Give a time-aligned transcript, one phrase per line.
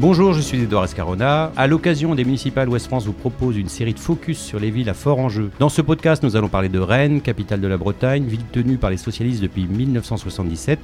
[0.00, 1.50] Bonjour, je suis Edouard Escarona.
[1.56, 4.88] À l'occasion des municipales, Ouest France vous propose une série de focus sur les villes
[4.88, 5.50] à fort enjeu.
[5.58, 8.90] Dans ce podcast, nous allons parler de Rennes, capitale de la Bretagne, ville tenue par
[8.90, 10.78] les socialistes depuis 1977.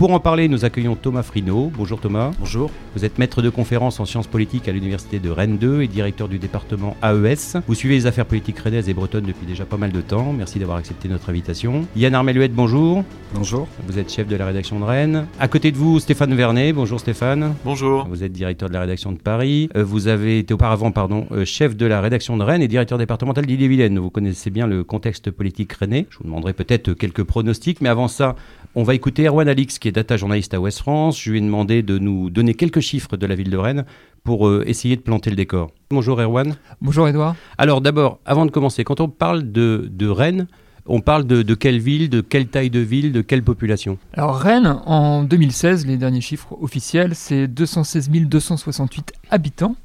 [0.00, 1.70] Pour en parler, nous accueillons Thomas Frino.
[1.76, 2.30] Bonjour Thomas.
[2.38, 2.70] Bonjour.
[2.96, 6.26] Vous êtes maître de conférence en sciences politiques à l'université de Rennes 2 et directeur
[6.26, 7.60] du département AES.
[7.68, 10.32] Vous suivez les affaires politiques rennaises et bretonnes depuis déjà pas mal de temps.
[10.32, 11.86] Merci d'avoir accepté notre invitation.
[11.96, 13.04] Yann Armeluette, bonjour.
[13.34, 13.68] Bonjour.
[13.86, 15.26] Vous êtes chef de la rédaction de Rennes.
[15.38, 16.72] À côté de vous, Stéphane Vernet.
[16.72, 17.54] Bonjour Stéphane.
[17.66, 18.06] Bonjour.
[18.08, 19.68] Vous êtes directeur de la rédaction de Paris.
[19.76, 22.96] Euh, vous avez été auparavant pardon, euh, chef de la rédaction de Rennes et directeur
[22.96, 23.98] départemental d'Ille-et-Vilaine.
[23.98, 26.06] Vous connaissez bien le contexte politique rennais.
[26.08, 28.34] Je vous demanderai peut-être quelques pronostics, mais avant ça,
[28.76, 31.20] on va écouter Erwan Alix, qui est data journaliste à Ouest France.
[31.20, 33.84] Je lui ai demandé de nous donner quelques chiffres de la ville de Rennes
[34.24, 35.70] pour euh, essayer de planter le décor.
[35.90, 36.56] Bonjour Erwan.
[36.80, 37.36] Bonjour Edouard.
[37.58, 40.46] Alors d'abord, avant de commencer, quand on parle de, de Rennes,
[40.86, 43.98] on parle de, de, quelle ville, de quelle taille de ville, de quelle population?
[44.14, 49.76] Alors Rennes, en 2016, les derniers chiffres officiels, c'est 216 268 habitants,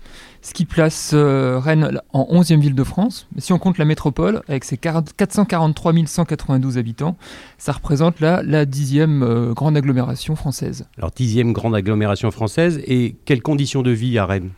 [0.46, 3.28] ce qui place euh, Rennes en 11e ville de France.
[3.34, 7.18] Mais si on compte la métropole, avec ses 443 192 habitants,
[7.58, 10.86] ça représente là la dixième euh, grande agglomération française.
[11.00, 14.52] Alors dixième grande agglomération française, et quelles conditions de vie à Rennes?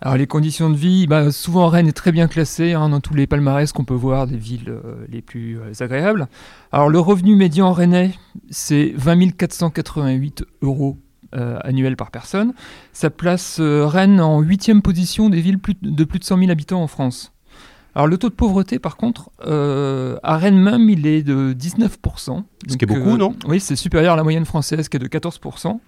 [0.00, 3.12] Alors les conditions de vie, bah, souvent Rennes est très bien classée hein, dans tous
[3.14, 6.28] les palmarès qu'on peut voir des villes euh, les plus euh, agréables.
[6.72, 8.14] Alors le revenu médian rennais,
[8.48, 10.96] c'est 20 488 euros
[11.34, 12.52] euh, annuels par personne.
[12.92, 16.50] Ça place euh, Rennes en huitième position des villes plus de plus de 100 000
[16.50, 17.32] habitants en France.
[17.94, 22.26] Alors le taux de pauvreté, par contre, euh, à Rennes même, il est de 19%.
[22.26, 23.34] Donc, Ce qui est beaucoup, non?
[23.48, 25.78] Oui, c'est supérieur à la moyenne française qui est de 14%.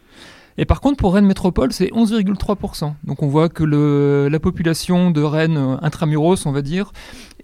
[0.60, 2.94] Et par contre, pour Rennes Métropole, c'est 11,3%.
[3.04, 6.92] Donc on voit que le, la population de Rennes intramuros, on va dire,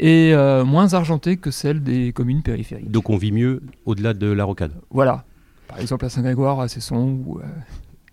[0.00, 2.90] est euh, moins argentée que celle des communes périphériques.
[2.90, 4.72] Donc on vit mieux au-delà de la rocade.
[4.90, 5.24] Voilà.
[5.68, 7.20] Par exemple à Saint-Grégoire, à Cesson.
[7.24, 7.42] Ou, euh...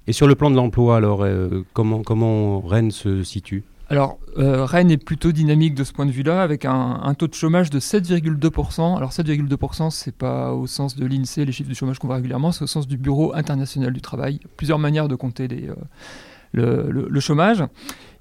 [0.08, 3.64] Et sur le plan de l'emploi, alors, euh, comment, comment Rennes se situe?
[3.92, 7.28] Alors, euh, Rennes est plutôt dynamique de ce point de vue-là, avec un, un, taux
[7.28, 8.96] de chômage de 7,2%.
[8.96, 12.54] Alors, 7,2%, c'est pas au sens de l'INSEE, les chiffres du chômage qu'on voit régulièrement,
[12.54, 14.40] c'est au sens du Bureau international du travail.
[14.56, 15.76] Plusieurs manières de compter les, euh,
[16.54, 17.66] le, le, le, chômage.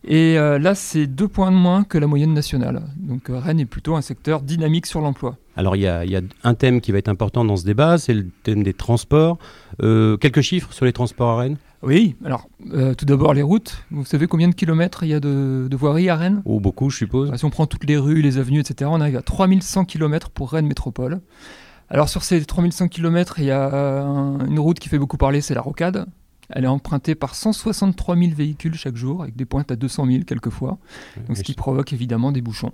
[0.02, 2.82] Et euh, là, c'est deux points de moins que la moyenne nationale.
[2.96, 5.36] Donc, Rennes est plutôt un secteur dynamique sur l'emploi.
[5.54, 8.14] Alors, il y, y, a un thème qui va être important dans ce débat, c'est
[8.14, 9.38] le thème des transports.
[9.78, 11.58] Quelques chiffres sur les transports à Rennes?
[11.82, 13.84] Oui, alors euh, tout d'abord les routes.
[13.90, 16.42] Vous savez combien de kilomètres il y a de, de voiries à Rennes?
[16.44, 17.30] Oh, beaucoup, je suppose.
[17.30, 20.30] Bah, si on prend toutes les rues, les avenues, etc., on arrive à 3100 kilomètres
[20.30, 21.20] pour Rennes Métropole.
[21.88, 25.40] Alors sur ces 3100 kilomètres, il y a un, une route qui fait beaucoup parler,
[25.40, 26.06] c'est la Rocade.
[26.50, 30.24] Elle est empruntée par 163 000 véhicules chaque jour, avec des pointes à 200 000
[30.24, 30.78] quelquefois,
[31.28, 32.72] donc ce qui provoque évidemment des bouchons.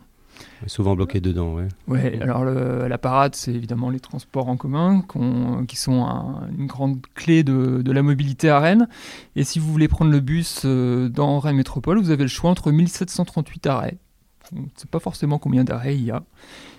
[0.67, 1.65] Souvent bloqué dedans, oui.
[1.87, 5.03] Ouais, alors le, la parade, c'est évidemment les transports en commun
[5.69, 8.89] qui sont un, une grande clé de, de, la mobilité à Rennes.
[9.37, 12.51] Et si vous voulez prendre le bus euh, dans Rennes Métropole, vous avez le choix
[12.51, 13.99] entre 1738 arrêts.
[14.55, 16.23] On ne sait pas forcément combien d'arrêts il y a.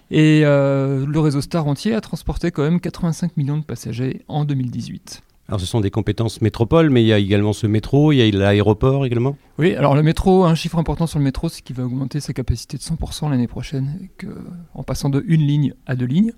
[0.10, 4.46] Et euh, le réseau Star entier a transporté quand même 85 millions de passagers en
[4.46, 5.22] 2018.
[5.50, 8.22] Alors ce sont des compétences métropole, mais il y a également ce métro, il y
[8.22, 11.76] a l'aéroport également Oui, alors le métro, un chiffre important sur le métro, c'est qu'il
[11.76, 14.10] va augmenter sa capacité de 100% l'année prochaine,
[14.74, 16.34] en passant de une ligne à deux lignes.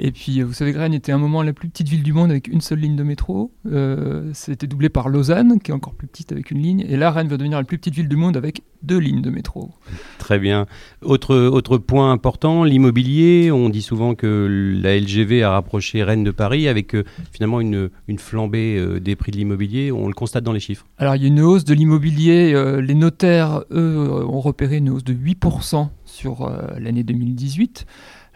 [0.00, 2.46] Et puis, vous savez, Rennes était un moment la plus petite ville du monde avec
[2.46, 3.52] une seule ligne de métro.
[3.66, 6.84] Euh, C'était doublé par Lausanne, qui est encore plus petite avec une ligne.
[6.88, 9.30] Et là, Rennes va devenir la plus petite ville du monde avec deux lignes de
[9.30, 9.70] métro.
[10.18, 10.66] Très bien.
[11.02, 13.50] Autre, autre point important, l'immobilier.
[13.50, 17.90] On dit souvent que la LGV a rapproché Rennes de Paris avec euh, finalement une,
[18.06, 19.90] une flambée euh, des prix de l'immobilier.
[19.90, 20.86] On le constate dans les chiffres.
[20.98, 22.52] Alors, il y a une hausse de l'immobilier.
[22.54, 27.84] Euh, les notaires, eux, ont repéré une hausse de 8% sur euh, l'année 2018.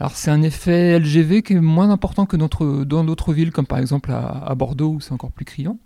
[0.03, 3.79] Alors c'est un effet LGV qui est moins important que dans d'autres villes, comme par
[3.79, 5.79] exemple à, Bordeaux, où c'est encore plus criant.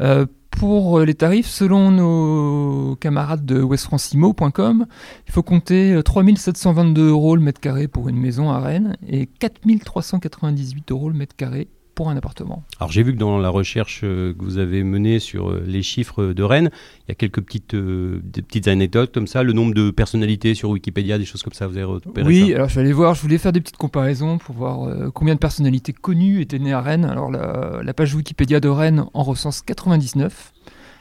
[0.00, 4.86] Euh, pour les tarifs, selon nos camarades de westfrancimo.com,
[5.26, 10.92] il faut compter 3722 euros le mètre carré pour une maison à Rennes et 4398
[10.92, 11.66] euros le mètre carré
[11.98, 12.62] pour un appartement.
[12.78, 16.42] Alors j'ai vu que dans la recherche que vous avez menée sur les chiffres de
[16.44, 16.70] Rennes,
[17.00, 20.54] il y a quelques petites, euh, des petites anecdotes comme ça, le nombre de personnalités
[20.54, 22.92] sur Wikipédia, des choses comme ça, vous avez repéré Oui, ça alors je vais aller
[22.92, 26.60] voir, je voulais faire des petites comparaisons pour voir euh, combien de personnalités connues étaient
[26.60, 27.04] nées à Rennes.
[27.04, 30.52] Alors la, la page Wikipédia de Rennes en recense 99.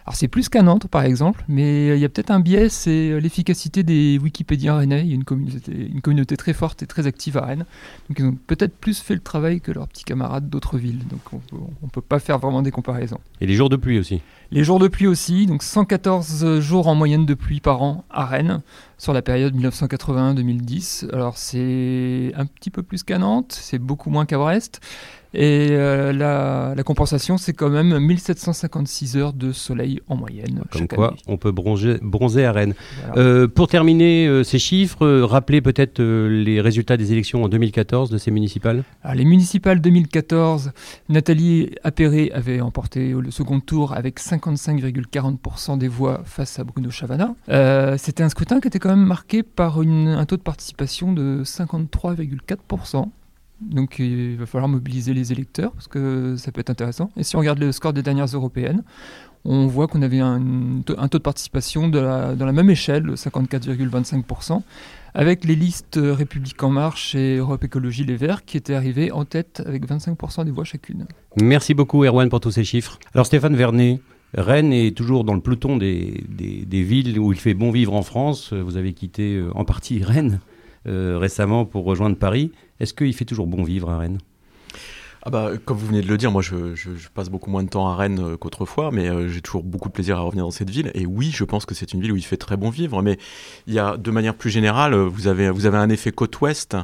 [0.07, 3.19] Alors c'est plus qu'à Nantes par exemple, mais il y a peut-être un biais, c'est
[3.19, 5.01] l'efficacité des Wikipédiens rennais.
[5.01, 7.65] Il y a une communauté, une communauté très forte et très active à Rennes.
[8.07, 11.03] Donc ils ont peut-être plus fait le travail que leurs petits camarades d'autres villes.
[11.09, 13.19] Donc on ne peut pas faire vraiment des comparaisons.
[13.41, 14.21] Et les jours de pluie aussi
[14.51, 18.25] Les jours de pluie aussi, donc 114 jours en moyenne de pluie par an à
[18.25, 18.61] Rennes
[18.97, 21.11] sur la période 1981-2010.
[21.11, 24.79] Alors c'est un petit peu plus qu'à Nantes, c'est beaucoup moins qu'à Brest.
[25.33, 30.61] Et euh, la, compensation, c'est quand même 1756 heures de soleil en moyenne.
[30.71, 32.73] Comme quoi, on peut bronzer, bronzer à Rennes.
[33.17, 38.17] Euh, pour terminer euh, ces chiffres, rappelez peut-être les résultats des élections en 2014 de
[38.17, 38.83] ces municipales.
[39.13, 40.71] les municipales 2014,
[41.09, 47.35] Nathalie Appéré avait emporté le second tour avec 55,40% des voix face à Bruno Chavana.
[47.97, 53.09] C'était un scrutin qui était quand même marqué par un taux de participation de 53,4%.
[53.61, 57.09] Donc il va falloir mobiliser les électeurs parce que ça peut être intéressant.
[57.17, 58.83] Et si on regarde le score des dernières européennes,
[59.45, 60.41] on voit qu'on avait un,
[60.85, 64.61] taux de participation dans la même échelle, 54,25%,
[65.13, 69.25] avec les listes République En Marche et Europe Écologie Les Verts qui étaient arrivés en
[69.25, 71.05] tête avec 25% des voix chacune.
[71.41, 72.99] Merci beaucoup Erwan pour tous ces chiffres.
[73.13, 74.01] Alors Stéphane Vernet,
[74.33, 78.01] Rennes est toujours dans le peloton des, des, villes où il fait bon vivre en
[78.01, 78.51] France.
[78.51, 80.41] Vous avez quitté euh, en partie Rennes
[80.87, 82.51] euh, récemment pour rejoindre Paris.
[82.79, 84.19] Est-ce qu'il fait toujours bon vivre à Rennes?
[85.23, 86.55] Ah bah, comme vous venez de le dire, moi je,
[87.13, 89.93] passe beaucoup moins de temps à Rennes euh, qu'autrefois, mais euh, j'ai toujours beaucoup de
[89.93, 90.89] plaisir à revenir dans cette ville.
[90.93, 93.17] Et oui, je pense que c'est une ville où il fait très bon vivre, mais
[93.65, 96.77] il y a de manière plus générale, vous avez, vous avez un effet côte ouest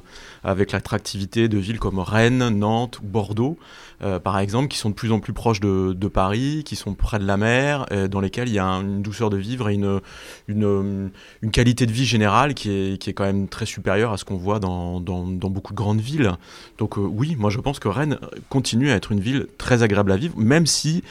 [0.43, 3.57] avec l'attractivité de villes comme Rennes, Nantes ou Bordeaux.
[4.03, 7.19] Euh, par exemple, qui sont de plus en plus proches de, Paris, qui sont près
[7.19, 10.01] de la mer, euh, dans lesquels il y a une douceur de vivre et une,
[10.47, 11.11] une,
[11.51, 14.35] qualité de vie générale qui est, qui est quand même très supérieure à ce qu'on
[14.35, 16.33] voit dans, dans, beaucoup de grandes villes.
[16.77, 18.19] Donc euh, oui, moi je pense que Rennes
[18.50, 21.03] continue à être une ville très agréable à vivre, même si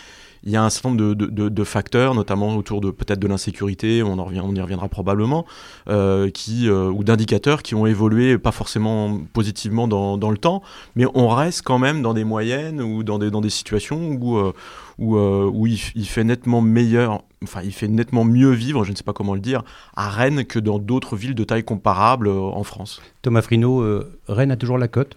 [0.44, 4.30] il y a un certain nombre de, facteurs, notamment autour de peut-être de l'insécurité, on,
[4.30, 5.46] y reviendra probablement,
[5.88, 6.30] euh,
[6.64, 10.62] euh, ou d'indicateurs qui ont évolué pas forcément positivement dans, le temps,
[10.96, 14.52] mais on reste quand même dans des moyennes ou dans des, situations où, euh,
[14.98, 19.12] où il, fait nettement meilleur, enfin il fait nettement mieux vivre, je ne sais pas
[19.12, 19.62] comment le dire,
[19.94, 23.00] à Rennes que dans d'autres villes de taille comparable en France.
[23.22, 23.84] Thomas Frino,
[24.26, 25.16] Rennes a toujours la cote?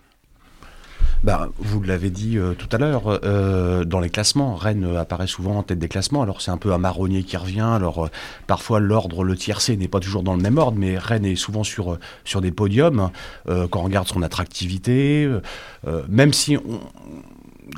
[1.26, 5.58] Bah, vous l'avez dit euh, tout à l'heure, euh, dans les classements, Rennes apparaît souvent
[5.58, 6.22] en tête des classements.
[6.22, 7.62] Alors c'est un peu un marronnier qui revient.
[7.62, 8.10] Alors euh,
[8.46, 11.64] parfois l'ordre, le tiercé n'est pas toujours dans le même ordre, mais Rennes est souvent
[11.64, 13.10] sur, sur des podiums
[13.48, 15.28] quand on regarde son attractivité.
[16.08, 16.80] même si on,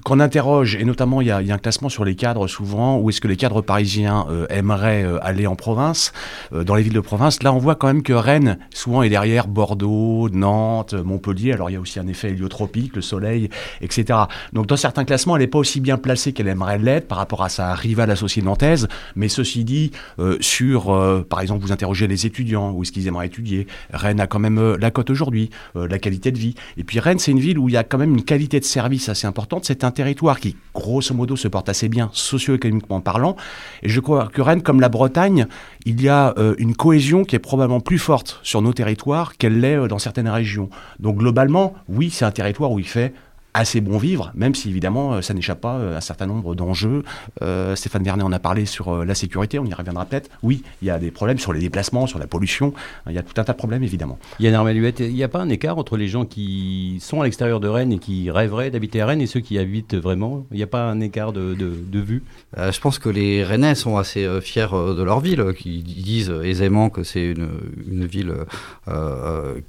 [0.03, 3.21] qu'on interroge, et notamment il y, a, un classement sur les cadres souvent, où est-ce
[3.21, 6.13] que les cadres parisiens euh, aimeraient euh, aller en province,
[6.53, 7.43] euh, dans les villes de province.
[7.43, 11.53] Là, on voit quand même que Rennes, souvent, est derrière Bordeaux, Nantes, Montpellier.
[11.53, 13.49] Alors, il y a aussi un effet héliotropique, le soleil,
[13.81, 14.19] etc.
[14.53, 17.43] Donc, dans certains classements, elle n'est pas aussi bien placée qu'elle aimerait l'être par rapport
[17.43, 18.87] à sa rivale associée nantaise.
[19.15, 19.91] Mais ceci dit,
[20.39, 23.67] sur, par exemple, vous interrogez les étudiants, où est-ce qu'ils aimeraient étudier.
[23.91, 26.55] Rennes a quand même la cote aujourd'hui, la qualité de vie.
[26.77, 28.65] Et puis, Rennes, c'est une ville où il y a quand même une qualité de
[28.65, 33.35] service assez importante c'est un territoire qui, grosso modo, se porte assez bien socio-économiquement parlant.
[33.81, 35.47] Et je crois que Rennes, comme la Bretagne,
[35.85, 39.59] il y a euh, une cohésion qui est probablement plus forte sur nos territoires qu'elle
[39.59, 40.69] l'est euh, dans certaines régions.
[40.99, 43.13] Donc globalement, oui, c'est un territoire où il fait
[43.57, 46.55] assez bon vivre, même si évidemment euh, ça n'échappe pas euh, à un certain nombre
[46.55, 47.03] d'enjeux.
[47.41, 50.29] Euh, Stéphane Vernet en a parlé sur la sécurité, on y reviendra peut-être.
[50.43, 52.73] Oui, il y a des problèmes sur les déplacements, sur la pollution,
[53.07, 54.19] il y a tout un tas de problèmes évidemment.
[54.39, 57.59] Yann Armaluette, il n'y a pas un écart entre les gens qui sont à l'extérieur
[57.59, 60.45] de Rennes et qui rêveraient d'habiter à Rennes et ceux qui habitent vraiment?
[60.51, 62.23] Il n'y a pas un écart de, de, vue?
[62.55, 67.03] Je pense que les Rennais sont assez fiers de leur ville, qui disent aisément que
[67.03, 67.49] c'est une,
[67.89, 68.33] une, ville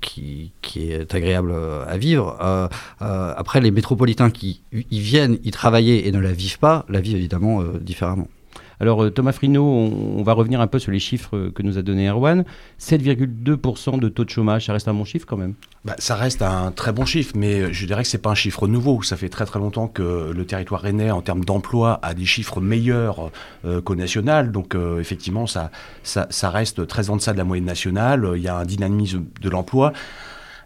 [0.00, 1.54] qui, qui, est agréable
[1.88, 2.36] à vivre.
[3.00, 7.16] après, les métropolitains qui y viennent y travailler et ne la vivent pas, la vivent
[7.16, 8.26] évidemment euh, différemment.
[8.80, 11.82] Alors euh, Thomas Frino, on, va revenir un peu sur les chiffres que nous a
[11.82, 12.44] donné Erwan.
[12.80, 15.54] 7,2% de taux de chômage, ça reste un bon chiffre quand même?
[15.84, 18.34] Bah, Ça reste un très bon chiffre, mais je dirais que ce n'est pas un
[18.34, 19.00] chiffre nouveau.
[19.02, 22.60] Ça fait très très longtemps que le territoire rennais, en termes d'emploi, a des chiffres
[22.60, 23.30] meilleurs
[23.64, 24.50] euh, qu'au national.
[24.50, 25.70] Donc effectivement, ça,
[26.02, 28.28] ça, ça, reste très en deçà de la moyenne nationale.
[28.34, 29.92] Il y a un dynamisme de l'emploi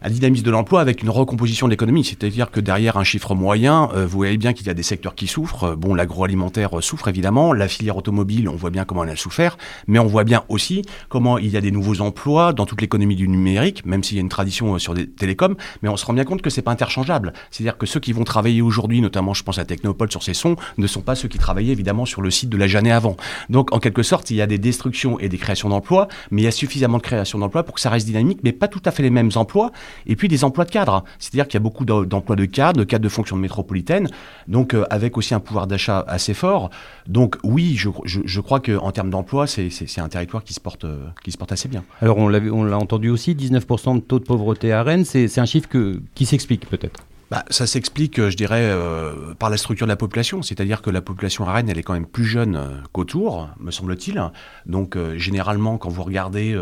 [0.03, 2.03] un dynamisme de l'emploi avec une recomposition de l'économie.
[2.03, 5.15] C'est-à-dire que derrière un chiffre moyen, euh, vous voyez bien qu'il y a des secteurs
[5.15, 5.75] qui souffrent.
[5.75, 9.57] Bon, l'agroalimentaire euh, souffre évidemment, la filière automobile, on voit bien comment elle a souffert,
[9.87, 13.15] mais on voit bien aussi comment il y a des nouveaux emplois dans toute l'économie
[13.15, 16.05] du numérique, même s'il y a une tradition euh, sur des télécoms, mais on se
[16.05, 17.33] rend bien compte que c'est pas interchangeable.
[17.49, 20.57] C'est-à-dire que ceux qui vont travailler aujourd'hui, notamment je pense à Technopole sur ces sons,
[20.77, 23.15] ne sont pas ceux qui travaillaient évidemment sur le site de la Jeanne avant.
[23.49, 26.45] Donc en quelque sorte, il y a des destructions et des créations d'emplois, mais il
[26.45, 28.91] y a suffisamment de créations d'emplois pour que ça reste dynamique, mais pas tout à
[28.91, 29.71] fait les mêmes emplois
[30.05, 31.03] et puis des emplois de cadre.
[31.19, 34.09] C'est-à-dire qu'il y a beaucoup d'emplois de cadre, de cadre de fonction métropolitaine,
[34.47, 36.69] donc euh, avec aussi un pouvoir d'achat assez fort.
[37.07, 41.07] Donc oui, je, je, crois qu'en termes d'emploi, c'est un territoire qui se, porte, euh,
[41.23, 41.83] qui se porte assez bien.
[42.01, 45.69] Alors on l'a entendu aussi, 19% de taux de pauvreté à Rennes, c'est un chiffre
[46.15, 49.95] qui s'explique peut-être bah, ça s'explique, euh, je dirais, euh, par la structure de la
[49.95, 50.41] population.
[50.41, 53.71] C'est-à-dire que la population à Rennes, elle est quand même plus jeune euh, qu'autour, me
[53.71, 54.21] semble-t-il.
[54.65, 56.57] Donc, généralement, quand vous regardez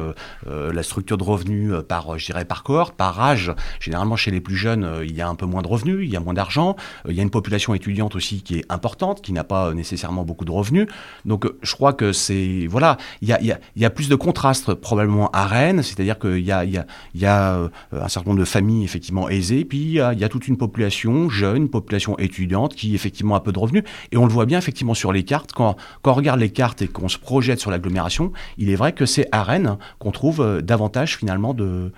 [0.48, 4.56] la structure de revenus par, je dirais, par cohorte, par âge, généralement, chez les plus
[4.56, 6.76] jeunes, il y a un peu moins de revenus, il y a moins d'argent.
[7.08, 10.46] il y a une population étudiante aussi qui est importante, qui n'a pas nécessairement beaucoup
[10.46, 10.88] de revenus.
[11.26, 12.68] Donc, je crois que c'est...
[12.70, 15.84] Voilà, il y a, y, a, y a, plus de contrastes probablement à Rennes.
[15.84, 19.66] C'est-à-dire qu'il y a, y, a, un certain nombre de familles, effectivement, aisées.
[19.66, 23.58] Puis, il y a toute une population jeune, population étudiante qui effectivement a peu de
[23.58, 23.84] revenus.
[24.12, 25.54] Et on le voit bien effectivement sur les cartes.
[25.54, 25.76] Quand,
[26.06, 29.28] on regarde les cartes et qu'on se projette sur l'agglomération, il est vrai que c'est
[29.32, 31.92] à Rennes qu'on trouve euh, davantage finalement de,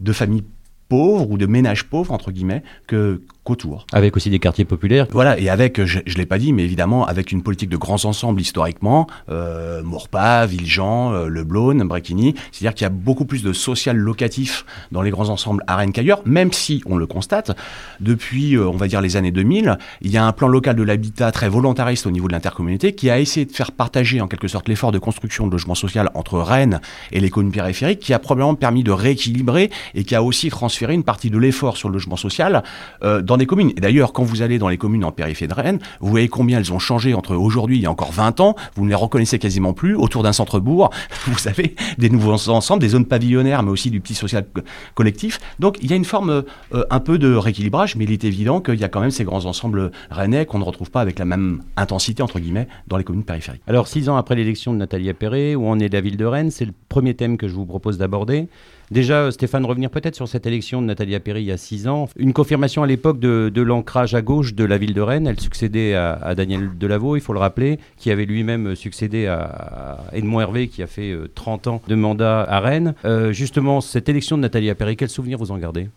[0.00, 0.42] de familles
[0.88, 3.86] pauvres ou de ménages pauvres, entre guillemets, que, qu'autour.
[3.92, 5.06] Avec aussi des quartiers populaires.
[5.10, 8.04] Voilà, et avec, je ne l'ai pas dit, mais évidemment, avec une politique de grands
[8.04, 13.42] ensembles historiquement, euh, Maurepas, Villejean, euh, Le Blône, Bréquigny, c'est-à-dire qu'il y a beaucoup plus
[13.42, 17.56] de social locatif dans les grands ensembles à Rennes qu'ailleurs, même si, on le constate,
[18.00, 20.82] depuis, euh, on va dire, les années 2000, il y a un plan local de
[20.82, 24.48] l'habitat très volontariste au niveau de l'intercommunauté qui a essayé de faire partager en quelque
[24.48, 28.18] sorte l'effort de construction de logement social entre Rennes et les communes périphériques, qui a
[28.18, 31.94] probablement permis de rééquilibrer et qui a aussi transféré une partie de l'effort sur le
[31.94, 32.62] logement social
[33.02, 33.70] euh, dans des communes.
[33.70, 36.58] Et d'ailleurs, quand vous allez dans les communes en périphérie de Rennes, vous voyez combien
[36.58, 38.54] elles ont changé entre aujourd'hui et encore 20 ans.
[38.74, 39.94] Vous ne les reconnaissez quasiment plus.
[39.94, 40.90] Autour d'un centre-bourg,
[41.26, 44.46] vous avez des nouveaux ensembles, des zones pavillonnaires, mais aussi du petit social
[44.94, 45.38] collectif.
[45.58, 48.60] Donc il y a une forme euh, un peu de rééquilibrage, mais il est évident
[48.60, 51.24] qu'il y a quand même ces grands ensembles rennais qu'on ne retrouve pas avec la
[51.24, 53.62] même intensité, entre guillemets, dans les communes périphériques.
[53.66, 56.50] Alors, six ans après l'élection de Nathalie Appéré, où en est la ville de Rennes,
[56.50, 58.48] c'est le premier thème que je vous propose d'aborder.
[58.90, 61.88] Déjà, euh, Stéphane, revenir peut-être sur cette élection de Nathalie Appéry il y a six
[61.88, 62.08] ans.
[62.16, 65.26] Une confirmation à l'époque de, l'ancrage à gauche de la ville de Rennes.
[65.26, 70.40] Elle succédait à, Daniel Delaveau, il faut le rappeler, qui avait lui-même succédé à, Edmond
[70.40, 72.94] Hervé, qui a fait 30 euh, ans de mandat à Rennes.
[73.04, 75.88] Euh, justement, cette élection de Nathalie Appéry, quel souvenir vous en gardez?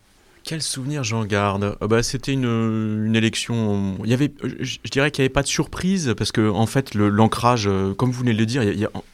[0.44, 3.96] Quel souvenir j'en garde euh, bah, C'était une, une, élection.
[4.04, 6.94] Il y avait, je, dirais qu'il n'y avait pas de surprise parce que en fait
[6.94, 8.62] l'ancrage, euh, comme vous venez de le dire,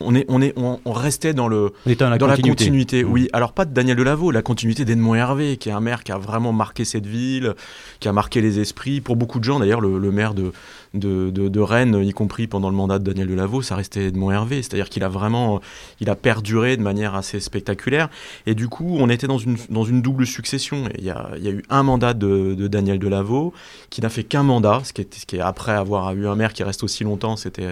[0.00, 3.04] on, est, on, est, on, restait dans, le, dans, la, continuité.
[3.04, 3.12] Mmh.
[3.12, 6.12] Oui, alors pas de Daniel Delaveau, la continuité d'Edmond Hervé, qui est un maire qui
[6.12, 7.54] a vraiment marqué cette ville,
[8.00, 9.00] qui a marqué les esprits.
[9.00, 10.52] Pour beaucoup de gens, d'ailleurs, le, le, maire de,
[10.94, 14.62] de, de, Rennes, y compris pendant le mandat de Daniel Delaveau, ça restait Edmond Hervé.
[14.62, 15.60] C'est-à-dire qu'il a vraiment,
[16.00, 18.08] il a perduré de manière assez spectaculaire.
[18.46, 20.84] Et du coup, on était dans une, dans une double succession.
[20.96, 23.52] Il y a, y a eu un mandat de, de Daniel Delaveau
[23.90, 26.34] qui n'a fait qu'un mandat, ce qui, est, ce qui est après avoir eu un
[26.34, 27.68] maire qui reste aussi longtemps, c'était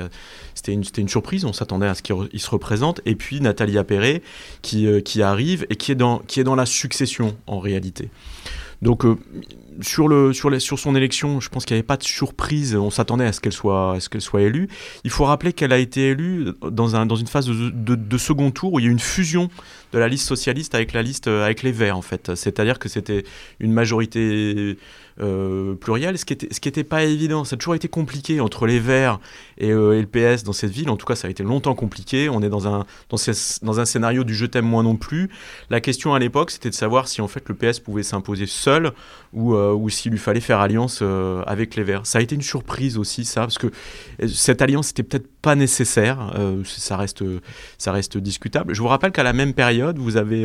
[0.55, 1.45] c'était une, une, surprise.
[1.45, 3.01] On s'attendait à ce qu'il se représente.
[3.05, 4.23] Et puis Nathalie Appéré
[4.63, 8.09] qui, euh, qui arrive et qui est, dans, qui est dans la succession en réalité.
[8.83, 9.17] Donc euh,
[9.81, 12.77] sur, le, sur, les, sur son élection, je pense qu'il n'y avait pas de surprise.
[12.77, 14.69] On s'attendait à ce qu'elle soit, qu'elle soit élue.
[15.05, 18.51] Il faut rappeler qu'elle a été élue dans, un, dans une phase de, de, second
[18.51, 19.49] tour où il y a eu une fusion
[19.93, 22.35] de la liste socialiste avec la liste avec les Verts en fait.
[22.35, 23.25] C'est-à-dire que c'était
[23.61, 24.77] une majorité
[25.19, 27.45] euh, plurielle, ce qui était pas évident.
[27.45, 29.19] Ça a toujours été compliqué entre les Verts
[29.57, 30.91] et, euh, le PS dans cette ville.
[30.91, 32.29] En tout cas, ça a été longtemps compliqué.
[32.29, 33.17] On est dans un dans,
[33.63, 35.31] dans un scénario du je t'aime moi non plus.
[35.71, 38.93] La question à l'époque, c'était de savoir si en fait le PS pouvait s'imposer seul
[39.33, 42.07] ou euh, ou s'il lui fallait faire alliance euh, avec les Verts.
[42.07, 43.69] Ça a été une surprise aussi ça parce que
[44.29, 46.35] cette alliance était peut-être pas nécessaire.
[46.65, 47.23] ça reste
[47.79, 48.75] ça reste discutable.
[48.75, 50.45] Je vous rappelle qu'à la même période, vous avez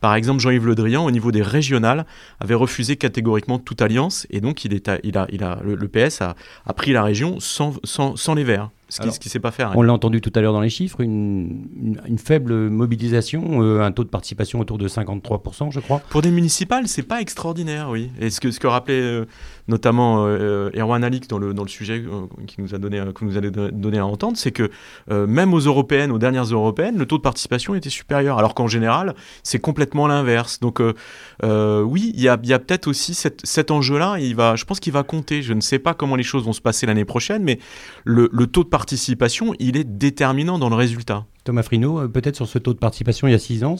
[0.00, 2.06] par exemple Jean-Yves Le Drian au niveau des régionales
[2.40, 6.36] avait refusé catégoriquement toute alliance et donc il a, il a, le, PS a,
[6.66, 9.72] a, pris la région sans, sans, sans les Verts ce qui ne sait pas faire.
[9.76, 11.68] On l'a entendu tout à l'heure dans les chiffres, une,
[12.06, 16.02] une, faible mobilisation, euh, un taux de participation autour de 53%, je crois.
[16.10, 18.10] Pour des municipales, c'est pas extraordinaire, oui.
[18.20, 19.26] Et ce que, ce que rappelait euh,
[19.70, 22.04] notamment euh, Erwan Alix dans le, dans le sujet
[22.46, 24.70] qui nous a donné, que nous a donné à entendre, c'est que
[25.08, 29.14] même aux européennes, aux dernières européennes, le taux de participation était supérieur, alors qu'en général,
[29.42, 30.60] c'est complètement l'inverse.
[30.60, 30.82] Donc
[31.42, 35.02] oui, il y a, y a peut-être aussi cet, cet enjeu-là, je pense qu'il va
[35.02, 35.42] compter.
[35.42, 37.58] Je ne sais pas comment les choses vont se passer l'année prochaine, mais
[38.04, 41.24] le, le taux de participation il est déterminant dans le résultat.
[41.44, 43.76] Thomas Frino, euh, peut-être sur ce taux de participation il y a six ans.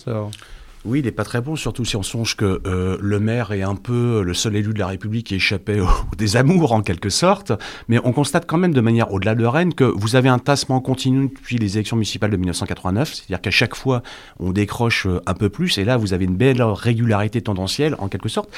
[0.87, 3.61] Oui, il n'est pas très bon, surtout si on songe que euh, le maire est
[3.61, 7.11] un peu le seul élu de la République qui échappait au, des amours en quelque
[7.11, 7.53] sorte.
[7.89, 10.81] Mais on constate quand même de manière au-delà de Rennes que vous avez un tassement
[10.81, 13.13] continu depuis les élections municipales de 1989.
[13.13, 14.03] C'est-à-dire qu'à chaque fois,
[14.39, 15.77] on décroche euh, un peu plus.
[15.77, 18.49] Et là, vous avez une belle régularité tendancielle en quelque sorte.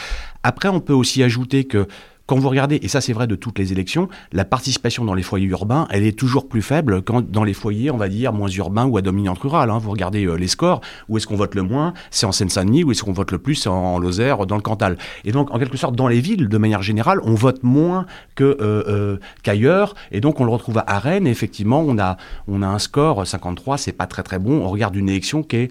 [0.45, 1.89] Après, on peut aussi ajouter que
[2.33, 5.23] quand vous regardez, et ça c'est vrai de toutes les élections, la participation dans les
[5.23, 8.49] foyers urbains, elle est toujours plus faible quand dans les foyers, on va dire, moins
[8.49, 9.69] urbains ou à dominante rurale.
[9.69, 9.77] Hein.
[9.77, 12.91] Vous regardez euh, les scores, où est-ce qu'on vote le moins C'est en Seine-Saint-Denis, où
[12.91, 14.97] est-ce qu'on vote le plus en, en, Lozère, dans le Cantal.
[15.27, 18.45] Et donc, en quelque sorte, dans les villes, de manière générale, on vote moins que,
[18.45, 22.17] euh, euh, qu'ailleurs, et donc on le retrouve à Rennes, effectivement, on a,
[22.49, 25.57] on a un score 53, c'est pas très très bon, on regarde une élection qui
[25.57, 25.71] est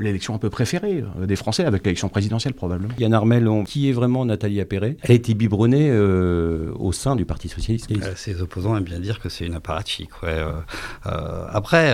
[0.00, 2.94] l'élection un peu préférée des Français, avec l'élection présidentielle probablement.
[2.98, 7.48] Yann Armel, qui est vraiment Nathalie Appéré Elle a été biberonnée au sein du Parti
[7.48, 7.90] Socialiste.
[8.16, 10.10] ses opposants aiment bien dire que c'est une apparatchik.
[10.22, 10.42] Ouais.
[11.04, 11.92] après,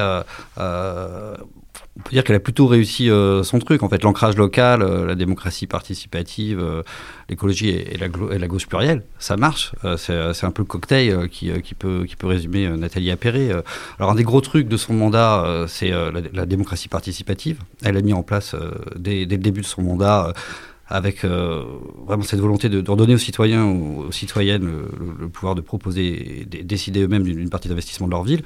[1.99, 3.83] on peut dire qu'elle a plutôt réussi euh, son truc.
[3.83, 6.83] En fait, l'ancrage local, euh, la démocratie participative, euh,
[7.29, 8.09] l'écologie et, la,
[8.49, 9.73] gauche plurielle, ça marche.
[9.97, 13.51] c'est un peu le cocktail qui, peut, résumer Nathalie Appéré.
[13.99, 17.59] alors, un des gros trucs de son mandat, c'est la, démocratie participative.
[17.83, 18.55] Elle a mis en place
[18.97, 20.33] dès, le début de son mandat
[20.89, 24.71] avec vraiment cette volonté de, redonner aux citoyens ou aux citoyennes
[25.21, 28.43] le, pouvoir de proposer et décider eux-mêmes d'une partie d'investissement de leur ville.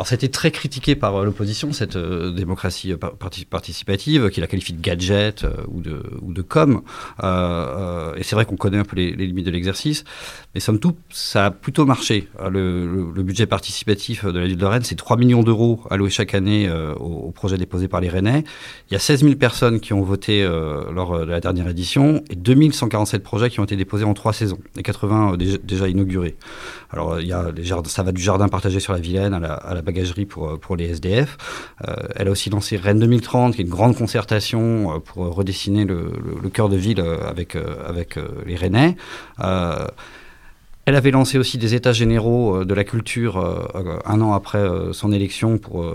[0.00, 4.40] Alors, ça a été très critiqué par euh, l'opposition, cette euh, démocratie euh, participative, qui
[4.40, 6.80] la qualifie de gadget ou, de, com.
[8.16, 10.04] et c'est vrai qu'on connaît un peu les, limites de l'exercice.
[10.54, 12.28] Mais somme toute, ça a plutôt marché.
[12.50, 16.70] Le, budget participatif de la ville de Rennes, c'est 3 millions d'euros alloués chaque année
[16.98, 18.44] au, projet déposé par les Rennais.
[18.90, 22.36] Il y a 16 000 personnes qui ont voté lors de la dernière édition et
[22.36, 26.36] 2147 projets qui ont été déposés en trois saisons et 80 déjà, inaugurés.
[26.90, 27.52] Alors, il y a
[27.84, 30.90] ça va du jardin partagé sur la Vilaine à la, à la euh, pour les
[30.90, 31.36] SDF.
[31.86, 35.84] Euh, elle a aussi lancé Rennes 2030, qui est une grande concertation euh, pour redessiner
[35.84, 37.56] le, le, cœur de ville avec,
[37.86, 38.96] avec les Rennais.
[40.90, 43.38] Elle avait lancé aussi des états généraux de la culture
[44.04, 45.86] un an après son élection pour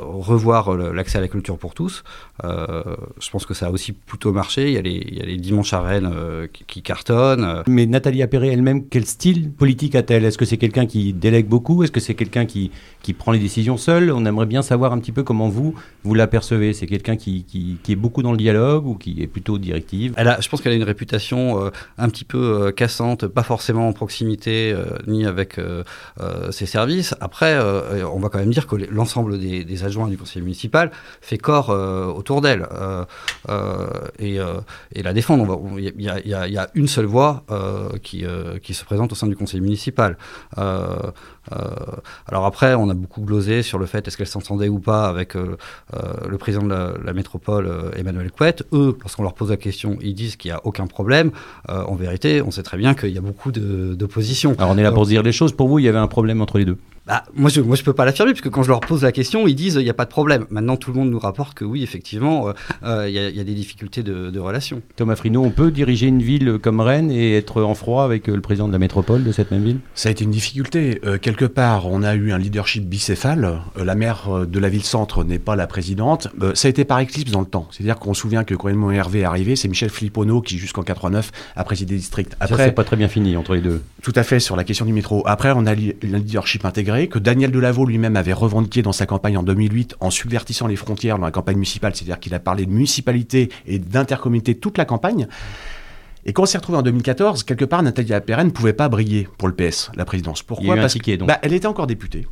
[0.00, 2.04] revoir l'accès à la culture pour tous.
[2.44, 4.68] je pense que ça a aussi plutôt marché.
[4.68, 6.08] Il y a les, il y a les dimanches à Rennes
[6.68, 7.64] qui, cartonnent.
[7.66, 10.24] Mais Nathalie Appéré elle-même, quel style politique a-t-elle?
[10.24, 11.82] Est-ce que c'est quelqu'un qui délègue beaucoup?
[11.82, 12.70] Est-ce que c'est quelqu'un qui,
[13.02, 14.12] qui prend les décisions seul?
[14.12, 15.74] On aimerait bien savoir un petit peu comment vous,
[16.04, 16.74] vous l'apercevez.
[16.74, 20.14] C'est quelqu'un qui, qui, est beaucoup dans le dialogue ou qui est plutôt directive?
[20.16, 23.42] Elle a, Je pense qu'elle a une réputation euh, un petit peu euh, cassante, pas
[23.42, 25.58] forcément en proximité euh, ni avec
[26.50, 27.14] ses services.
[27.20, 27.58] Après,
[28.04, 30.90] on va quand même dire que l'ensemble des, adjoints du conseil municipal
[31.20, 32.66] fait corps autour d'elle
[34.18, 34.38] et,
[35.02, 35.60] la défendre.
[35.78, 37.44] Il y, a une seule voix
[38.02, 38.24] qui,
[38.72, 40.16] se présente au sein du conseil municipal.
[40.56, 45.36] alors après, on a beaucoup glosé sur le fait est-ce qu'elle s'entendait ou pas avec
[45.36, 45.56] euh,
[45.94, 48.64] euh, le président de la, métropole, euh, Emmanuel Couette.
[48.72, 51.30] Eux, lorsqu'on leur pose la question, ils disent qu'il n'y a aucun problème.
[51.68, 53.52] en vérité, on sait très bien qu'il y a beaucoup
[53.96, 54.54] d'opposition.
[54.58, 55.52] Alors on est là pour dire les choses.
[55.52, 57.74] Pour vous, il y avait un problème entre les deux bah, moi, je ne moi,
[57.74, 59.90] je peux pas l'affirmer, puisque quand je leur pose la question, ils disent il n'y
[59.90, 60.46] a pas de problème.
[60.50, 62.52] Maintenant, tout le monde nous rapporte que oui, effectivement, euh,
[62.84, 64.82] euh, il y, a des difficultés de, de relation.
[64.94, 68.36] Thomas Frino, on peut diriger une ville comme Rennes et être en froid avec euh,
[68.36, 69.78] le président de la métropole de cette même ville?
[69.94, 71.00] Ça a été une difficulté.
[71.20, 73.60] quelque part, on a eu un leadership bicéphale.
[73.76, 76.28] la maire de la ville-centre n'est pas la présidente.
[76.54, 77.66] ça a été par éclipse dans le temps.
[77.70, 80.82] C'est-à-dire qu'on se souvient que quand Edmond Hervé est arrivé, c'est Michel Filippono qui, jusqu'en
[80.82, 82.36] 89, a présidé le district.
[82.38, 83.82] Après, ça, c'est pas très bien fini entre les deux.
[84.02, 85.22] Tout à fait, sur la question du métro.
[85.26, 89.36] Après, on a un leadership intégré que Daniel Delavaux lui-même avait revendiqué dans sa campagne
[89.36, 92.70] en 2008 en subvertissant les frontières dans la campagne municipale, c'est-à-dire qu'il a parlé de
[92.70, 95.26] municipalité et d'intercommunauté toute la campagne.
[96.24, 99.28] Et quand on s'est retrouvé en 2014, quelque part, Nathalie Appéré ne pouvait pas briller
[99.38, 100.42] pour le PS, la présidence.
[100.42, 100.76] Pourquoi?
[100.76, 102.26] Parce bah, elle était encore députée.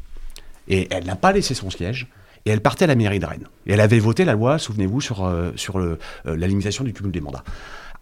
[0.69, 2.07] Et elle n'a pas laissé son siège.
[2.47, 3.49] Et elle partait à la mairie de Rennes.
[3.67, 7.13] Et elle avait voté la loi, souvenez-vous, sur, euh, sur euh, la limitation du cumul
[7.13, 7.45] des mandats.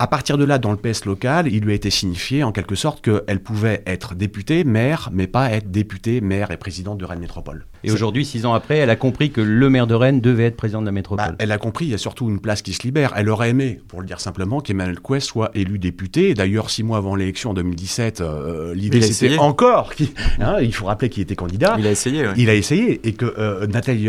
[0.01, 2.77] À partir de là, dans le PS local, il lui a été signifié en quelque
[2.77, 7.19] sorte qu'elle pouvait être députée, maire, mais pas être députée, maire et présidente de Rennes
[7.19, 7.67] Métropole.
[7.83, 10.57] Et aujourd'hui, six ans après, elle a compris que le maire de Rennes devait être
[10.57, 11.31] président de la métropole.
[11.31, 13.13] Bah, elle a compris, il y a surtout une place qui se libère.
[13.17, 16.35] Elle aurait aimé, pour le dire simplement, qu'Emmanuel Couet soit élu député.
[16.35, 19.95] D'ailleurs, six mois avant l'élection en 2017, euh, l'idée c'était encore.
[20.39, 21.75] Hein, il faut rappeler qu'il était candidat.
[21.77, 22.25] Il a essayé.
[22.37, 23.01] Il a essayé.
[23.03, 24.09] Et que euh, Nathalie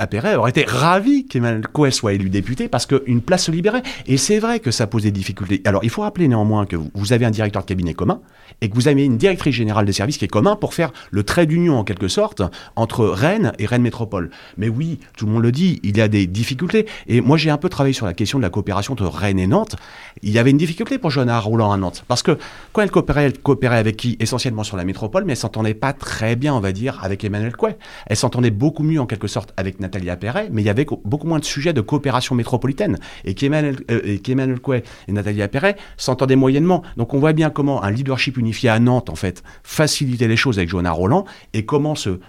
[0.00, 3.82] Appéré aurait été ravi qu'Emmanuel Coel soit élu député parce qu'une place se libérait.
[4.06, 5.60] Et c'est vrai que ça pose des difficultés.
[5.64, 8.20] Alors, il faut rappeler néanmoins que vous avez un directeur de cabinet commun
[8.60, 11.24] et que vous avez une directrice générale des services qui est commun pour faire le
[11.24, 12.42] trait d'union en quelque sorte
[12.76, 14.30] entre Rennes et Rennes Métropole.
[14.56, 16.86] Mais oui, tout le monde le dit, il y a des difficultés.
[17.08, 19.48] Et moi, j'ai un peu travaillé sur la question de la coopération entre Rennes et
[19.48, 19.74] Nantes.
[20.22, 22.04] Il y avait une difficulté pour Johanna Roulant à Nantes.
[22.06, 22.38] Parce que
[22.72, 24.16] quand elle coopérait, elle coopérait avec qui?
[24.20, 27.56] Essentiellement sur la métropole, mais elle s'entendait pas très bien, on va dire, avec Emmanuel
[27.56, 27.76] Couet.
[28.06, 31.26] Elle s'entendait beaucoup mieux en quelque sorte avec Nathalie Appéré, mais il y avait beaucoup
[31.26, 32.98] moins de sujets de coopération métropolitaine.
[33.24, 34.18] Et qu'Emmanuel euh,
[35.08, 36.82] et Nathalie Appéré s'entendaient moyennement.
[36.96, 40.58] Donc on voit bien comment un leadership unifié à Nantes, en fait, facilitait les choses
[40.58, 42.20] avec Johanna Roland, et comment ce,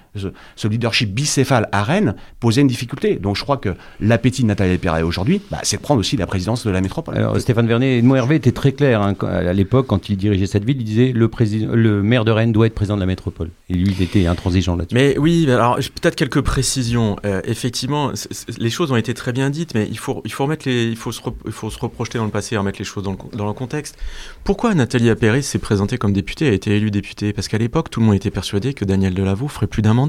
[0.55, 3.15] ce, leadership bicéphale à Rennes posait une difficulté.
[3.15, 6.27] Donc je crois que l'appétit de Nathalie Appéré aujourd'hui, bah, c'est de prendre aussi la
[6.27, 7.17] présidence de la métropole.
[7.17, 10.65] Alors Stéphane Vernet, Edmond Hervé était très clair hein, à l'époque, quand il dirigeait cette
[10.65, 13.49] ville, il disait le, président, le maire de Rennes doit être président de la métropole.
[13.69, 14.95] Et lui, il était intransigeant là-dessus.
[14.95, 17.17] Mais oui, alors peut-être quelques précisions.
[17.25, 18.12] Euh, effectivement,
[18.58, 20.95] les choses ont été très bien dites, mais il faut, il faut, remettre les, il
[20.95, 23.38] faut, se, il faut se reprojeter dans le passé et remettre les choses dans le,
[23.38, 23.97] dans le contexte.
[24.43, 27.34] Pourquoi Nathalie Appéry s'est présentée comme députée, a été élue députée?
[27.34, 30.09] Parce qu'à l'époque, tout le monde était persuadé que Daniel Delaveau ferait plus d'un mandat.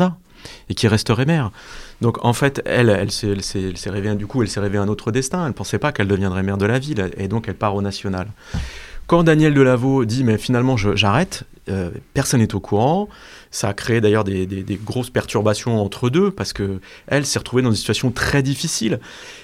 [0.68, 1.50] Et qui resterait maire.
[2.00, 5.42] Donc en fait, elle, elle s'est, rêvée, du coup, elle s'est rêvée un autre destin.
[5.42, 7.82] Elle ne pensait pas qu'elle deviendrait maire de la ville, et donc elle part au
[7.82, 8.28] national.
[9.06, 13.08] Quand Daniel Delaveau dit mais finalement j'arrête, euh, personne n'est au courant.
[13.50, 14.46] Ça a créé d'ailleurs des,
[14.84, 19.00] grosses perturbations entre deux parce que elle s'est retrouvée dans une situation très difficile.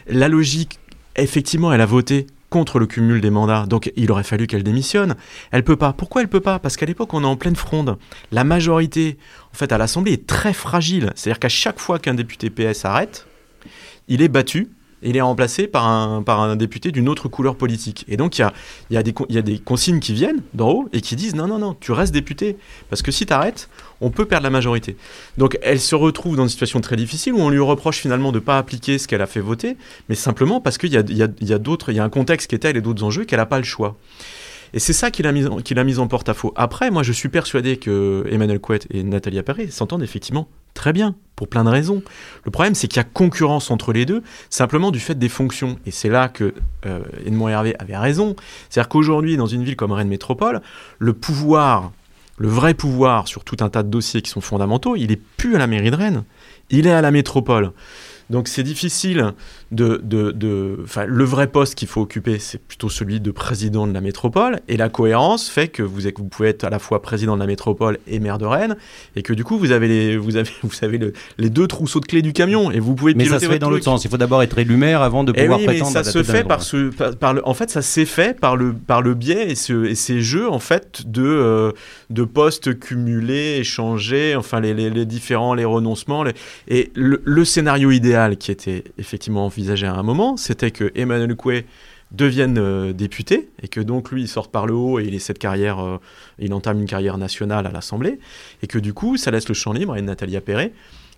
[0.08, 0.78] La logique,
[1.16, 5.16] effectivement, elle a voté contre le cumul des mandats, donc il aurait fallu qu'elle démissionne.
[5.50, 5.92] Elle peut pas.
[5.92, 6.58] Pourquoi elle peut pas?
[6.58, 7.98] Parce qu'à l'époque, on est en pleine fronde.
[8.32, 9.18] La majorité,
[9.52, 11.12] en fait, à l'Assemblée est très fragile.
[11.16, 13.26] C'est-à-dire qu'à chaque fois qu'un député PS arrête,
[14.08, 14.70] il est battu
[15.02, 18.04] il est remplacé par un, par un député d'une autre couleur politique.
[18.08, 18.52] Et donc, il y a,
[18.90, 21.46] y, a des, y a des consignes qui viennent d'en haut et qui disent non,
[21.46, 22.56] non, non, tu restes député.
[22.88, 23.68] Parce que si tu arrêtes,
[24.00, 24.96] on peut perdre la majorité.
[25.38, 28.38] Donc, elle se retrouve dans une situation très difficile où on lui reproche finalement de
[28.38, 29.76] ne pas appliquer ce qu'elle a fait voter,
[30.08, 32.10] mais simplement parce qu'il y a, y a, y a d'autres, il y a un
[32.10, 33.96] contexte qui est tel et d'autres enjeux qu'elle n'a pas le choix.
[34.72, 36.52] Et c'est ça qui l'a mis, mis, en porte-à-faux.
[36.56, 41.16] Après, moi, je suis persuadé que Emmanuel Couette et Nathalie Appéré s'entendent effectivement très bien,
[41.34, 42.02] pour plein de raisons.
[42.44, 45.76] Le problème, c'est qu'il y a concurrence entre les deux, simplement du fait des fonctions.
[45.84, 46.54] Et c'est là que
[46.86, 48.36] euh, Edmond Hervé avait raison.
[48.70, 50.62] C'est-à-dire qu'aujourd'hui, dans une ville comme Rennes Métropole,
[50.98, 51.92] le pouvoir,
[52.38, 55.56] le vrai pouvoir sur tout un tas de dossiers qui sont fondamentaux, il est plus
[55.56, 56.24] à la mairie de Rennes,
[56.70, 57.72] il est à la métropole.
[58.30, 59.32] Donc c'est difficile
[59.72, 60.00] de...
[60.02, 64.00] de, de le vrai poste qu'il faut occuper, c'est plutôt celui de président de la
[64.00, 64.60] métropole.
[64.68, 67.40] Et la cohérence fait que vous, êtes, vous pouvez être à la fois président de
[67.40, 68.76] la métropole et maire de Rennes.
[69.14, 72.06] Et que du coup, vous avez les, vous avez, vous savez les deux trousseaux de
[72.06, 72.70] clés du camion.
[72.70, 74.04] Et vous pouvez Mais ça se fait dans l'autre sens.
[74.04, 76.22] Il faut d'abord être élu maire avant de eh pouvoir oui, prétendre mais ça se
[76.22, 79.50] fait par, ce, par, le, en fait, ça s'est fait par le, par le biais
[79.50, 81.72] et, ce, et ces jeux en fait de, euh,
[82.10, 86.24] de postes cumulés, échangés, enfin les, les, les différents, les renoncements.
[86.68, 91.34] Et le, le scénario idéal qui était effectivement envisagé à un moment, c'était que Emmanuel
[91.36, 91.66] Coué
[92.12, 95.80] devienne euh, député et que donc lui il sorte par le haut et il carrière,
[95.80, 95.98] euh,
[96.38, 98.20] il entame une carrière nationale à l'Assemblée
[98.62, 100.72] et que du coup ça laisse le champ libre à Nathalie Appéré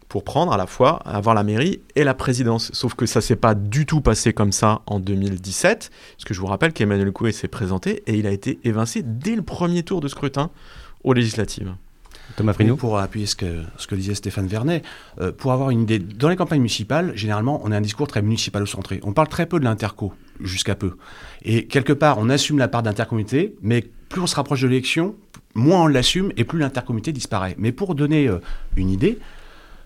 [0.09, 2.71] pour prendre à la fois avoir la mairie et la présidence.
[2.73, 6.41] Sauf que ça s'est pas du tout passé comme ça en 2017, parce que je
[6.41, 10.01] vous rappelle qu'Emmanuel Coué s'est présenté et il a été évincé dès le premier tour
[10.01, 10.51] de scrutin
[11.05, 11.75] aux législatives.
[12.77, 14.83] Pour appuyer ce que, disait Stéphane Vernet,
[15.21, 18.23] euh, pour avoir une idée, dans les campagnes municipales, généralement, on a un discours très
[18.23, 19.01] municipalo-centré.
[19.03, 20.97] On parle très peu de l'interco, jusqu'à peu.
[21.43, 25.17] Et quelque part, on assume la part d'intercommunauté, mais plus on se rapproche de l'élection,
[25.55, 27.55] moins on l'assume et plus l'intercommunauté disparaît.
[27.59, 28.41] Mais pour donner euh,
[28.77, 29.19] une idée,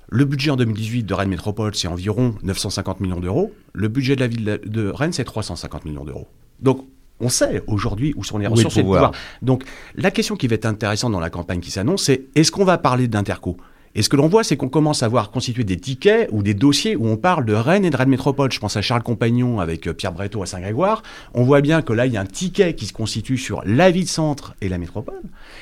[0.09, 3.55] le budget en 2018 de Rennes Métropole, c'est environ 950 millions d'euros.
[3.73, 6.29] Le budget de la ville de Rennes, c'est 350 millions d'euros.
[6.61, 6.87] Donc,
[7.23, 9.13] on sait aujourd'hui où sont les ressources et le pouvoir.
[9.41, 12.65] Donc la question qui va être intéressante dans la campagne qui s'annonce, c'est est-ce qu'on
[12.65, 13.57] va parler d'interco?
[13.95, 16.55] Et ce que l'on voit, c'est qu'on commence à voir constituer des tickets ou des
[16.55, 18.51] dossiers où on parle de Rennes et de Rennes Métropole.
[18.51, 21.03] Je pense à Charles Compagnon avec euh, Pierre Breteau à Saint-Grégoire.
[21.35, 23.91] On voit bien que là, il y a un ticket qui se constitue sur la
[23.91, 25.21] ville-centre et la métropole.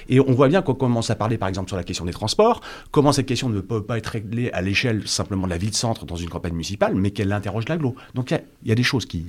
[0.08, 2.60] Et on voit bien qu'on commence à parler, par exemple, sur la question des transports,
[2.92, 6.16] comment cette question ne peut pas être réglée à l'échelle simplement de la ville-centre dans
[6.16, 7.96] une campagne municipale, mais qu'elle interroge l'aglo.
[8.14, 9.26] Donc il y, a des choses qui,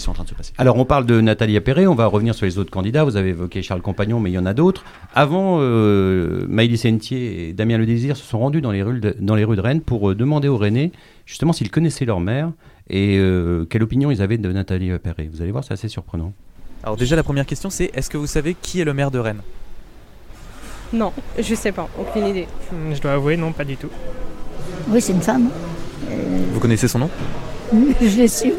[0.00, 0.52] sont en train de se passer.
[0.58, 3.04] Alors on parle de Nathalie Appéré, on va revenir sur les autres candidats.
[3.04, 4.84] Vous avez évoqué Charles Compagnon, mais il y en a d'autres.
[5.14, 9.16] Avant, euh, Maïlis Sentier et Damien Le Désir se sont rendus dans les rues de,
[9.20, 10.92] dans les rues de Rennes pour euh, demander aux Rennais
[11.26, 12.50] justement s'ils connaissaient leur maire
[12.90, 15.28] et euh, quelle opinion ils avaient de Nathalie Appéré.
[15.32, 16.32] Vous allez voir, c'est assez surprenant.
[16.82, 19.18] Alors déjà la première question c'est est-ce que vous savez qui est le maire de
[19.18, 19.42] Rennes?
[20.92, 22.46] Non, je sais pas, aucune idée.
[22.92, 23.88] Je dois avouer non, pas du tout.
[24.88, 25.48] Oui, c'est une femme.
[26.52, 27.10] Vous connaissez son nom?
[28.00, 28.52] Je l'ai su,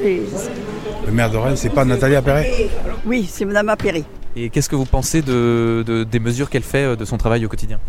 [1.06, 2.70] le maire de Rennes, c'est pas Nathalie Appéré
[3.06, 4.04] Oui, c'est Madame Appéré.
[4.36, 7.50] Et qu'est-ce que vous pensez de, des mesures qu'elle fait euh, de son travail au
[7.50, 7.80] quotidien?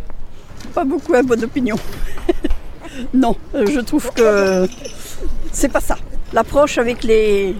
[0.74, 1.76] Pas beaucoup à bonne opinion.
[3.14, 4.68] non, euh, je trouve que
[5.52, 5.96] c'est pas ça.
[6.32, 7.54] L'approche avec les,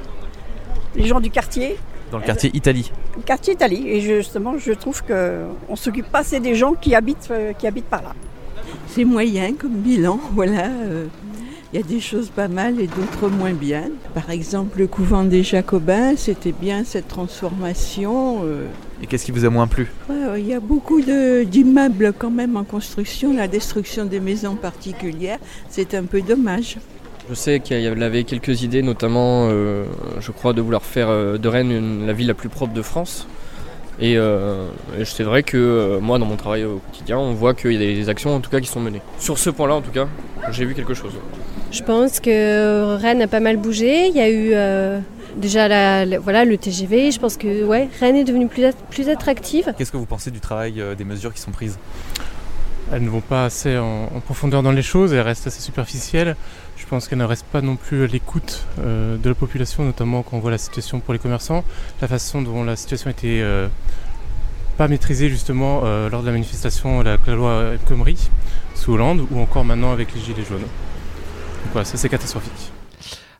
[0.97, 1.77] les gens du quartier.
[2.11, 2.93] Dans le quartier Italie.
[3.17, 3.85] Le quartier Italie.
[3.88, 7.87] Et justement, je trouve qu'on s'occupe pas assez des gens qui habitent, euh, qui habitent
[7.87, 8.12] par là.
[8.88, 10.69] C'est moyen comme bilan, voilà.
[11.75, 13.91] Il y a des choses pas mal et d'autres moins bien.
[14.15, 18.43] Par exemple, le couvent des Jacobins, c'était bien cette transformation.
[18.45, 18.69] Euh.
[19.03, 19.91] Et qu'est-ce qui vous a moins plu?
[20.39, 23.35] Il y a beaucoup d'immeubles quand même en construction.
[23.35, 26.77] La destruction des maisons particulières, c'est un peu dommage.
[27.29, 29.85] Je sais qu'il y avait quelques idées, notamment, euh,
[30.21, 33.27] je crois, de vouloir faire euh, de Rennes la ville la plus propre de France.
[33.99, 34.17] Et,
[35.05, 38.09] c'est vrai que moi, dans mon travail au quotidien, on voit qu'il y a des
[38.09, 39.03] actions en tout cas qui sont menées.
[39.19, 40.07] Sur ce point-là, en tout cas,
[40.53, 41.15] j'ai vu quelque chose.
[41.75, 44.07] Je pense que Rennes a pas mal bougé.
[44.07, 45.01] Il y a eu euh,
[45.37, 47.11] déjà la, voilà, le TGV.
[47.11, 49.75] Je pense que ouais, Rennes est devenue plus, plus attractive.
[49.77, 51.81] Qu'est-ce que vous pensez du travail euh, des mesures qui sont prises?
[52.93, 56.37] Elles ne vont pas assez en, profondeur dans les choses, elles restent assez superficielles.
[56.77, 60.23] Je pense qu'elles ne restent pas non plus à l'écoute euh, de la population, notamment
[60.23, 61.65] quand on voit la situation pour les commerçants,
[62.01, 63.45] la façon dont la situation été
[64.79, 68.31] pas maîtrisé justement lors de la manifestation la, la loi El Khomri
[68.77, 70.67] sous Hollande ou encore maintenant avec les Gilets jaunes.
[71.64, 72.72] Donc voilà, ça c'est catastrophique.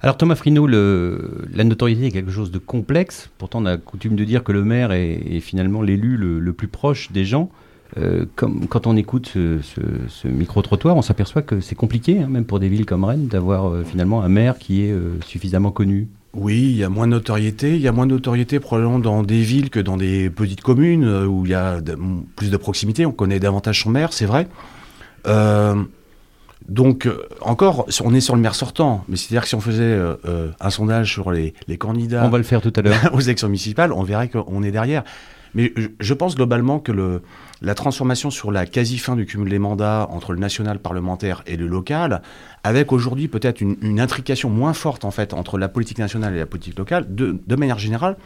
[0.04, 3.30] Alors Thomas Frino, la notoriété est quelque chose de complexe.
[3.38, 7.10] Pourtant, on a coutume de dire que le maire est, finalement l'élu le, plus proche
[7.10, 7.48] des gens.
[7.96, 12.60] Euh, comme, quand on écoute ce, micro-trottoir, on s'aperçoit que c'est compliqué, hein, même pour
[12.60, 16.08] des villes comme Rennes, d'avoir euh, finalement un maire qui est euh, suffisamment connu.
[16.34, 17.74] Oui, il y a moins de notoriété.
[17.74, 21.08] Il y a moins de notoriété probablement dans des villes que dans des petites communes
[21.24, 21.80] où il y a
[22.37, 23.06] plus de proximité.
[23.06, 24.48] On connaît davantage son maire, c'est vrai.
[26.68, 29.83] Donc, euh, encore, on est sur le maire sortant, mais c'est-à-dire que si on faisait
[29.83, 32.24] euh, euh, un sondage sur les, candidats.
[32.24, 32.96] On va le faire tout à l'heure.
[33.12, 35.05] aux élections municipales, on verrait qu'on est derrière.
[35.55, 37.22] Mais je pense globalement que le,
[37.62, 41.68] la transformation sur la quasi-fin du cumul des mandats entre le national parlementaire et le
[41.68, 42.22] local,
[42.64, 46.46] avec aujourd'hui peut-être une, intrication moins forte en fait entre la politique nationale et la
[46.46, 48.16] politique locale, de, de manière générale,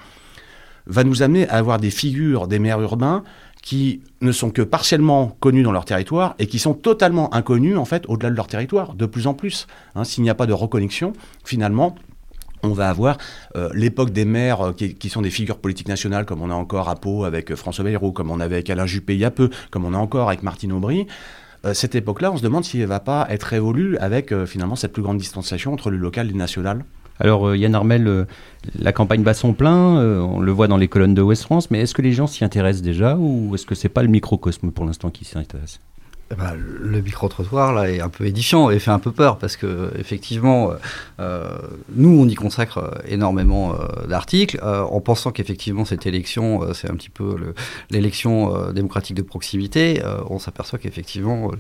[0.88, 3.22] va nous amener à avoir des figures des maires urbains
[3.62, 7.84] qui ne sont que partiellement connus dans leur territoire et qui sont totalement inconnus en
[7.84, 9.66] fait au-delà de leur territoire, de plus en plus.
[9.94, 10.04] Hein.
[10.04, 11.12] S'il n'y a pas de reconnexion,
[11.44, 11.94] finalement,
[12.62, 13.18] on va avoir
[13.56, 16.88] euh, l'époque des maires euh, qui, sont des figures politiques nationales, comme on a encore
[16.88, 19.30] à Pau avec euh, François Bayrou, comme on avait avec Alain Juppé il y a
[19.30, 21.06] peu, comme on a encore avec Martine Aubry.
[21.72, 25.02] cette époque-là, on se demande s'il ne va pas être révolue avec finalement cette plus
[25.02, 26.84] grande distanciation entre le local et le national.
[27.20, 28.26] Alors Yann Armel,
[28.78, 31.80] la campagne bat son plein, on le voit dans les colonnes de West France, mais
[31.80, 34.84] est-ce que les gens s'y intéressent déjà ou est-ce que c'est pas le microcosme pour
[34.84, 35.80] l'instant qui s'y intéresse?
[36.36, 39.90] Ben, le micro-trottoir là est un peu édifiant et fait un peu peur parce que
[39.98, 40.72] effectivement,
[41.20, 41.58] euh,
[41.94, 46.94] nous on y consacre euh, énormément euh, d'articles en pensant qu'effectivement cette élection c'est un
[46.94, 47.54] petit peu
[47.90, 50.02] l'élection démocratique de proximité.
[50.28, 51.50] on s'aperçoit qu'effectivement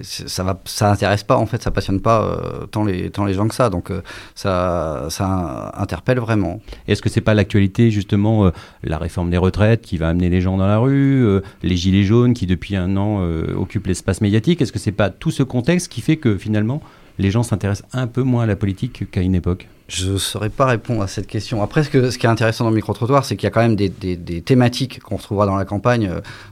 [0.00, 2.38] ça va, ça intéresse pas en fait, ça passionne pas
[2.70, 3.68] tant les tant les gens que ça.
[3.68, 3.92] Donc
[4.34, 6.60] ça ça interpelle vraiment.
[6.88, 8.50] Est-ce que c'est pas l'actualité justement
[8.82, 12.34] la réforme des retraites qui va amener les gens dans la rue, les gilets jaunes
[12.34, 13.22] qui depuis un an
[13.56, 16.80] occupent l'espace médiatique Est-ce que c'est pas tout ce contexte qui fait que finalement
[17.18, 19.68] les gens s'intéressent un peu moins à la politique qu'à une époque?
[19.88, 21.62] Je ne saurais pas répondre à cette question.
[21.62, 23.90] Après, ce, qui est intéressant dans le micro-trottoir, c'est qu'il y a quand même des,
[24.40, 26.10] thématiques qu'on retrouvera dans la campagne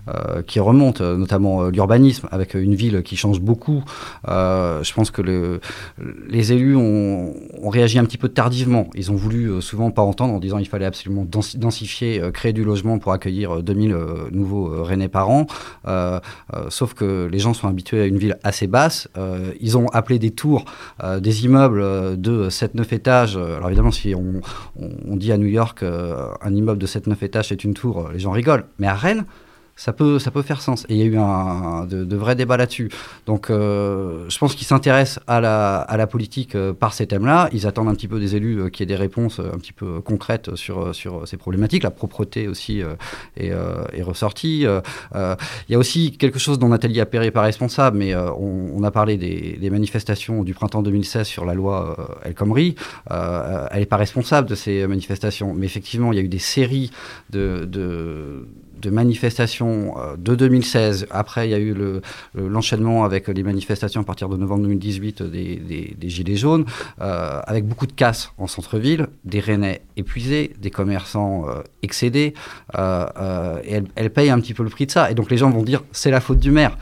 [0.08, 3.84] euh, qui remontent, euh, notamment euh, l'urbanisme, avec une ville qui change beaucoup.
[4.26, 5.60] je pense que le,
[6.28, 7.32] les élus ont,
[7.70, 8.90] réagi un petit peu tardivement.
[8.94, 12.98] Ils ont voulu souvent pas entendre en disant qu'il fallait absolument densifier, créer du logement
[12.98, 13.96] pour accueillir 2000
[14.30, 15.46] nouveaux Rennais par an.
[16.68, 19.08] sauf que les gens sont habitués à une ville assez basse.
[19.60, 20.66] ils ont appelé des tours,
[21.20, 26.28] des immeubles de 7-9 étages euh, alors évidemment, si on, dit à New York euh,
[26.40, 28.66] un immeuble de 7-9 étages c'est une tour, les gens rigolent.
[28.78, 29.24] Mais à Rennes,
[29.76, 30.84] ça peut, ça peut faire sens.
[30.88, 32.90] Et il y a eu un, de, vrais débats là-dessus.
[33.26, 37.48] Donc, euh, je pense qu'ils s'intéressent à la, à la politique euh, par ces thèmes-là.
[37.52, 40.00] Ils attendent un petit peu des élus euh, qui aient des réponses un petit peu
[40.00, 41.82] concrètes sur, sur ces problématiques.
[41.82, 42.82] La propreté aussi
[43.36, 43.52] est,
[44.02, 44.64] ressortie.
[44.64, 48.90] il y a aussi quelque chose dont Nathalie Appéré n'est pas responsable, mais on, a
[48.90, 52.74] parlé des, manifestations du printemps 2016 sur la loi El Khomri.
[53.10, 55.54] elle n'est pas responsable de ces manifestations.
[55.54, 56.90] Mais effectivement, il y a eu des séries
[57.30, 58.46] de, de
[58.82, 61.06] de manifestations euh, de 2016.
[61.10, 61.74] Après, il y a eu
[62.34, 66.66] l'enchaînement avec les manifestations à partir de novembre 2018 des, Gilets jaunes,
[67.00, 72.34] euh, avec beaucoup de casse en centre-ville, des Rennais épuisés, des commerçants euh, excédés.
[72.74, 75.10] et elle, elle paye un petit peu le prix de ça.
[75.10, 76.76] Et donc les gens vont dire c'est la faute du maire.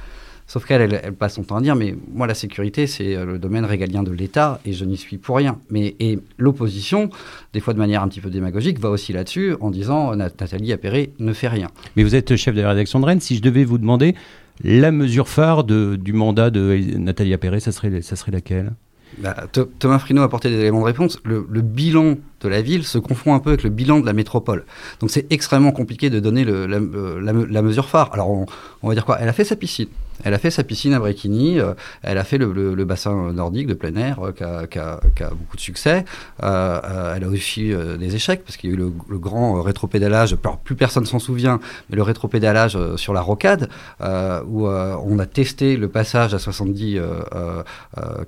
[0.50, 3.38] Sauf qu'elle, elle, passe son temps à dire, mais moi, la sécurité, c'est euh, le
[3.38, 5.60] domaine régalien de l'État et je n'y suis pour rien.
[5.70, 7.08] Mais, et l'opposition,
[7.52, 11.12] des fois de manière un petit peu démagogique, va aussi là-dessus en disant Nathalie Appéré
[11.20, 11.68] ne fait rien.
[11.94, 13.20] Mais vous êtes chef de la rédaction de Rennes.
[13.20, 14.16] Si je devais vous demander
[14.64, 18.72] la mesure phare du mandat de Nathalie Appéré, ça serait, ça serait laquelle?
[19.18, 19.36] Bah,
[19.78, 21.20] Thomas Frino a apporté des éléments de réponse.
[21.24, 24.64] Le, bilan de la ville se confond un peu avec le bilan de la métropole.
[25.00, 28.10] Donc c'est extrêmement compliqué de donner le, la, mesure phare.
[28.12, 29.18] Alors on, va dire quoi?
[29.20, 29.88] Elle a fait sa piscine.
[30.24, 33.74] Elle a fait sa piscine à Bréquigny, euh, elle a fait le, bassin nordique de
[33.74, 36.04] plein air euh, qui, a, beaucoup de succès.
[36.42, 40.74] Euh, elle a aussi des échecs parce qu'il y a eu le, grand rétropédalage, plus
[40.74, 43.68] personne s'en souvient, mais le rétropédalage sur la rocade
[44.00, 47.00] où on a testé le passage à 70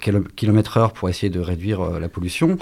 [0.01, 2.59] km/h pour essayer de réduire la pollution.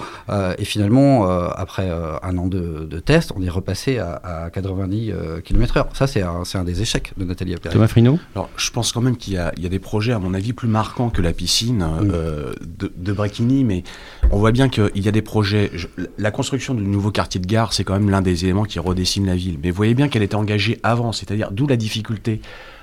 [0.57, 5.85] et finalement, après un an de, de test, on est repassé à, 90 km/h.
[5.93, 7.73] Ça, c'est un, un, des échecs de Nathalie Appéré.
[7.73, 10.53] Thomas Frino Alors, je pense quand même il y, a, des projets, à mon avis,
[10.53, 13.15] plus marquants que la piscine euh, de, de
[13.63, 13.83] mais
[14.31, 15.71] on voit bien qu'il y a des projets.
[16.17, 19.25] la construction du nouveau quartier de gare, c'est quand même l'un des éléments qui redessine
[19.25, 19.59] la ville.
[19.63, 22.41] Mais vous voyez bien qu'elle était engagée avant, c'est-à-dire d'où la difficulté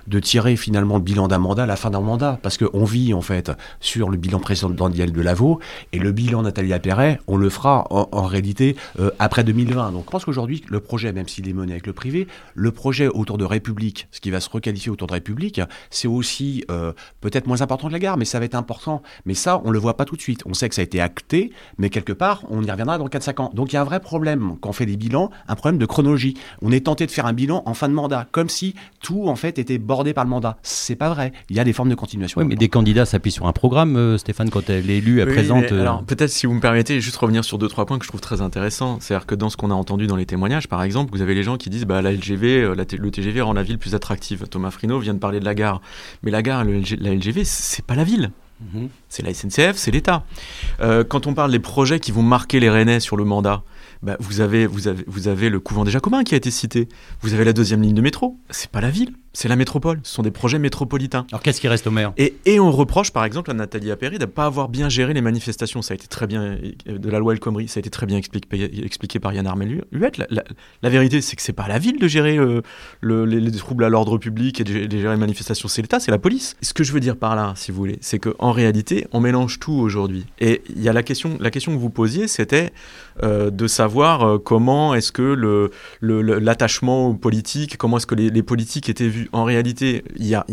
[0.08, 3.12] de tirer finalement le bilan d'un mandat à la fin d'un mandat, parce qu'on vit
[3.14, 5.60] en fait sur le bilan précédent Daniel Lavaux
[5.92, 9.92] et le bilan Nathalie Apperet, on le fera en, réalité euh, après 2020.
[9.92, 13.08] Donc je pense qu'aujourd'hui, le projet, même s'il est mené avec le privé, le projet
[13.08, 17.46] autour de République, ce qui va se requalifier autour de République, c'est aussi euh, peut-être
[17.46, 19.02] moins important que la gare, mais ça va être important.
[19.26, 20.42] Mais ça, on le voit pas tout de suite.
[20.46, 23.42] On sait que ça a été acté, mais quelque part, on y reviendra dans 4-5
[23.42, 23.50] ans.
[23.54, 25.86] Donc il y a un vrai problème quand on fait des bilans, un problème de
[25.86, 26.34] chronologie.
[26.62, 29.36] On est tenté de faire un bilan en fin de mandat, comme si tout en
[29.36, 30.58] fait était bordé par le mandat.
[30.62, 31.32] C'est pas vrai.
[31.50, 32.40] Il y a des formes de continuation.
[32.40, 35.72] Oui, mais des candidats s'appuient sur un programme, euh, Stéphane, quand l'élu oui, présente.
[35.72, 38.08] Euh, alors peut-être si vous me permettez, juste revenir sur deux trois points que je
[38.08, 38.98] trouve très intéressants.
[39.00, 41.42] C'est-à-dire que dans ce qu'on a entendu dans les témoignages, par exemple, vous avez les
[41.42, 44.46] gens qui disent bah la LGV, euh, le TGV rend la ville plus attractive.
[44.48, 45.80] Thomas Frino vient de parler de la gare,
[46.22, 48.30] mais la gare, la LGV, c'est pas la ville.
[48.60, 48.88] Mhm.
[49.08, 50.24] C'est la SNCF, c'est l'État.
[51.08, 53.62] quand on parle des projets qui vont marquer les Rennais sur le mandat,
[54.02, 56.88] bah, vous, avez, vous, avez, vous avez le couvent des Jacobins qui a été cité.
[57.20, 58.38] Vous avez la deuxième ligne de métro.
[58.50, 60.00] C'est pas la ville, c'est la métropole.
[60.02, 61.26] Ce sont des projets métropolitains.
[61.30, 62.12] Alors qu'est-ce qui reste au maire?
[62.16, 65.14] Et, et, on reproche par exemple à Nathalie Appéry de ne pas avoir bien géré
[65.14, 65.82] les manifestations.
[65.82, 68.16] Ça a été très bien, de la loi El Khomri, ça a été très bien
[68.16, 70.18] expliqué, expliqué par Yann Armel Huette.
[70.18, 70.42] La,
[70.82, 72.62] la, vérité, c'est que c'est pas la ville de gérer euh,
[73.00, 76.18] le, les, troubles à l'ordre public et de, gérer les manifestations, c'est l'État, c'est la
[76.18, 76.56] police.
[76.62, 79.58] Ce que je veux dire par là, si vous voulez, c'est qu'en réalité, on mélange
[79.58, 80.26] tout aujourd'hui.
[80.40, 82.72] Et il y a la question, la question que vous posiez, c'était
[83.22, 85.68] euh, de savoir euh, comment est-ce que
[86.00, 89.17] l'attachement le, politique, comment est-ce que les, politiques étaient vus.
[89.32, 90.44] En réalité, il y a,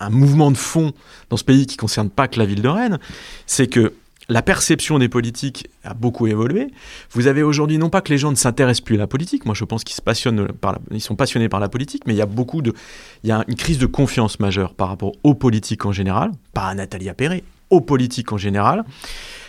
[0.00, 0.92] un, mouvement de fond
[1.28, 2.98] dans ce pays qui ne concerne pas que la ville de Rennes,
[3.46, 3.94] c'est que
[4.28, 6.68] la perception des politiques a beaucoup évolué.
[7.10, 9.54] Vous avez aujourd'hui non pas que les gens ne s'intéressent plus à la politique, moi
[9.54, 12.72] je pense qu'ils sont passionnés par la politique, mais il y a beaucoup de,
[13.24, 16.66] il y a une crise de confiance majeure par rapport aux politiques en général, pas
[16.68, 18.84] à Nathalie Appéré, aux politiques en général.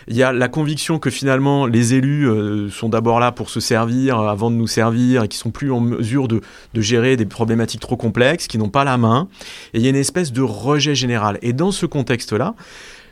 [0.08, 3.60] Il y a la conviction que finalement les élus euh, sont d'abord là pour se
[3.60, 6.40] servir euh, avant de nous servir et qui sont plus en mesure de,
[6.74, 9.28] gérer des problématiques trop complexes, qui n'ont pas la main.
[9.74, 11.38] Et il y a une espèce de rejet général.
[11.42, 12.54] Et dans ce contexte-là,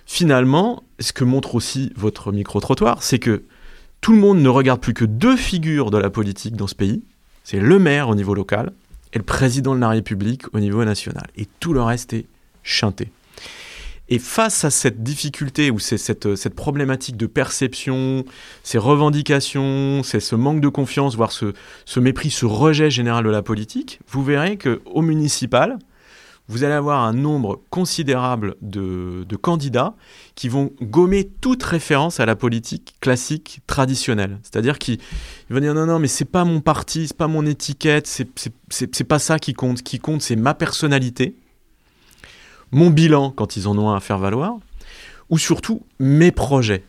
[0.07, 3.45] finalement, ce que montre aussi votre micro-trottoir, c'est que
[4.01, 7.03] tout le monde ne regarde plus que deux figures de la politique dans ce pays.
[7.45, 8.73] C'est le maire au niveau local
[9.13, 11.27] et le président de la République au niveau national.
[11.37, 12.27] Et tout le reste est
[12.63, 13.11] chanté.
[14.13, 18.25] Et face à cette difficulté ou cette, euh, cette problématique de perception,
[18.65, 21.53] ces revendications, ce manque de confiance, voire ce,
[21.85, 25.79] ce, mépris, ce rejet général de la politique, vous verrez qu'au municipal,
[26.49, 29.95] vous allez avoir un nombre considérable de, de, candidats
[30.35, 34.41] qui vont gommer toute référence à la politique classique traditionnelle.
[34.43, 34.99] C'est-à-dire qu'ils
[35.49, 39.21] vont dire non, non, mais c'est pas mon parti, c'est pas mon étiquette, c'est pas
[39.21, 39.79] ça qui compte.
[39.79, 41.37] Ce qui compte, c'est ma personnalité
[42.73, 44.59] mon bilan quand ils en ont un à faire valoir,
[45.29, 46.83] ou surtout mes projets.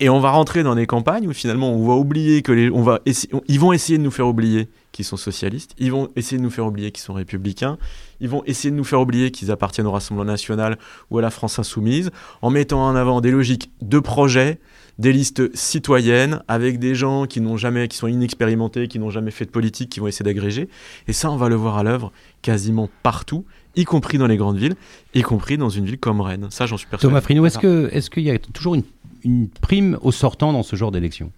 [0.00, 2.82] Et on va rentrer dans des campagnes où finalement on va oublier que les, on
[2.82, 3.00] va
[3.46, 6.50] ils vont essayer de nous faire oublier qu'ils sont socialistes, ils vont essayer de nous
[6.50, 7.78] faire oublier qu'ils sont républicains,
[8.20, 10.76] ils vont essayer de nous faire oublier qu'ils appartiennent au Rassemblement national
[11.10, 14.58] ou à la France insoumise, en mettant en avant des logiques de projets,
[14.98, 19.30] des listes citoyennes avec des gens qui n'ont jamais, qui sont inexpérimentés, qui n'ont jamais
[19.30, 20.68] fait de politique, qui vont essayer d'agréger.
[21.08, 23.44] Et ça, on va le voir à l'œuvre quasiment partout
[23.76, 24.74] y compris dans les grandes villes,
[25.14, 26.48] y compris dans une ville comme Rennes.
[26.50, 27.10] Ça, j'en suis persuadé.
[27.10, 28.74] Thomas Frino, est-ce qu'il est qu'il y a toujours
[29.24, 31.30] une, prime au sortant dans ce genre d'élection?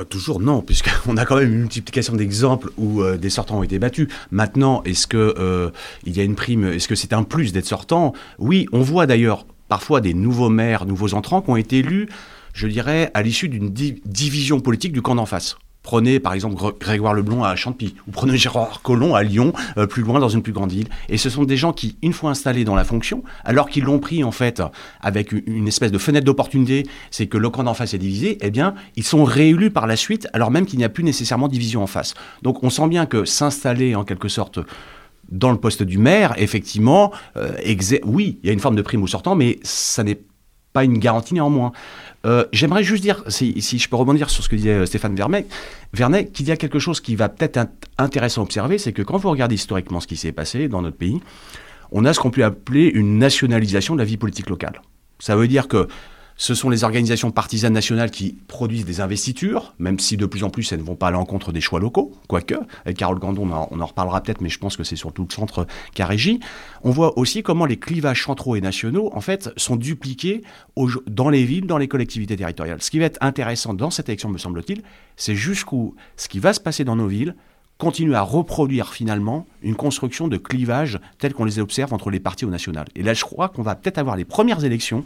[0.00, 3.62] Euh, Toujours non, puisqu'on a quand même une multiplication d'exemples où euh, des sortants ont
[3.62, 4.08] été battus.
[4.30, 5.70] Maintenant, est-ce qu'il euh,
[6.04, 8.12] y a une prime Est-ce que c'est un plus d'être sortant?
[8.38, 12.08] Oui, on voit d'ailleurs parfois des nouveaux maires, nouveaux entrants qui ont été élus,
[12.52, 15.56] je dirais, à l'issue d'une division politique du camp d'en face.
[15.86, 20.02] Prenez par exemple Grégoire Leblond à Champy, ou prenez Gérard Collomb à Lyon, euh, plus
[20.02, 20.88] loin dans une plus grande ville.
[21.08, 24.00] Et ce sont des gens qui, une fois installés dans la fonction, alors qu'ils l'ont
[24.00, 24.60] pris en fait
[25.00, 28.50] avec une espèce de fenêtre d'opportunité, c'est que le camp d'en face est divisé, eh
[28.50, 31.84] bien, ils sont réélus par la suite, alors même qu'il n'y a plus nécessairement division
[31.84, 32.14] en face.
[32.42, 34.58] Donc on sent bien que s'installer en quelque sorte
[35.30, 37.52] dans le poste du maire, effectivement, euh,
[38.04, 40.35] oui, il y a une forme de prime au sortant, mais ça n'est pas
[40.84, 41.72] une garantie néanmoins.
[42.24, 45.46] Euh, j'aimerais juste dire, si, je peux rebondir sur ce que disait euh, Stéphane Vernet,
[46.32, 49.16] qu'il y a quelque chose qui va peut-être être intéressant à observer, c'est que quand
[49.16, 51.20] vous regardez historiquement ce qui s'est passé dans notre pays,
[51.92, 54.82] on a ce qu'on peut appeler une nationalisation de la vie politique locale.
[55.18, 55.86] Ça veut dire que
[56.36, 60.50] ce sont les organisations partisanes nationales qui produisent des investitures, même si de plus en
[60.50, 62.56] plus elles ne vont pas à l'encontre des choix locaux, quoique.
[62.84, 65.66] Avec Carole Gandon, on en, reparlera peut-être, mais je pense que c'est surtout le centre
[65.94, 66.40] qui a régi.
[66.82, 70.42] On voit aussi comment les clivages centraux et nationaux, en fait, sont dupliqués
[71.06, 72.82] dans les villes, dans les collectivités territoriales.
[72.82, 74.82] Ce qui va être intéressant dans cette élection, me semble-t-il,
[75.16, 77.34] c'est jusqu'où ce qui va se passer dans nos villes
[77.78, 82.44] continue à reproduire finalement une construction de clivages tels qu'on les observe entre les partis
[82.46, 82.86] au national.
[82.94, 85.04] Et là, je crois qu'on va peut-être avoir les premières élections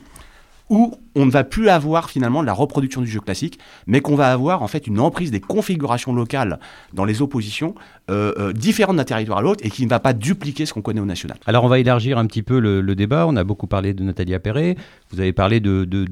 [0.70, 4.32] où on ne va plus avoir finalement la reproduction du jeu classique, mais qu'on va
[4.32, 6.60] avoir en fait une emprise des configurations locales
[6.94, 7.74] dans les oppositions
[8.10, 10.82] euh, euh, différentes d'un territoire à l'autre et qui ne va pas dupliquer ce qu'on
[10.82, 11.36] connaît au national.
[11.46, 13.26] Alors on va élargir un petit peu le, débat.
[13.26, 14.76] On a beaucoup parlé de Nathalie Appéré.
[15.10, 16.06] Vous avez parlé de, de-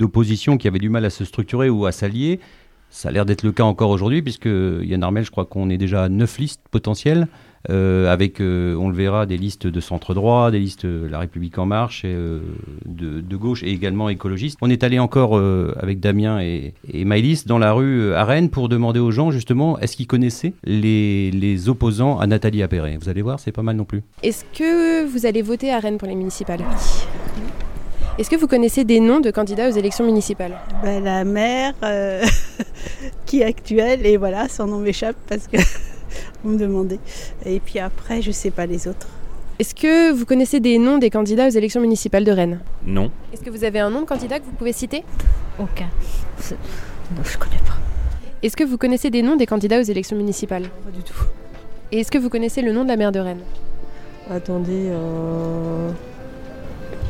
[0.57, 2.41] qui avait du mal à se structurer ou à s'allier.
[2.91, 5.77] Ça a l'air d'être le cas encore aujourd'hui, puisque Yann Armel, je crois qu'on est
[5.77, 7.29] déjà à 9 listes potentielles,
[7.69, 11.59] avec, euh, on le verra, des listes de centre droit, des listes de La République
[11.59, 12.41] En Marche, et, euh,
[12.87, 14.59] de, de gauche et également écologistes.
[14.61, 18.25] On est allé encore euh, avec Damien et, et Maëlys dans la rue euh, à
[18.25, 22.97] Rennes pour demander aux gens, justement, est-ce qu'ils connaissaient les, les opposants à Nathalie Appéré?
[23.01, 24.03] Vous allez voir, c'est pas mal non plus.
[24.23, 26.61] Est-ce que vous allez voter à Rennes pour les municipales?
[28.19, 30.59] Est-ce que vous connaissez des noms de candidats aux élections municipales?
[30.83, 32.25] Ben, la mère euh,
[33.27, 35.57] qui est actuelle, et voilà, son nom m'échappe parce que
[36.45, 36.99] vous me demandez.
[37.45, 39.09] Et puis après, je sais pas les autres.
[39.59, 42.61] Est-ce que vous connaissez des noms des candidats aux élections municipales de Rennes?
[42.85, 43.11] Non.
[43.33, 45.03] Est-ce que vous avez un nom de candidat que vous pouvez citer?
[45.59, 45.89] Aucun.
[47.17, 47.75] Non, je connais pas.
[48.43, 50.63] Est-ce que vous connaissez des noms des candidats aux élections municipales?
[50.85, 51.25] Pas du tout.
[51.91, 53.43] Et est-ce que vous connaissez le nom de la maire de Rennes?
[54.31, 55.91] Attendez, euh,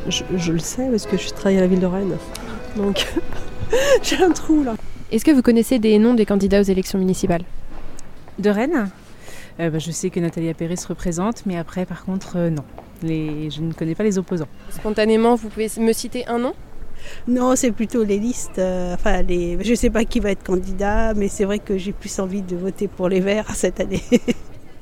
[0.07, 2.17] je, je le sais parce que je travaille à la ville de Rennes.
[2.77, 3.05] Donc,
[4.01, 4.75] j'ai un trou là.
[5.11, 7.43] Est-ce que vous connaissez des noms des candidats aux élections municipales?
[8.39, 8.89] De Rennes?
[9.59, 12.63] Euh, bah, Je sais que Nathalie Appéré se représente, mais après, par contre, euh, non.
[13.01, 13.49] Les...
[13.49, 14.47] Je ne connais pas les opposants.
[14.69, 16.53] Spontanément, vous pouvez me citer un nom?
[17.27, 18.59] Non, c'est plutôt les listes.
[18.59, 19.57] euh, enfin, les...
[19.63, 22.55] je sais pas qui va être candidat, mais c'est vrai que j'ai plus envie de
[22.57, 24.03] voter pour les Verts cette année.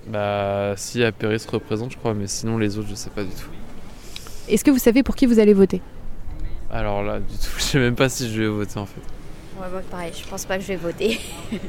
[0.08, 3.30] Bah, si Appéré se représente, je crois, mais sinon les autres, je sais pas du
[3.30, 3.50] tout.
[4.50, 5.82] Est-ce que vous savez pour qui vous allez voter?
[6.72, 9.02] Alors là, du tout, je sais même pas si je vais voter en fait.
[9.60, 11.20] Ouais, moi, pareil, je pense pas que je vais voter.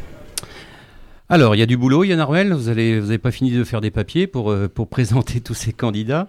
[1.31, 2.55] Alors, il y a du boulot, Yann Armel.
[2.55, 5.75] Vous n'avez vous pas fini de faire des papiers pour, euh, pour présenter tous ces
[5.75, 6.27] candidats.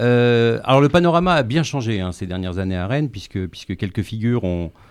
[0.00, 3.76] Euh, alors, le panorama a bien changé hein, ces dernières années à Rennes, puisque, puisque
[3.76, 4.42] quelques figures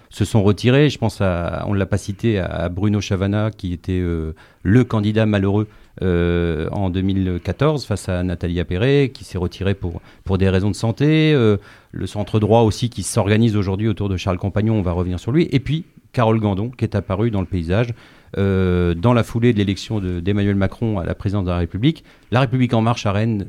[0.10, 0.90] se sont retirées.
[0.90, 4.34] Je pense, à, on ne l'a pas cité, à Bruno Chavana, qui était euh,
[4.64, 5.68] le candidat malheureux
[6.02, 11.34] en 2014 face à Nathalie Appéré, qui s'est retiré pour, pour des raisons de santé.
[11.34, 15.34] Le centre droit aussi, qui s'organise aujourd'hui autour de Charles Compagnon, on va revenir sur
[15.34, 15.50] lui.
[15.52, 15.84] Et puis,
[16.14, 17.94] Carole Gandon, qui est apparue dans le paysage.
[18.38, 22.04] Euh, dans la foulée de l'élection de- d'Emmanuel Macron à la présidence de la République.
[22.32, 23.48] La République en marche à Rennes,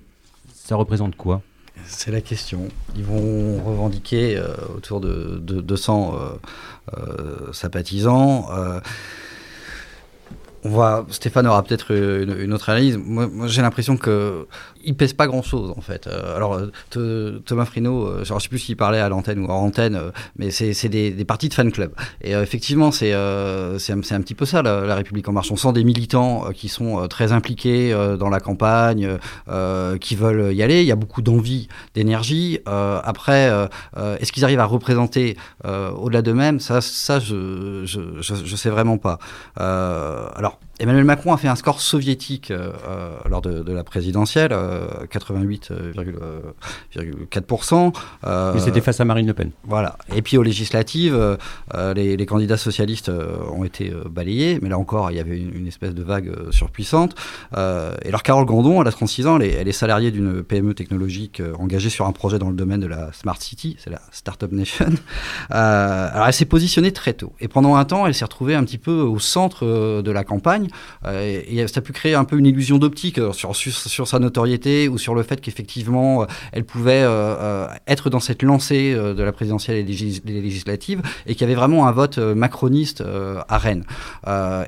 [0.54, 1.42] ça représente quoi?
[1.84, 2.68] C'est la question.
[2.96, 6.14] Ils vont revendiquer euh, autour de, de 200
[6.96, 8.46] euh, sympathisants.
[10.64, 12.98] on Stéphane aura peut-être une, autre analyse.
[12.98, 14.46] Moi, j'ai l'impression que
[14.84, 16.06] il pèse pas grand-chose en fait.
[16.06, 19.40] Euh, alors euh, Th- Thomas Frino, euh, je ne sais plus s'il parlait à l'antenne
[19.40, 20.00] ou hors antenne,
[20.36, 21.92] mais c'est des, parties de fan club.
[22.22, 25.50] Et effectivement, c'est un, petit peu ça la, République en marche.
[25.52, 29.18] On sent des militants qui sont très impliqués dans la campagne,
[30.00, 30.80] qui veulent y aller.
[30.80, 32.58] Il y a beaucoup d'envie, d'énergie.
[32.66, 33.50] Après,
[34.20, 36.60] est-ce qu'ils arrivent à représenter au-delà d'eux-mêmes?
[36.60, 39.18] Ça, je, je, je, sais vraiment pas.
[39.56, 40.58] Alors.
[40.80, 44.86] Emmanuel Macron a fait un score soviétique euh, euh, lors de, de la présidentielle, euh,
[45.12, 47.92] 88,4%.
[48.24, 49.50] Euh, Mais c'était face à Marine Le Pen.
[49.64, 49.98] Voilà.
[50.14, 51.36] Et puis aux législatives,
[51.94, 53.12] les, les candidats socialistes
[53.52, 57.14] ont été balayés, mais là encore, il y avait une, une espèce de vague surpuissante.
[57.56, 60.42] Euh, et alors Carole Grandon, elle a 36 ans, elle est, elle est salariée d'une
[60.42, 64.00] PME technologique engagée sur un projet dans le domaine de la Smart City, c'est la
[64.10, 64.86] Startup Nation.
[65.52, 67.32] Euh, alors elle s'est positionnée très tôt.
[67.40, 69.66] Et pendant un temps, elle s'est retrouvée un petit peu au centre
[70.00, 70.68] de la campagne.
[71.06, 74.88] Euh, et, ça a pu créer un peu une illusion d'optique euh, sur, sa notoriété
[74.88, 77.06] ou sur le fait qu'effectivement, euh, elle pouvait
[77.86, 81.86] être dans cette lancée de la présidentielle et des législatives et qu'il y avait vraiment
[81.86, 83.02] un vote macroniste
[83.48, 83.84] à Rennes.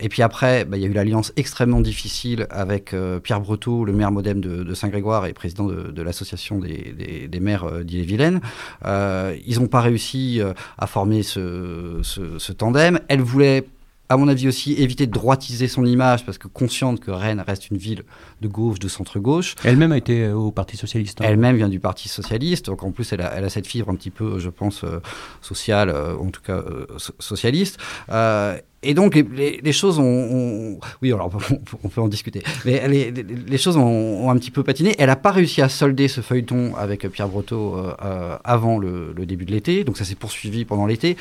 [0.01, 3.93] Et puis après, bah, il y a eu l'alliance extrêmement difficile avec Pierre Breteau, le
[3.93, 8.41] maire modem de, Saint-Grégoire et président de, l'association des, maires d'Ille-et-Vilaine.
[8.85, 10.41] Ils n'ont pas réussi
[10.79, 13.01] à former ce, ce tandem.
[13.09, 13.65] Elle voulait
[14.13, 17.71] à mon avis aussi, éviter de droitiser son image, parce que consciente que Rennes reste
[17.71, 18.05] une ville
[18.41, 19.55] de gauche, de centre-gauche.
[19.65, 21.21] Elle-même a été euh, au Parti Socialiste.
[21.21, 21.25] hein.
[21.27, 23.95] Elle-même vient du Parti Socialiste, donc en plus elle a, elle a cette fibre un
[23.95, 25.01] petit peu, je pense, euh,
[25.41, 27.79] sociale, euh, en tout cas euh, so- socialiste.
[28.11, 32.01] Euh, et donc les, les- les choses ont, ont- Oui, alors on peut, on peut
[32.01, 32.43] en discuter.
[32.65, 33.83] Mais les, choses ont,
[34.27, 34.97] ont un petit peu patiné.
[34.99, 39.13] Elle n'a pas réussi à solder ce feuilleton avec Pierre Breteau euh, euh, avant le,
[39.17, 41.17] le début de l'été, donc ça s'est poursuivi pendant l'été.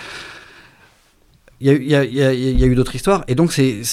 [1.62, 3.24] Il y a, eu- y y y a d'autres histoires.
[3.28, 3.84] Et donc, c'est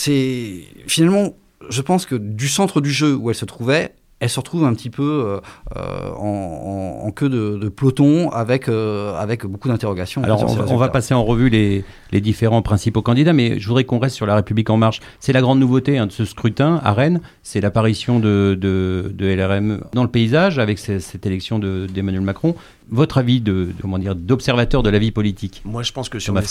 [0.86, 1.34] finalement,
[1.68, 4.74] je pense que du centre du jeu où elle se trouvait, elle se retrouve un
[4.74, 5.40] petit peu euh,
[5.76, 10.24] euh, en, en- en queue de, de peloton avec, euh, avec beaucoup d'interrogations.
[10.24, 10.88] Alors, sur on va, on va résultats.
[10.88, 14.34] passer en revue les, les différents principaux candidats, mais je voudrais qu'on reste sur La
[14.34, 14.98] République En Marche.
[15.20, 19.26] C'est la grande nouveauté hein, de ce scrutin à Rennes, c'est l'apparition de, de, de
[19.26, 22.56] LRM dans le paysage avec ce- cette élection de- d'Emmanuel Macron.
[22.90, 26.20] votre avis de, comment dire d'observateur de la vie politique Moi, je pense que on,
[26.20, 26.42] Thomas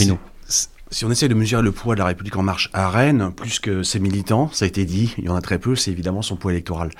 [0.91, 3.59] si on essaie de mesurer le poids de la République en marche à Rennes, plus
[3.59, 6.21] que ses militants, ça a été dit, il y en a très peu, c'est évidemment
[6.21, 6.91] son poids électoral.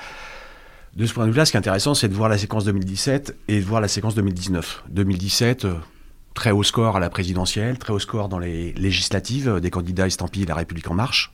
[0.96, 3.38] De ce point de vue-là, ce qui est intéressant, c'est de voir la séquence 2017
[3.48, 4.84] et de voir la séquence 2019.
[4.90, 5.76] 2017, euh,
[6.34, 10.08] très haut score à la présidentielle, très haut score dans les législatives, euh, des candidats
[10.08, 11.34] estampillés La République en marche.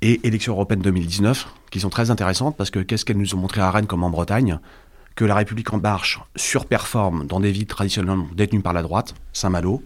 [0.00, 3.60] Et élections européennes 2019, qui sont très intéressantes parce que qu'est-ce qu'elles nous ont montré
[3.60, 4.60] à Rennes comme en Bretagne?
[5.16, 9.82] Que la République en marche surperforme dans des villes traditionnellement détenues par la droite, Saint-Malo,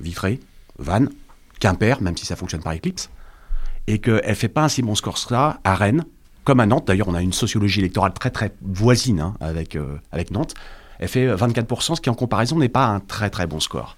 [0.00, 0.40] Vitré,
[0.78, 1.10] Vannes,
[1.60, 3.10] Quimper, même si ça fonctionne par éclipse,
[3.86, 6.04] et qu'elle ne fait pas un si bon score que ça à Rennes,
[6.44, 6.86] comme à Nantes.
[6.86, 10.54] D'ailleurs, on a une sociologie électorale très très voisine hein, avec, euh, avec Nantes.
[10.98, 13.96] Elle fait 24%, ce qui en comparaison n'est pas un très très bon score.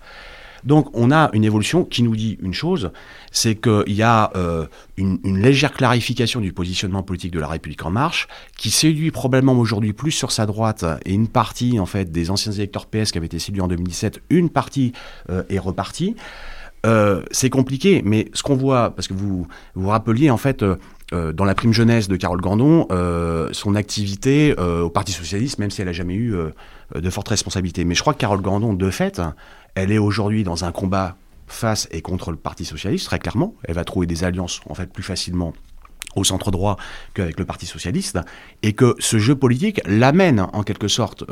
[0.65, 2.91] Donc on a une évolution qui nous dit une chose,
[3.31, 4.67] c'est qu'il y a euh,
[4.97, 9.93] une, légère clarification du positionnement politique de la République en marche, qui séduit probablement aujourd'hui
[9.93, 13.27] plus sur sa droite et une partie en fait des anciens électeurs PS qui avaient
[13.27, 14.93] été séduits en 2017, une partie
[15.29, 16.17] euh, est repartie.
[16.85, 20.77] Euh, c'est compliqué, mais ce qu'on voit, parce que vous vous rappeliez en fait euh,
[21.13, 22.87] euh, dans la prime jeunesse de Carole Gandon,
[23.53, 26.35] son activité au Parti Socialiste, même si elle n'a jamais eu
[26.95, 27.85] de fortes responsabilités.
[27.85, 29.21] Mais je crois que Carole Gandon, de fait,
[29.75, 31.17] elle est aujourd'hui dans un combat
[31.47, 33.55] face et contre le Parti Socialiste, très clairement.
[33.65, 35.53] Elle va trouver des alliances, en fait, plus facilement
[36.17, 36.77] au centre droit
[37.13, 38.19] qu'avec le Parti socialiste,
[38.63, 41.25] et que ce jeu politique l'amène en quelque sorte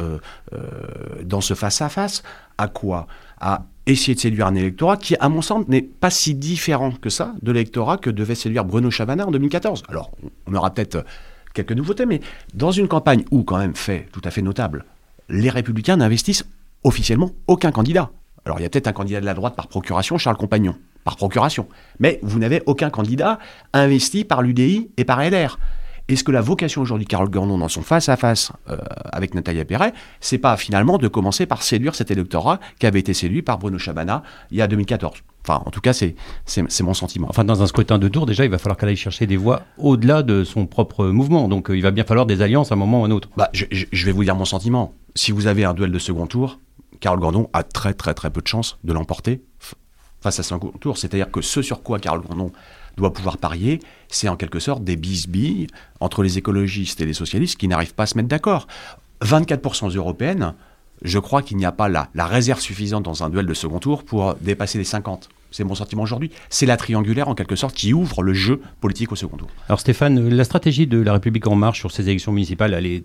[1.24, 2.22] dans ce face-à-face
[2.58, 3.06] à quoi?
[3.40, 7.10] À essayer de séduire un électorat qui, à mon sens, n'est pas si différent que
[7.10, 9.82] ça de l'électorat que devait séduire Bruno Chavana en 2014.
[9.88, 10.12] Alors,
[10.46, 11.04] on aura peut-être
[11.54, 12.20] quelques nouveautés, mais
[12.54, 14.84] dans une campagne où, quand même, fait tout à fait notable,
[15.28, 16.44] les républicains n'investissent
[16.84, 18.10] officiellement aucun candidat.
[18.44, 21.16] Alors, il y a peut-être un candidat de la droite par procuration, Charles Compagnon, par
[21.16, 21.68] procuration.
[22.00, 23.38] Mais vous n'avez aucun candidat
[23.72, 25.58] investi par l'UDI et par LR.
[26.12, 28.76] Est-ce que la vocation aujourd'hui de Carole Gandon dans son face-à-face euh,
[29.12, 33.14] avec Nathalie Perret, c'est pas finalement de commencer par séduire cet électorat qui avait été
[33.14, 36.14] séduit par Bruno Chabana il y a 2014 Enfin, en tout cas, c'est
[36.82, 37.26] mon sentiment.
[37.28, 39.62] Enfin, dans un scrutin de tour, déjà, il va falloir qu'elle aille chercher des voix
[39.76, 41.48] au-delà de son propre mouvement.
[41.48, 43.28] Donc, euh, il va bien falloir des alliances à un moment ou à un autre.
[43.36, 44.94] Bah, je, vais vous dire mon sentiment.
[45.16, 46.60] Si vous avez un duel de second tour,
[47.00, 49.42] Carole Gandon a très très très peu de chances de l'emporter
[50.20, 50.96] face à second tour.
[50.96, 52.52] C'est-à-dire que ce sur quoi Carole Gandon
[52.96, 55.66] doit pouvoir parier, c'est en quelque sorte des bisbilles
[56.00, 58.66] entre les écologistes et les socialistes qui n'arrivent pas à se mettre d'accord.
[59.22, 60.54] 24% européennes,
[61.02, 64.04] je crois qu'il n'y a pas la, réserve suffisante dans un duel de second tour
[64.04, 66.30] pour dépasser les 50 c'est mon sentiment aujourd'hui.
[66.48, 69.48] C'est la triangulaire en quelque sorte qui ouvre le jeu politique au second tour.
[69.68, 73.04] Alors Stéphane, la stratégie de la République en marche sur ces élections municipales, elle est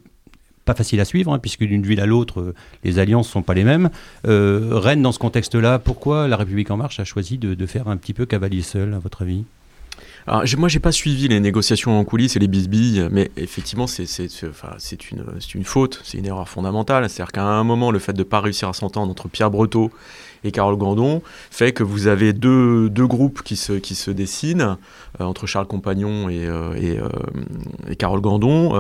[0.64, 3.54] pas facile à suivre, hein, puisque d'une ville à l'autre, euh, les alliances sont pas
[3.54, 3.90] les mêmes.
[4.28, 7.98] Euh, Rennes, dans ce contexte-là, pourquoi la République en marche a choisi de faire un
[7.98, 9.44] petit peu cavalier seul, à votre avis?
[10.28, 14.11] Alors, moi, j'ai pas suivi les négociations en coulisses et les bisbilles, mais effectivement, c'est
[15.55, 17.09] une faute, c'est une erreur fondamentale.
[17.09, 19.89] C'est-à-dire qu'à un moment, le fait de ne pas réussir à s'entendre entre Pierre Breteau
[20.44, 21.22] et Carole Gandon
[21.52, 24.78] fait que vous avez deux, deux groupes qui se, qui se dessinent
[25.20, 27.10] euh, entre Charles Compagnon et, euh, euh,
[27.90, 28.74] et, Carole Gandon,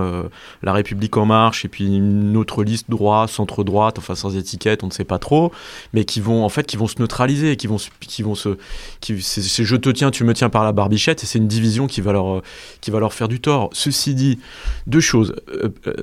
[0.61, 4.83] La République en marche et puis une autre liste droit, centre droite, enfin sans étiquette,
[4.83, 5.51] on ne sait pas trop,
[5.93, 8.57] mais qui vont en fait qui vont se neutraliser, qui vont qui vont se
[9.01, 12.01] c'est je te tiens, tu me tiens par la barbichette et c'est une division qui
[12.01, 12.41] va leur
[12.81, 13.69] qui va leur faire du tort.
[13.73, 14.39] Ceci dit,
[14.85, 15.35] deux choses.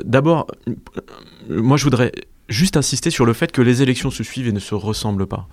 [0.05, 0.47] D'abord,
[1.49, 2.13] moi je voudrais
[2.49, 5.49] juste insister sur le fait que les élections se suivent et ne se ressemblent pas.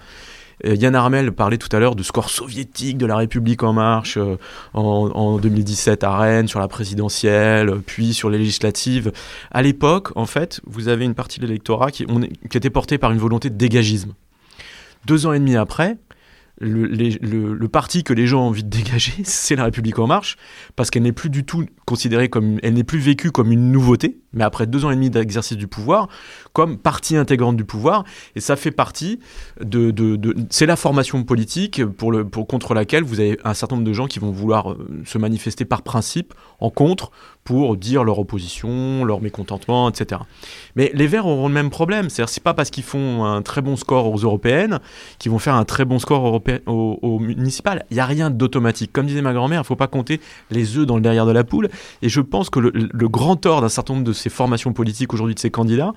[0.64, 4.38] Yann Armel parlait tout à l'heure de score soviétique de la République en marche euh,
[4.74, 9.12] en, en, 2017 à Rennes, sur la présidentielle, puis sur les législatives.
[9.52, 13.12] À l'époque, en fait, vous avez une partie de l'électorat qui, qui, était portée par
[13.12, 14.14] une volonté de dégagisme.
[15.06, 15.98] Deux ans et demi après,
[16.62, 20.38] le, le, parti que les gens ont envie de dégager, c'est la République en marche,
[20.76, 24.20] parce qu'elle n'est plus du tout considérée comme, elle n'est plus vécue comme une nouveauté,
[24.34, 26.08] mais après deux ans et demi d'exercice du pouvoir,
[26.54, 28.04] comme partie intégrante du pouvoir,
[28.36, 29.20] et ça fait partie
[29.60, 33.54] de, de, de c'est la formation politique pour le, pour, contre laquelle vous avez un
[33.54, 37.12] certain nombre de gens qui vont vouloir se manifester par principe en contre
[37.44, 40.22] pour dire leur opposition, leur mécontentement, etc.
[40.76, 43.62] Mais les Verts auront le même problème, c'est-à-dire c'est pas parce qu'ils font un très
[43.62, 44.80] bon score aux européennes
[45.18, 47.86] qu'ils vont faire un très bon score européen, au, au municipal.
[47.90, 48.92] Il n'y a rien d'automatique.
[48.94, 51.32] Comme disait ma grand-mère, il ne faut pas compter les œufs dans le derrière de
[51.32, 51.70] la poule.
[52.02, 52.72] Et je pense que le,
[53.10, 55.94] grand tort d'un certain nombre de ces formations politiques aujourd'hui de ces candidats,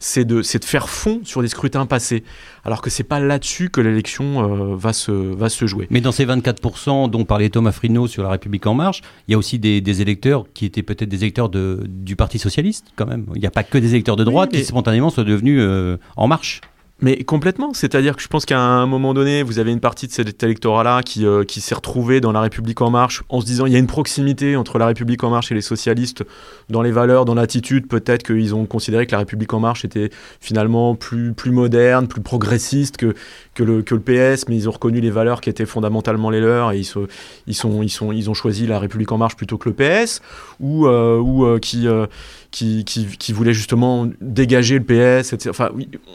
[0.00, 2.24] c'est de, faire fond sur des scrutins passés.
[2.64, 5.86] Alors que c'est pas là-dessus que l'élection euh, va, se, jouer.
[5.90, 9.34] Mais dans ces 24% dont parlait Thomas Frino sur la République en marche, il y
[9.34, 13.26] a aussi des électeurs qui étaient peut-être des électeurs de, du Parti socialiste quand même.
[13.34, 15.96] Il n'y a pas que des électeurs de droite oui, qui spontanément sont devenus euh,
[16.16, 16.60] en marche.
[17.02, 20.12] Mais complètement, c'est-à-dire que je pense qu'à un moment donné, vous avez une partie de
[20.12, 23.66] cet électorat-là qui, euh, qui s'est retrouvé dans La République En Marche en se disant
[23.66, 26.24] il y a une proximité entre La République En Marche et les socialistes
[26.70, 27.86] dans les valeurs, dans l'attitude.
[27.86, 30.08] Peut-être qu'ils ont considéré que La République En Marche était
[30.40, 33.14] finalement plus, plus moderne, plus progressiste que,
[33.56, 36.78] que, le, PS, mais ils ont reconnu les valeurs qui étaient fondamentalement les leurs et
[36.78, 37.00] ils, se,
[37.46, 40.20] ils, sont, ils, sont, ils ont choisi La République En Marche plutôt que le PS,
[40.60, 42.06] ou, euh, euh, qui, euh,
[42.50, 45.34] qui, qui, qui voulait justement dégager le PS.
[45.48, 45.70] Enfin,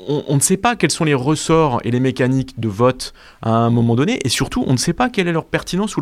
[0.07, 3.71] on, ne sait pas quels sont les ressorts et les mécaniques de vote à un
[3.71, 6.01] moment donné, et surtout, on ne sait pas quelle est leur pertinence ou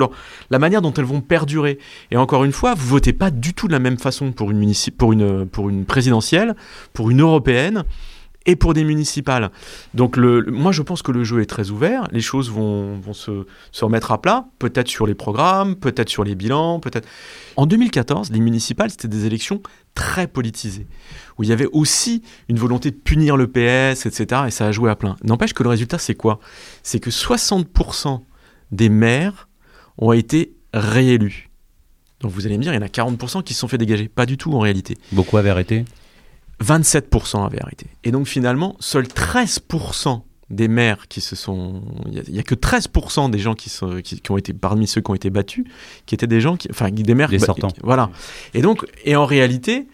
[0.49, 1.79] la manière dont elles vont perdurer.
[2.11, 4.73] Et encore une fois, vous votez pas du tout de la même façon pour une,
[4.97, 6.55] pour une, pour une présidentielle,
[6.93, 7.85] pour une européenne
[8.49, 9.51] et pour des municipales.
[9.93, 13.45] Donc moi je pense que le jeu est très ouvert, les choses vont, vont se,
[13.71, 17.07] se remettre à plat, peut-être sur les programmes, peut-être sur les bilans, peut-être...
[17.57, 19.61] En 2014, les municipales, c'était des élections
[19.93, 20.87] très politisées,
[21.37, 24.71] où il y avait aussi une volonté de punir le PS, etc., et ça a
[24.71, 25.15] joué à plein.
[25.23, 26.39] N'empêche que le résultat, c'est quoi?
[26.81, 28.21] C'est que 60%
[28.71, 29.47] des maires
[29.99, 31.49] ont été réélus.
[32.21, 34.07] Donc vous allez me dire, il y en a 40% qui se sont fait dégager.
[34.07, 34.97] Pas du tout en réalité.
[35.11, 35.85] Beaucoup avaient arrêté
[36.63, 37.87] 27% avaient arrêté.
[38.03, 41.83] Et donc finalement, seuls 13% des maires qui se sont...
[42.11, 44.99] Il n'y a, que 13% des gens qui, sont, qui, qui ont été, parmi ceux
[44.99, 45.65] qui ont été battus,
[46.07, 46.67] qui étaient des gens qui...
[46.71, 47.29] Enfin, des maires...
[47.29, 47.67] Des sortants.
[47.69, 48.09] qui- Voilà.
[48.55, 49.87] Et donc, et en réalité,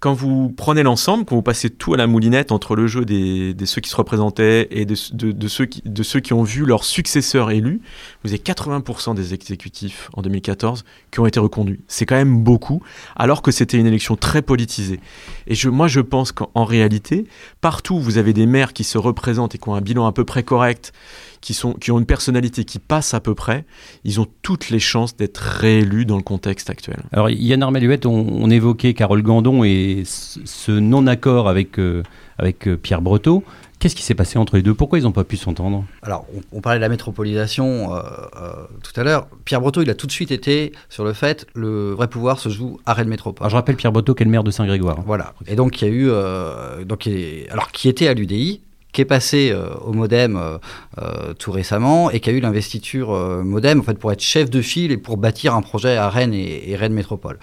[0.00, 3.54] quand vous prenez l'ensemble, quand vous passez tout à la moulinette entre le jeu des,
[3.64, 7.80] ceux qui se représentaient et de, ceux qui, ont vu leurs successeurs élus,
[8.22, 11.80] vous avez 80% des exécutifs en 2014 qui ont été reconduits.
[11.88, 12.80] C'est quand même beaucoup,
[13.16, 15.00] alors que c'était une élection très politisée.
[15.48, 17.26] Et moi, je pense qu'en en réalité,
[17.60, 20.24] partout vous avez des maires qui se représentent et qui ont un bilan à peu
[20.24, 20.92] près correct,
[21.40, 23.64] qui, sont, qui ont une personnalité qui passe à peu près,
[24.04, 26.98] ils ont toutes les chances d'être réélus dans le contexte actuel.
[27.12, 32.02] Alors Yann Armaluette, on, on évoquait Carole Gandon et ce non-accord avec, euh,
[32.38, 33.44] avec euh, Pierre Breteau.
[33.78, 34.74] Qu'est-ce qui s'est passé entre les deux?
[34.74, 35.84] Pourquoi ils n'ont pas pu s'entendre?
[36.02, 38.00] Alors, on, on parlait de la métropolisation euh,
[38.40, 39.28] euh, tout à l'heure.
[39.44, 42.48] Pierre Breteau, il a tout de suite été sur le fait le vrai pouvoir se
[42.48, 43.42] joue à Rennes Métropole.
[43.44, 44.98] Alors je rappelle Pierre Breteau qui est le maire de Saint-Grégoire.
[45.06, 45.32] Voilà.
[45.46, 46.08] Et donc, il y a eu.
[46.10, 48.62] euh, donc, il est- alors, qui était à l'UDI
[48.98, 50.58] qui est passé euh, au Modem euh,
[51.00, 53.10] euh, tout récemment et qui a eu l'investiture
[53.44, 56.34] Modem en fait pour être chef de file et pour bâtir un projet à Rennes
[56.34, 57.38] et, Rennes Métropole.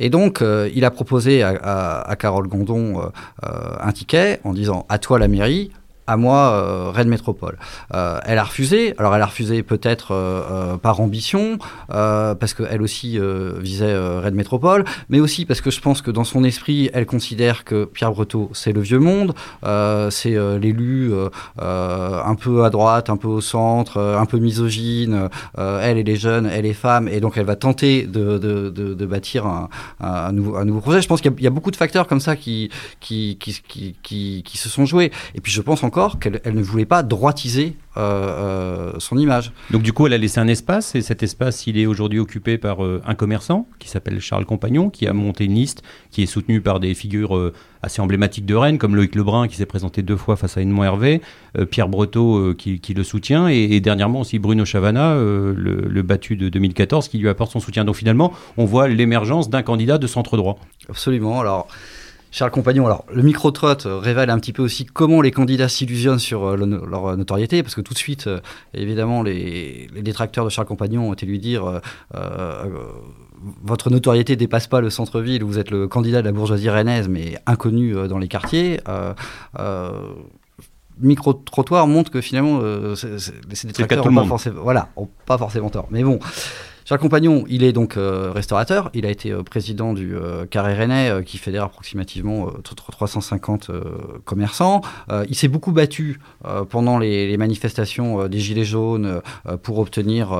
[0.00, 0.42] Et donc
[0.74, 3.10] il a proposé à, Carole Gondon
[3.42, 5.70] un ticket en disant à toi la mairie,
[6.08, 7.58] à moi euh, Métropole.
[7.94, 8.94] Euh, elle a refusé.
[8.98, 13.18] Alors elle a refusé peut-être euh, euh, par ambition, parce qu'elle aussi
[13.58, 17.64] visait Rennes Métropole, mais aussi parce que je pense que dans son esprit, elle considère
[17.64, 19.34] que Pierre Breteau, c'est le vieux monde,
[20.10, 21.12] c'est l'élu
[21.58, 26.46] un peu à droite, un peu au centre, un peu misogyne, elle et les jeunes,
[26.46, 29.46] elle et les femmes, et donc elle va tenter de, de, de, bâtir
[30.00, 31.00] un, nouveau, un nouveau projet.
[31.02, 34.68] Je pense qu'il y, a- beaucoup de facteurs comme ça qui, qui, qui, qui se
[34.68, 35.10] sont joués.
[35.34, 39.52] Et puis je pense encore qu'elle elle ne voulait pas droitiser euh, euh, son image.
[39.70, 42.56] Donc du coup, elle a laissé un espace et cet espace, il est aujourd'hui occupé
[42.56, 45.82] par euh, un commerçant qui s'appelle Charles Compagnon, qui a monté une liste,
[46.12, 49.66] qui est soutenu par des figures assez emblématiques de Rennes, comme Loïc Lebrun qui s'est
[49.66, 51.20] présenté deux fois face à Edmond Hervé,
[51.70, 56.36] Pierre Breteau qui, qui le soutient, et, et dernièrement aussi Bruno Chavana, le, le battu
[56.36, 57.84] de 2014, qui lui apporte son soutien.
[57.84, 60.58] Donc finalement, on voit l'émergence d'un candidat de centre droit.
[60.88, 61.40] Absolument.
[61.40, 61.68] Alors,
[62.30, 66.18] Charles Compagnon, alors le micro-trot euh, révèle un petit peu aussi comment les candidats s'illusionnent
[66.18, 68.28] sur euh, le leur euh, notoriété, parce que tout de suite,
[68.74, 71.80] évidemment, les, les détracteurs de Charles Compagnon ont été lui dire euh,
[72.14, 72.64] euh,
[73.62, 77.38] votre notoriété dépasse pas le centre-ville, vous êtes le candidat de la bourgeoisie rennaise, mais
[77.46, 78.80] inconnu dans les quartiers.
[78.88, 79.14] Euh,
[81.00, 82.60] micro-trottoir montre que finalement,
[82.96, 85.86] ces détracteurs tout ont le pas forcément, voilà, ont pas forcément tort.
[85.90, 86.18] Mais bon,
[86.88, 88.90] Charles Compagnon, il est donc euh, restaurateur.
[88.94, 92.90] Il a été euh, président du euh, Carré Rennais, qui fédère approximativement euh, tr- tr-
[92.90, 93.82] 350 euh,
[94.24, 94.80] commerçants.
[95.28, 96.18] Il s'est beaucoup battu
[96.70, 99.20] pendant les, manifestations des Gilets jaunes
[99.62, 100.30] pour obtenir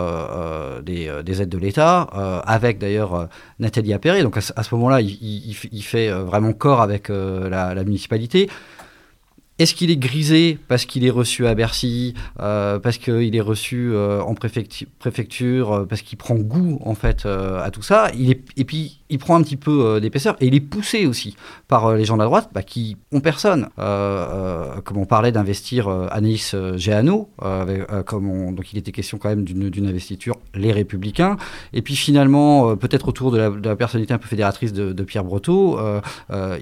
[0.82, 2.02] des, des aides de l'État,
[2.46, 3.28] avec d'ailleurs
[3.58, 4.22] Nathalie Appéré.
[4.22, 8.48] Donc à ce, moment-là, il, fait vraiment corps avec la municipalité.
[9.58, 13.90] Est-ce qu'il est grisé parce qu'il est reçu à Bercy, euh, parce qu'il est reçu
[13.92, 18.10] euh, en préfectu- préfecture, euh, parce qu'il prend goût en fait à tout ça?
[18.16, 21.06] Il est, Et puis il prend un petit peu euh, d'épaisseur et il est poussé
[21.06, 21.36] aussi
[21.66, 23.68] par euh, les gens de la droite bah, qui ont personne.
[23.78, 30.36] Euh, comme on parlait d'investir Anaïs Géano, donc il était question quand même d'une investiture
[30.54, 31.36] les Républicains.
[31.72, 35.24] Et puis finalement, peut-être autour de la, de la personnalité un peu fédératrice de, Pierre
[35.24, 35.78] Breteau,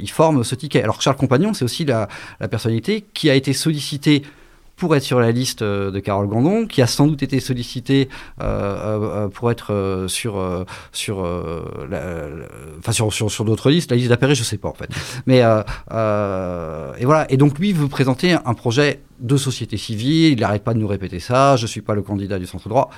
[0.01, 0.83] il forme ce ticket.
[0.83, 2.09] Alors Charles Compagnon, c'est aussi la,
[2.41, 4.23] la personnalité qui a été sollicitée
[4.77, 8.09] pour être sur la liste de Carole Gandon, qui a sans doute été sollicité
[9.35, 11.19] pour être sur, sur,
[12.79, 13.91] enfin sur, sur, d'autres listes.
[13.91, 14.91] La liste d'Appéré, je sais pas en fait.
[15.27, 17.27] Mais et voilà.
[17.31, 20.33] Et donc lui veut présenter un projet de société civile.
[20.33, 21.57] Il n'arrête pas de nous répéter ça.
[21.57, 22.91] Je suis pas le candidat du centre droit.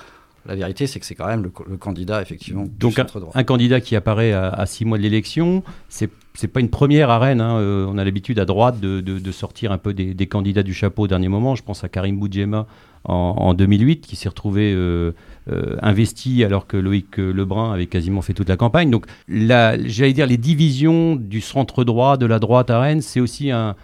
[0.46, 3.32] La vérité, c'est que c'est quand même le, candidat, effectivement, Donc du centre droit.
[3.34, 6.10] Un, candidat qui apparaît à, six mois de l'élection, c'est
[6.42, 7.40] n'est pas une première à Rennes.
[7.40, 7.58] Hein.
[7.58, 10.74] Euh, on a l'habitude à droite de, de, sortir un peu des, des, candidats du
[10.74, 11.54] chapeau au dernier moment.
[11.54, 12.66] Je pense à Karim Boudjema
[13.04, 15.12] en, en 2008, qui s'est retrouvé euh,
[15.50, 18.90] euh, investi alors que Loïc Lebrun avait quasiment fait toute la campagne.
[18.90, 23.50] Donc, j'allais dire, les divisions du centre droit, de la droite à Rennes, c'est aussi
[23.50, 23.74] un,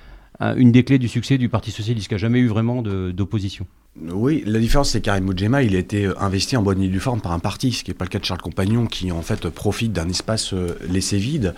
[0.56, 3.66] une des clés du succès du Parti socialiste, qui n'a jamais eu vraiment d'opposition.
[4.00, 6.98] Oui, la différence c'est Karim Moudjema, il a été euh, investi en bonne et due
[6.98, 9.22] forme par un parti, ce qui n'est pas le cas de Charles Compagnon, qui en
[9.22, 11.54] fait profite d'un espace euh, laissé vide,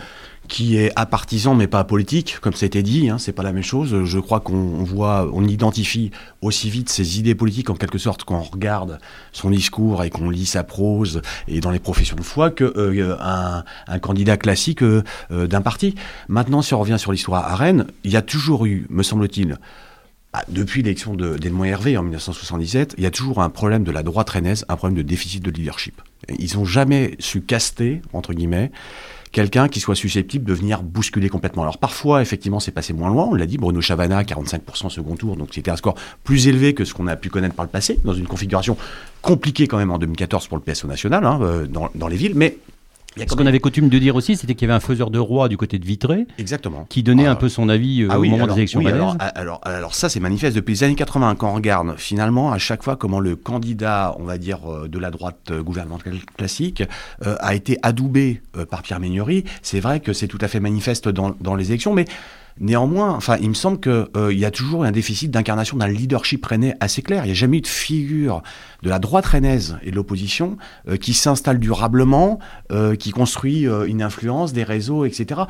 [0.46, 3.52] qui est apartisan mais pas politique, comme ça a été dit, hein, c'est pas la
[3.52, 4.04] même chose.
[4.04, 6.10] Je crois qu'on voit, on identifie
[6.42, 8.98] aussi vite ses idées politiques en quelque sorte quand on regarde
[9.32, 13.16] son discours et qu'on lit sa prose et dans les professions de foi que euh,
[13.18, 14.84] un, candidat classique
[15.30, 15.94] d'un parti.
[16.28, 19.56] Maintenant, si on revient sur l'histoire à Rennes, il y a toujours eu, me semble-t-il,
[20.48, 24.30] depuis l'élection d'Edmond Hervé en 1977, il y a toujours un problème de la droite
[24.30, 26.00] rennaise, un problème de déficit de leadership.
[26.38, 28.70] Ils n'ont jamais su caster, entre guillemets,
[29.32, 31.62] quelqu'un qui soit susceptible de venir bousculer complètement.
[31.62, 33.28] Alors parfois, effectivement, c'est passé moins loin.
[33.30, 36.84] On l'a dit, Bruno Chavana, 45% second tour, donc c'était un score plus élevé que
[36.84, 38.76] ce qu'on a pu connaître par le passé, dans une configuration
[39.22, 42.34] compliquée quand même en 2014 pour le PSO national, hein, euh, dans, dans, les villes.
[42.34, 42.58] Mais
[43.16, 45.48] ce qu'on avait coutume de dire aussi, c'était qu'il y avait un faiseur de roi
[45.48, 46.26] du côté de Vitré.
[46.38, 46.86] Exactement.
[46.88, 49.60] Qui donnait un peu son avis euh, ah au moment des élections oui, alors, alors,
[49.64, 51.34] alors, ça, c'est manifeste depuis les années 80.
[51.36, 54.98] Quand on regarde finalement à chaque fois comment le candidat, on va dire, euh, de
[54.98, 56.82] la droite euh, gouvernementale classique
[57.22, 61.34] a été adoubé par Pierre Méniori, c'est vrai que c'est tout à fait manifeste dans,
[61.40, 62.04] dans les élections, mais
[62.58, 66.44] Néanmoins, enfin, il me semble qu'il euh, y a toujours un déficit d'incarnation d'un leadership
[66.46, 67.24] rennais assez clair.
[67.24, 68.42] Il n'y a jamais eu de figure
[68.82, 70.56] de la droite rennaise et de l'opposition
[70.88, 72.38] euh, qui s'installe durablement,
[72.72, 75.42] euh, qui construit une influence, des réseaux, etc.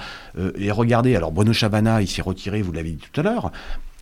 [0.57, 3.53] et regardez, alors Bruno Chavana, il s'est retiré, vous l'avez dit tout à l'heure,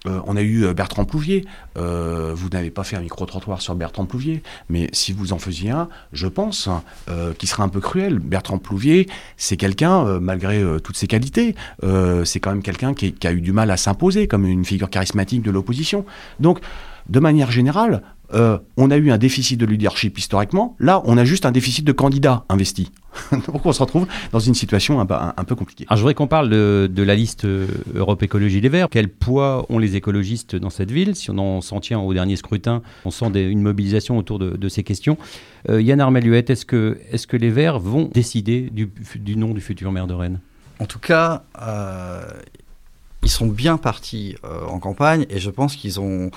[0.07, 1.47] euh, on a eu euh, Bertrand Plouvier.
[1.79, 5.71] Euh, vous n'avez pas fait un micro-trottoir sur Bertrand Plouvier, mais si vous en faisiez
[5.71, 6.69] un, je pense,
[7.39, 8.19] qui serait un peu cruel.
[8.19, 11.55] Bertrand Plouvier, c'est quelqu'un, malgré toutes ses qualités,
[12.25, 14.91] c'est quand même quelqu'un qui, qui, a eu du mal à s'imposer comme une figure
[14.91, 16.05] charismatique de l'opposition.
[16.41, 16.61] Donc,
[17.09, 18.03] de manière générale,
[18.33, 20.77] euh, on a eu un déficit de leadership historiquement.
[20.81, 22.91] Là, on a juste un déficit de candidats investis.
[23.33, 25.85] Donc on se retrouve dans une situation un, peu compliquée.
[25.89, 28.89] Alors je voudrais qu'on parle de, la liste euh, Europe Écologie Les Verts.
[28.91, 31.15] Quel poids ont les écologistes dans cette ville?
[31.15, 35.19] Si on s'en tient au dernier scrutin, on sent une mobilisation autour de, ces questions.
[35.69, 39.93] Euh, Yann Armeluette, est-ce que, est que les Verts vont décider du, nom du futur
[39.93, 40.41] maire de Rennes?
[40.81, 41.45] En tout cas,
[43.23, 44.37] ils sont bien partis
[44.69, 46.31] en campagne et je pense qu'ils ont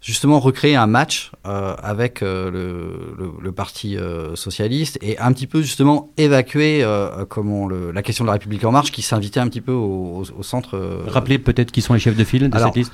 [0.00, 5.46] justement recréer un match euh, avec euh, le, le, Parti euh, socialiste et un petit
[5.46, 6.86] peu justement évacuer
[7.28, 10.24] comment le, la question de la République en marche qui s'invitait un petit peu au,
[10.36, 10.78] au, centre.
[11.06, 12.92] Rappelez peut-être qui sont les chefs de file de cette liste?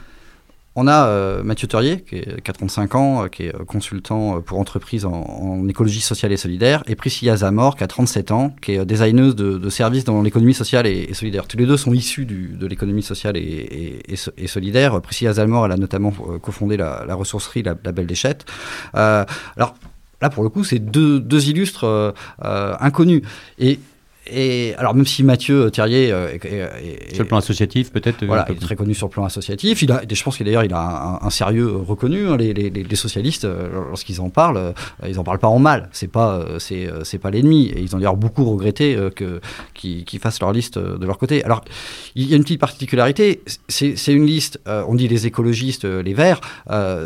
[0.77, 4.61] On a euh, Mathieu Turier, qui a 45 ans, euh, qui est euh, consultant pour
[4.61, 8.85] entreprise en, écologie sociale et solidaire, et Priscilla Zamor, qui a 37 ans, qui est
[8.85, 11.49] designeuse de, services dans l'économie sociale et, solidaire.
[11.49, 14.17] Tous les deux sont issus de l'économie sociale et,
[14.47, 15.01] solidaire.
[15.01, 18.45] Priscilla Zamor, elle a notamment cofondé la, ressourcerie La, Belle Déchette.
[18.93, 19.75] alors,
[20.21, 23.23] là, pour le coup, c'est deux, illustres inconnus.
[24.29, 28.23] Et alors, même si Mathieu Terrier euh, est, sur le plan associatif, peut-être.
[28.23, 29.83] Euh, voilà, il est très connu sur le plan associatif.
[29.83, 32.27] Il a, je pense qu'il d'ailleurs il a un, sérieux reconnu.
[32.29, 34.75] Hein, les, les, les, socialistes, euh, lorsqu'ils en parlent,
[35.07, 35.89] ils en parlent pas en mal.
[35.93, 37.67] C'est pas, c'est, c'est pas l'ennemi.
[37.67, 39.41] Et ils ont d'ailleurs beaucoup regretté que
[39.75, 41.45] qu'ils, fassent leur liste de leur côté.
[41.45, 41.63] Alors,
[42.15, 43.43] il y a une petite particularité.
[43.69, 44.61] C'est, une liste.
[44.67, 46.41] on dit les écologistes, les Verts.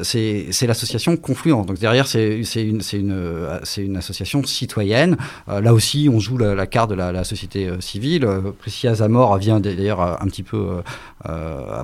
[0.02, 1.66] c'est, l'association Confluent.
[1.66, 5.16] Donc derrière, c'est, c'est une, c'est une, c'est une association citoyenne.
[5.48, 8.24] là aussi, on joue la, la carte de la la, société euh, civile.
[8.24, 10.80] Euh, Priscilla Zamor vient d'ailleurs un petit peu
[11.28, 11.82] euh,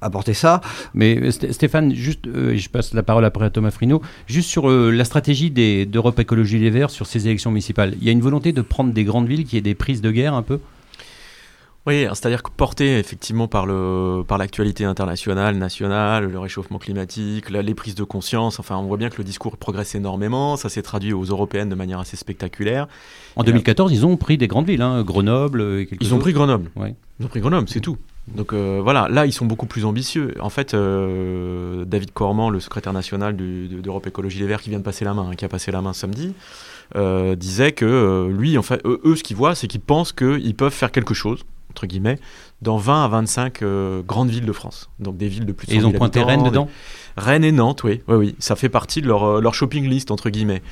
[0.00, 0.60] apporter ça.
[0.94, 5.50] Mais Stéphane, juste, je passe la parole après à Thomas Frino, juste sur la stratégie
[5.50, 7.94] d'Europe Écologie Les Verts sur ces élections municipales.
[8.00, 10.10] Il y a une volonté de prendre des grandes villes qui aient des prises de
[10.10, 10.58] guerre un peu?
[11.86, 17.74] Oui, c'est-à-dire que porté effectivement par le par l'actualité internationale, nationale, le réchauffement climatique, les
[17.74, 21.12] prises de conscience, enfin on voit bien que le discours progresse énormément, ça s'est traduit
[21.12, 22.88] aux européennes de manière assez spectaculaire.
[23.36, 26.32] En 2014, ils ont pris des grandes villes, hein, Grenoble, et quelques Ils ont pris
[26.32, 26.70] Grenoble.
[27.20, 27.98] Ils ont pris Grenoble, c'est tout.
[28.28, 30.34] Donc euh, voilà, là ils sont beaucoup plus ambitieux.
[30.40, 34.84] En fait, euh, David Corman, le secrétaire national d'Europe Écologie Les Verts, qui vient de
[34.84, 36.32] passer la main, hein, qui a passé la main samedi,
[36.96, 40.72] euh, disait que lui, en fait, eux, ce qu'ils voient, c'est qu'ils pensent qu'ils peuvent
[40.72, 41.44] faire quelque chose
[41.74, 42.20] entre guillemets,
[42.62, 44.88] dans 20 à 25 euh, grandes villes de France.
[45.00, 46.68] Donc des villes de plus de Et ils 100 ont 000 pointé Rennes des- dedans
[47.16, 48.34] Rennes et Nantes, oui, oui, oui.
[48.38, 50.62] Ça fait partie de leur, euh, leur shopping list, entre guillemets.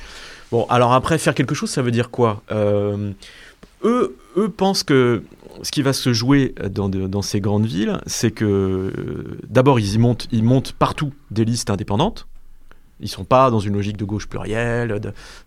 [0.51, 2.41] Bon, alors après, faire quelque chose, ça veut dire quoi?
[2.51, 3.11] Euh,
[3.83, 5.23] eux, eux pensent que
[5.61, 9.79] ce qui va se jouer dans, de- dans ces grandes villes, c'est que euh, d'abord,
[9.79, 12.27] ils y montent, ils montent partout des listes indépendantes.
[12.99, 15.01] Ils sont pas dans une logique de gauche plurielle,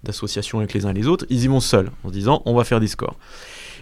[0.05, 1.25] d'association avec les uns et les autres.
[1.31, 3.17] Ils y vont seuls, en se disant on va faire des scores.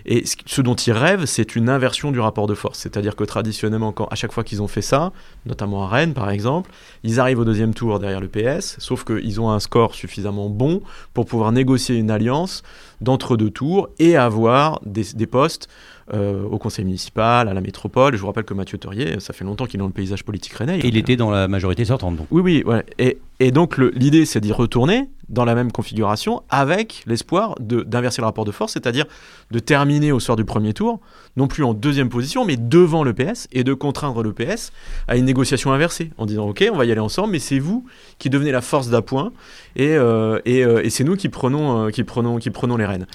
[0.07, 2.79] Et ce, dont ils rêvent, c'est une inversion du rapport de force.
[2.79, 5.13] C'est-à-dire que traditionnellement, quand, à chaque fois qu'ils ont fait ça,
[5.47, 6.71] notamment à Rennes par exemple,
[7.03, 10.83] ils arrivent au deuxième tour derrière le PS, sauf qu'ils ont un score suffisamment bon
[11.15, 12.63] pour pouvoir négocier une alliance
[13.01, 15.69] d'entre-deux tours et avoir des, des postes
[16.13, 18.15] euh, au conseil municipal, à la métropole.
[18.15, 20.53] Je vous rappelle que Mathieu Teurier, ça fait longtemps qu'il est dans le paysage politique
[20.53, 20.79] rennais.
[20.81, 22.17] Et il était dans la majorité sortante.
[22.17, 22.27] Donc.
[22.31, 22.85] Oui, oui, ouais.
[22.99, 28.27] Et, et donc l'idée, c'est d'y retourner dans la même configuration avec l'espoir d'inverser le
[28.27, 29.07] rapport de force, c'est-à-dire
[29.51, 31.01] de terminer au soir du premier tour,
[31.37, 34.73] non plus en deuxième position, mais devant le PS, et de contraindre le PS
[35.09, 37.85] à une négociation inversée, en disant ok, on va y aller ensemble, mais c'est vous
[38.19, 39.33] qui devenez la force d'appoint,
[39.77, 42.87] et, euh, et, euh, et c'est nous qui prenons, euh, qui, prenons, qui prenons les
[42.87, 43.07] rênes.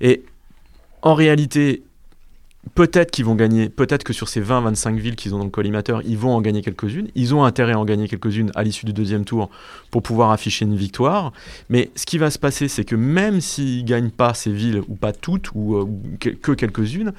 [0.00, 0.24] Et
[1.02, 1.82] en réalité,
[2.74, 6.02] Peut-être qu'ils vont gagner, peut-être que sur ces 20-25 villes qu'ils ont dans le collimateur,
[6.04, 7.08] ils vont en gagner quelques-unes.
[7.14, 9.50] Ils ont intérêt à en gagner quelques-unes à l'issue du deuxième tour
[9.90, 11.32] pour pouvoir afficher une victoire.
[11.70, 14.82] Mais ce qui va se passer, c'est que même s'ils ne gagnent pas ces villes,
[14.88, 15.86] ou pas toutes, ou, euh,
[16.18, 17.12] que que quelques-unes,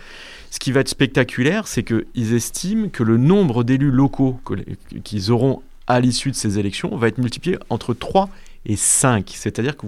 [0.51, 4.39] ce qui va être spectaculaire, c'est qu'ils estiment que le nombre d'élus locaux
[5.03, 8.29] qu'ils auront à l'issue de ces élections va être multiplié entre 3
[8.65, 9.31] et 5.
[9.33, 9.87] C'est-à-dire que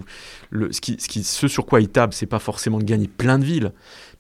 [0.72, 3.72] ce, ce sur quoi ils tablent, c'est pas forcément de gagner plein de villes,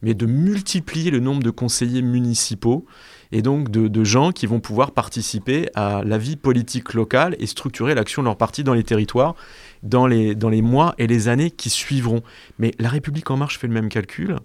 [0.02, 2.86] mais de multiplier le nombre de conseillers municipaux
[3.32, 7.93] et donc de, gens qui vont pouvoir participer à la vie politique locale et structurer
[7.93, 9.36] l'action de leur parti dans les territoires
[9.84, 12.22] dans les, mois et les années qui suivront.
[12.58, 14.36] Mais la République en marche fait le même calcul.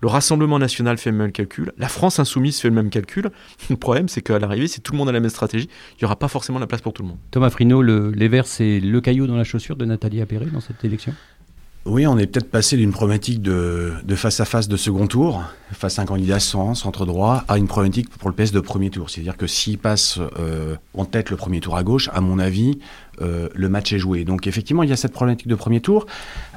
[0.00, 3.32] Le Rassemblement national fait le même calcul, la France insoumise fait le même calcul.
[3.68, 6.04] Le problème, c'est qu'à l'arrivée, si tout le monde a la même stratégie, il n'y
[6.04, 7.18] aura pas forcément la place pour tout le monde.
[7.32, 10.60] Thomas Frino, le- les Verts, c'est le caillou dans la chaussure de Nathalie Appéré dans
[10.60, 11.14] cette élection?
[11.86, 15.42] Oui, on est peut-être passé d'une problématique de, de face à face de second tour,
[15.72, 18.90] face à un candidat sans centre droit, à une problématique pour le PS de premier
[18.90, 19.08] tour.
[19.08, 22.78] C'est-à-dire que s'il passe euh, en tête le premier tour à gauche, à mon avis,
[23.22, 24.24] euh, le match est joué.
[24.26, 26.04] Donc effectivement, il y a cette problématique de premier tour,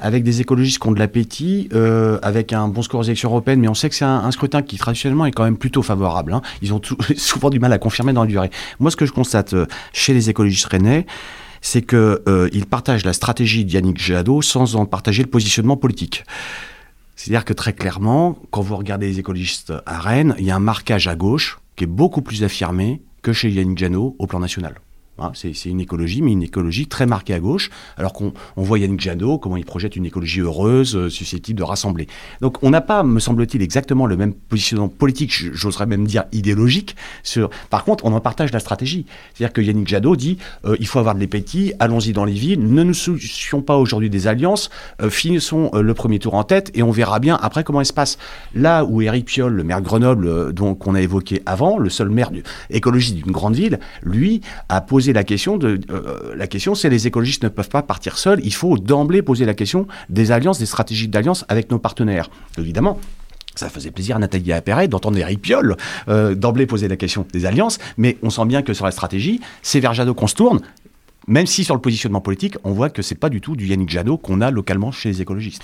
[0.02, 3.60] avec des écologistes qui ont de l'appétit, euh, avec un bon score aux élections européennes,
[3.60, 6.34] mais on sait que c'est un, scrutin qui traditionnellement est quand même plutôt favorable.
[6.34, 6.42] hein.
[6.60, 8.50] Ils ont tout- souvent du mal à confirmer dans la durée.
[8.80, 9.64] Moi, ce que je constate euh,
[9.94, 11.06] chez les écologistes rennais,
[11.62, 16.24] c'est qu'ils partagent la stratégie d'Yannick Jadot sans en partager le positionnement politique.
[17.16, 20.60] C'est-à-dire que très clairement, quand vous regardez les écologistes à Rennes, il y a un
[20.60, 24.74] marquage à gauche qui est beaucoup plus affirmé que chez Yannick Jadot au plan national.
[25.22, 28.78] Hein, c'est une écologie, mais une écologie très marquée à gauche, alors qu'on on voit
[28.78, 32.08] Yannick Jadot, comment il projette une écologie heureuse, euh, susceptible de rassembler.
[32.40, 36.96] Donc on n'a pas, me semble-t-il, exactement le même positionnement politique, j'oserais même dire idéologique.
[37.22, 37.50] Sur...
[37.70, 39.06] Par contre, on en partage la stratégie.
[39.34, 42.60] C'est-à-dire que Yannick Jadot dit, euh, il faut avoir de l'appétit, allons-y dans les villes,
[42.66, 44.70] ne nous soucions pas aujourd'hui des alliances,
[45.00, 47.92] euh, finissons le premier tour en tête et on verra bien après comment il se
[47.92, 48.18] passe.
[48.54, 52.08] Là où Éric Piolle, le maire de Grenoble, dont qu'on a évoqué avant, le seul
[52.08, 52.30] maire
[52.70, 57.06] écologiste d'une grande ville, lui a posé la question de euh, la question c'est les
[57.06, 60.66] écologistes ne peuvent pas partir seuls, il faut d'emblée poser la question des alliances, des
[60.66, 62.30] stratégies d'alliance avec nos partenaires.
[62.58, 62.98] Évidemment,
[63.54, 65.76] ça faisait plaisir à Nathalie Apperet d'entendre Eric Piolle
[66.08, 69.40] euh, d'emblée poser la question des alliances, mais on sent bien que sur la stratégie,
[69.62, 70.60] c'est vers Jadot qu'on se tourne.
[71.28, 73.88] Même si sur le positionnement politique, on voit que c'est pas du tout du Yannick
[73.90, 75.62] Jadot qu'on a localement chez les écologistes.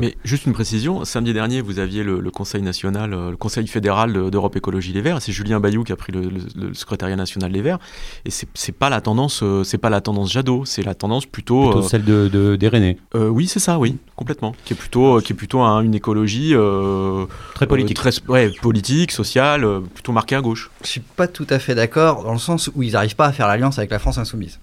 [0.00, 3.66] Mais juste une précision, samedi dernier, vous aviez le, le Conseil national, euh, le Conseil
[3.66, 5.16] fédéral de- d'Europe Écologie Les Verts.
[5.16, 7.78] et C'est Julien Bayou qui a pris le, le- le secrétariat national Les Verts.
[8.24, 11.70] Et c'est pas la tendance, euh, c'est pas la tendance Jadot, c'est la tendance plutôt.
[11.70, 12.96] Plutôt euh, celle de, de, des Rennais.
[13.16, 14.54] euh, oui, c'est ça, oui, complètement.
[14.64, 17.98] Qui est plutôt, qui est plutôt un- une écologie euh, Très politique.
[17.98, 20.70] euh, très, ouais, politique, sociale, plutôt marquée à gauche.
[20.82, 23.32] Je suis pas tout à fait d'accord dans le sens où ils n'arrivent pas à
[23.32, 24.58] faire l'alliance avec la France insoumise.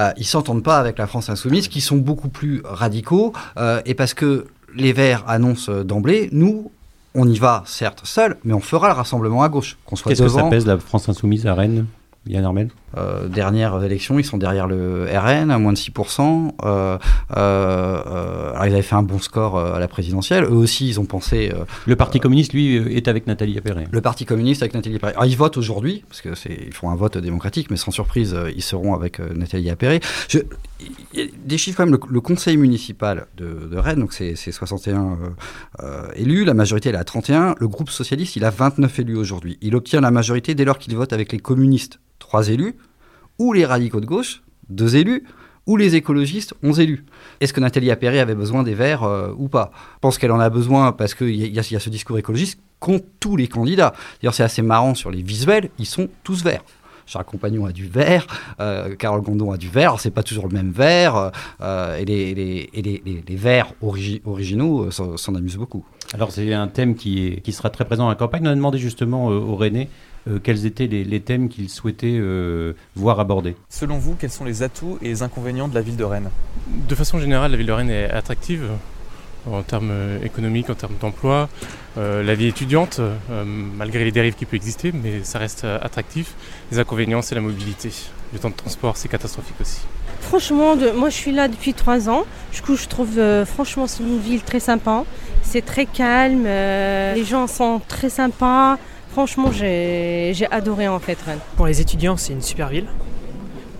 [0.00, 3.94] Euh, ils s'entendent pas avec la France insoumise, qui sont beaucoup plus radicaux, euh, et
[3.94, 6.70] parce que les Verts annoncent euh, d'emblée, nous,
[7.14, 10.22] on y va certes seul, mais on fera le rassemblement à gauche, qu'on soit Qu'est-ce
[10.22, 10.50] que ça devant.
[10.50, 11.86] pèse la France insoumise à Rennes
[12.26, 12.70] Yann Armel?
[12.96, 16.54] Euh, dernières élections, ils sont derrière le RN à moins de 6%.
[16.64, 16.98] Euh,
[17.36, 20.44] euh, euh, alors ils avaient fait un bon score à la présidentielle.
[20.44, 21.52] Eux aussi, ils ont pensé.
[21.86, 23.86] Le Parti communiste, lui, est avec Nathalie Appéré.
[23.90, 25.12] le Parti communiste avec Nathalie Appéré.
[25.12, 28.36] Alors, ils votent aujourd'hui, parce que c'est, ils font un vote démocratique, mais sans surprise,
[28.54, 30.00] ils seront avec Nathalie Appéré.
[30.28, 30.40] Je-
[31.44, 31.94] des chiffres quand même.
[31.94, 35.16] Le, le conseil municipal de, de Rennes, donc c'est, c'est 61 euh,
[35.82, 37.54] euh, élus, la majorité elle est à 31.
[37.58, 39.58] Le groupe socialiste, il a 29 élus aujourd'hui.
[39.60, 42.74] Il obtient la majorité dès lors qu'il vote avec les communistes, 3 élus,
[43.38, 45.24] ou les radicaux de gauche, 2 élus,
[45.66, 47.04] où les écologistes ont élu.
[47.40, 49.72] Est-ce que Nathalie Appéré avait besoin des Verts euh, ou pas?
[49.94, 53.06] Je pense qu'elle en a besoin parce qu'il y, y, a ce discours écologiste contre
[53.18, 53.94] tous les candidats.
[54.20, 56.62] D'ailleurs, c'est assez marrant sur les visuels, ils sont tous verts.
[57.06, 58.26] Charles Compagnon a du vert,
[58.60, 62.34] euh, Carole Gondon a du vert, c'est pas toujours le même vert, euh, et les,
[62.34, 65.84] les, et les, verts origi originaux euh, s'en amusent beaucoup.
[66.14, 68.46] Alors c'est un thème qui, qui sera très présent dans la campagne.
[68.46, 69.88] On a demandé justement euh, au René
[70.28, 73.56] euh, quels étaient les, les thèmes qu'il souhaitait euh, voir abordés.
[73.68, 76.30] Selon vous, quels sont les atouts et les inconvénients de la ville de Rennes?
[76.88, 78.64] De façon générale, la ville de Rennes est attractive
[79.50, 81.48] en termes économiques, en termes d'emploi.
[81.96, 85.78] Euh, la vie étudiante, euh, malgré les dérives qui peuvent exister, mais ça reste euh,
[85.82, 86.34] attractif.
[86.72, 87.90] Les inconvénients, c'est la mobilité.
[88.32, 89.82] Le temps de transport, c'est catastrophique aussi.
[90.20, 92.24] Franchement, de, moi je suis là depuis trois ans.
[92.52, 95.04] Du coup, je trouve euh, franchement c'est une ville très sympa.
[95.42, 98.78] C'est très calme, euh, les gens sont très sympas.
[99.14, 101.38] Franchement, j'ai adoré en fait Rennes.
[101.56, 102.86] Pour les étudiants, c'est une super ville.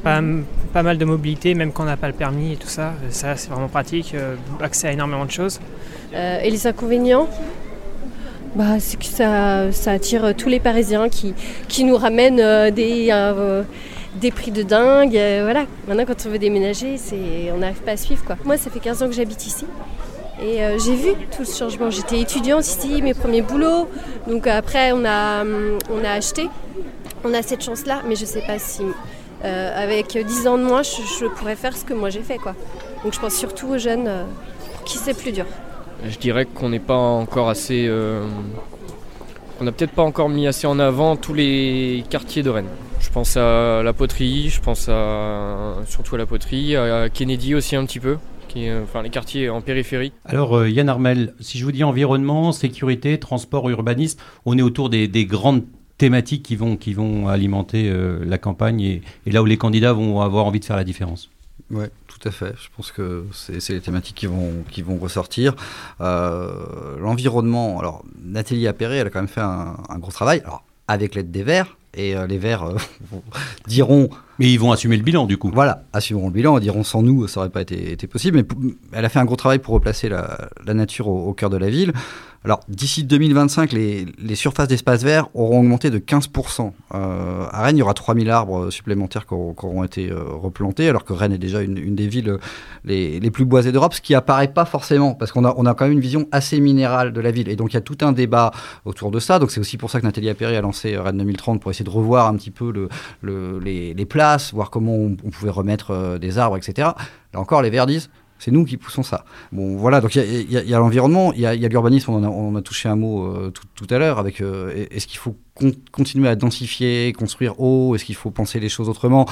[0.04, 0.20] Pas,
[0.72, 2.92] pas, mal de mobilité, même quand on n'a pas le permis et tout ça.
[3.10, 4.14] Ça, c'est vraiment pratique.
[4.14, 5.58] Euh, accès à énormément de choses.
[6.14, 7.28] Euh, et les inconvénients
[8.54, 11.34] bah, C'est que ça, ça, attire tous les Parisiens qui,
[11.66, 13.64] qui nous ramènent euh, des, euh,
[14.20, 15.18] des prix de dingue.
[15.42, 15.64] voilà.
[15.88, 16.94] Maintenant, quand on veut déménager,
[17.52, 18.24] on n'arrive pas à suivre.
[18.24, 18.36] Quoi.
[18.44, 19.66] Moi, ça fait 15 ans que j'habite ici.
[20.44, 21.90] Et euh, j'ai vu tout ce changement.
[21.90, 23.88] J'étais étudiante ici, mes premiers boulots.
[24.28, 26.48] Donc après, on a, on a acheté.
[27.24, 28.82] On a cette chance-là, mais je ne sais pas si
[29.44, 32.38] euh, avec 10 ans de moins, je, pourrais faire ce que moi j'ai fait.
[32.38, 32.54] Quoi.
[33.02, 34.24] Donc je pense surtout aux jeunes euh,
[34.72, 35.44] pour qui c'est plus dur.
[36.08, 37.86] Je dirais qu'on n'est pas encore assez.
[37.86, 38.26] Euh,
[39.60, 42.68] on n'a peut-être pas encore mis assez en avant tous les quartiers de Rennes.
[43.00, 47.76] Je pense à la poterie, je pense à, surtout à la poterie, à Kennedy aussi
[47.76, 48.16] un petit peu.
[48.54, 50.12] Qui, enfin, les quartiers en périphérie.
[50.24, 54.90] Alors euh, Yann Armel, si je vous dis environnement, sécurité, transport, urbanisme, on est autour
[54.90, 55.64] des, des grandes
[55.98, 59.92] thématiques qui vont, qui vont alimenter euh, la campagne et, et, là où les candidats
[59.92, 61.30] vont avoir envie de faire la différence.
[61.70, 62.54] Oui, tout à fait.
[62.56, 65.54] Je pense que c'est les thématiques qui vont, qui vont ressortir.
[66.00, 70.64] Euh, L'environnement, alors Nathalie Appéré, elle a quand même fait un, un gros travail, alors,
[70.88, 72.76] avec l'aide des Verts, et euh, les Verts euh,
[73.66, 74.10] diront.
[74.38, 75.50] Mais ils vont assumer le bilan du coup.
[75.52, 78.38] Voilà, assumeront le bilan, diront sans nous, ça n'aurait pas été, possible.
[78.38, 78.44] Mais
[78.92, 81.92] elle a fait un gros travail pour replacer la, nature au, cœur de la ville.
[82.44, 86.72] Alors d'ici 2025, les, surfaces d'espace vert auront augmenté de 15%.
[86.94, 91.04] Euh, à Rennes, il y aura 3000 arbres supplémentaires qui auront, été euh, replantés, alors
[91.04, 92.36] que Rennes est déjà une, des villes
[92.84, 95.92] les, les, plus boisées d'Europe, ce qui apparaît pas forcément, parce qu'on a, quand même
[95.92, 97.48] une vision assez minérale de la ville.
[97.48, 98.50] Et donc il y a tout un débat
[98.84, 99.38] autour de ça.
[99.38, 101.90] Donc c'est aussi pour ça que Nathalie Appéré a lancé Rennes 2030 pour essayer de
[101.90, 102.90] revoir un petit peu le,
[103.22, 106.88] le, les, les, places, voir comment on, on pouvait remettre euh, des arbres, etc.
[107.32, 109.24] Là encore, les Verts disent c'est nous qui poussons ça.
[109.52, 112.88] Bon, voilà, donc il y a, l'environnement, il y a, l'urbanisme, on, on, a touché
[112.88, 116.36] un mot euh, tout, tout, à l'heure, avec euh, est-ce qu'il faut con continuer à
[116.36, 119.26] densifier, construire haut, est-ce qu'il faut penser les choses autrement?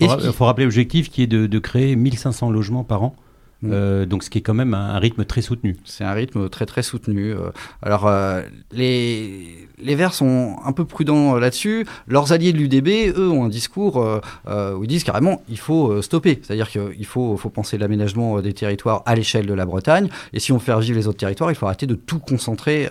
[0.00, 3.16] Il faut, faut, rappeler l'objectif qui est de, de, créer 1500 logements par an.
[3.60, 3.70] Mmh.
[3.72, 5.76] Euh, donc ce qui est quand même un, un rythme très soutenu.
[5.84, 7.32] C'est un rythme très très soutenu.
[7.32, 7.50] Euh,
[7.82, 11.84] alors euh, les, les Verts sont un peu prudents là-dessus.
[12.06, 16.40] Leurs alliés de l'UDB, eux, ont un discours où ils disent carrément il faut stopper.
[16.42, 20.08] C'est-à-dire qu'il faut, faut penser l'aménagement des territoires à l'échelle de la Bretagne.
[20.32, 22.88] Et si on veut faire vivre les autres territoires, il faut arrêter de tout concentrer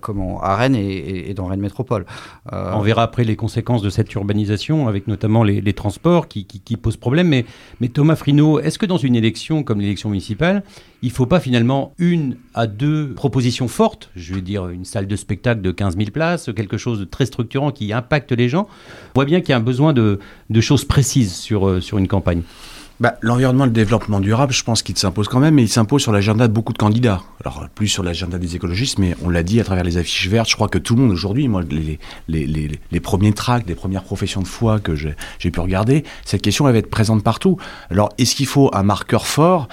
[0.00, 2.06] comment, à Rennes et, et, et, dans Rennes Métropole.
[2.50, 6.60] on verra après les conséquences de cette urbanisation, avec notamment les, les transports qui, qui,
[6.60, 7.28] qui, posent problème.
[7.28, 7.44] Mais,
[7.80, 10.62] mais Thomas Frino, est-ce que dans une élection comme l'élection municipale,
[11.02, 15.06] il ne faut pas finalement une à deux propositions fortes, je vais dire une salle
[15.06, 18.66] de spectacle de 15 000 places, quelque chose de très structurant qui impacte les gens.
[19.10, 20.18] On voit bien qu'il y a un besoin de,
[20.50, 22.42] de choses précises sur, euh, sur une campagne.
[23.00, 26.02] Bah, L'environnement et le développement durable, je pense qu'il s'impose quand même, mais il s'impose
[26.02, 27.22] sur l'agenda de beaucoup de candidats.
[27.44, 30.50] Alors, plus sur l'agenda des écologistes, mais on l'a dit à travers les affiches vertes,
[30.50, 33.76] je crois que tout le monde aujourd'hui, moi, les, les, les, les, premiers tracts, les
[33.76, 35.14] premières professions de foi que j'ai
[35.50, 37.56] pu regarder, cette question, elle va être présente partout.
[37.90, 39.68] Alors, est-ce qu'il faut un marqueur fort?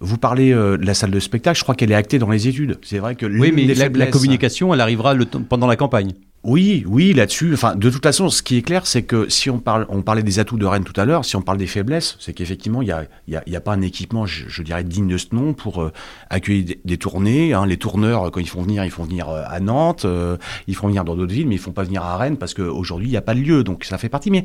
[0.00, 2.48] Vous parlez euh, de la salle de spectacle, je crois qu'elle est actée dans les
[2.48, 2.78] études.
[2.82, 6.12] C'est vrai que oui, mais la, la, communication, elle arrivera le pendant la campagne.
[6.44, 7.52] Oui, oui, là-dessus.
[7.52, 10.22] Enfin, de toute façon, ce qui est clair, c'est que si on parle, on parlait
[10.22, 12.86] des atouts de Rennes tout à l'heure, si on parle des faiblesses, c'est qu'effectivement, il
[12.86, 15.34] n'y a, y a, y a, pas un équipement, je, je, dirais, digne de ce
[15.34, 15.92] nom pour euh,
[16.30, 17.54] accueillir des, des tournées.
[17.54, 17.66] Hein.
[17.66, 20.36] Les tourneurs, quand ils font venir, ils font venir euh, à Nantes, euh,
[20.68, 23.08] ils font venir dans d'autres villes, mais ils font pas venir à Rennes parce qu'aujourd'hui,
[23.08, 23.64] il n'y a pas de lieu.
[23.64, 24.30] Donc, ça fait partie.
[24.30, 24.44] Mais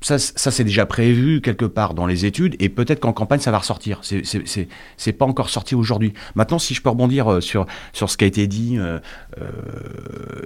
[0.00, 3.50] ça, ça c'est déjà prévu quelque part dans les études et peut-être qu'en campagne ça
[3.50, 4.00] va ressortir.
[4.02, 6.12] C'est pas encore sorti aujourd'hui.
[6.34, 8.98] Maintenant, si je peux rebondir sur, sur ce qui a été dit euh,
[9.40, 9.46] euh,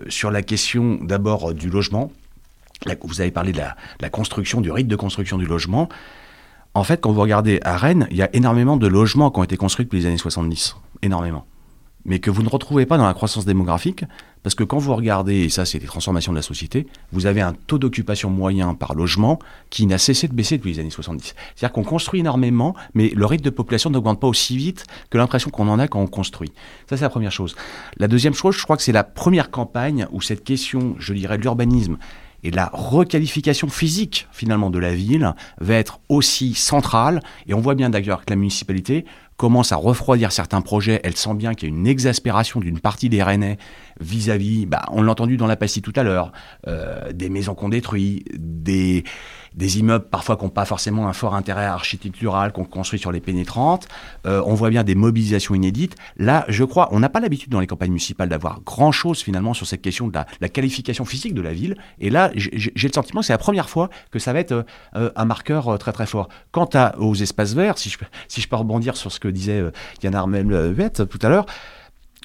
[0.08, 2.12] sur la question d'abord du logement,
[3.02, 5.88] vous avez parlé de la, la, construction, du rythme de construction du logement.
[6.72, 9.44] En fait, quand vous regardez à Rennes, il y a énormément de logements qui ont
[9.44, 10.76] été construits depuis les années 70.
[11.02, 11.44] Énormément.
[12.04, 14.04] Mais que vous ne retrouvez pas dans la croissance démographique,
[14.42, 17.40] parce que quand vous regardez, et ça c'est des transformations de la société, vous avez
[17.40, 19.38] un taux d'occupation moyen par logement
[19.68, 21.34] qui n'a cessé de baisser depuis les années 70.
[21.54, 25.50] C'est-à-dire qu'on construit énormément, mais le rythme de population n'augmente pas aussi vite que l'impression
[25.50, 26.52] qu'on en a quand on construit.
[26.88, 27.54] Ça c'est la première chose.
[27.96, 31.36] La deuxième chose, je crois que c'est la première campagne où cette question, je dirais,
[31.36, 31.98] de l'urbanisme
[32.42, 37.20] et la requalification physique finalement de la ville va être aussi centrale.
[37.46, 39.04] Et on voit bien d'ailleurs que la municipalité
[39.40, 41.00] commence à refroidir certains projets.
[41.02, 43.56] Elle sent bien qu'il y a une exaspération d'une partie des Rennais
[44.00, 46.32] vis-à-vis, bah, on l'a entendu dans la Passy tout à l'heure,
[46.68, 49.04] euh, des maisons qu'on détruit, des,
[49.54, 53.20] des immeubles parfois qui n'ont pas forcément un fort intérêt architectural qu'on construit sur les
[53.20, 53.88] pénétrantes.
[54.26, 55.96] Euh, on voit bien des mobilisations inédites.
[56.16, 59.66] Là, je crois, on n'a pas l'habitude dans les campagnes municipales d'avoir grand-chose finalement sur
[59.66, 61.76] cette question de la, qualification physique de la ville.
[62.00, 64.64] Et là, j'ai le sentiment que c'est la première fois que ça va être
[64.96, 66.28] euh, un marqueur très très fort.
[66.52, 66.68] Quant
[66.98, 69.62] aux espaces verts, si je, si je peux rebondir sur ce que disait
[70.02, 71.46] Yann Armel tout à l'heure,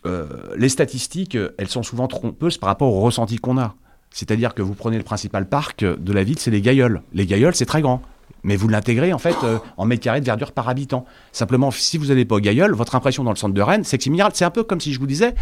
[0.06, 0.26] euh,
[0.58, 3.76] les statistiques, elles sont souvent trompeuses par rapport au ressenti qu'on a.
[4.12, 7.02] C'est-à-dire que vous prenez le principal parc de la ville, c'est les Gailleuls.
[7.14, 8.02] Les Gailleuls, c'est très grand.
[8.46, 11.06] Mais vous l'intégrez en fait euh, en mètres carrés de verdure par habitant.
[11.32, 13.98] Simplement, si vous n'allez pas au Gailleul, votre impression dans le centre de Rennes, c'est
[13.98, 14.32] que c'est minéral.
[14.36, 15.34] C'est un peu comme si je vous disais,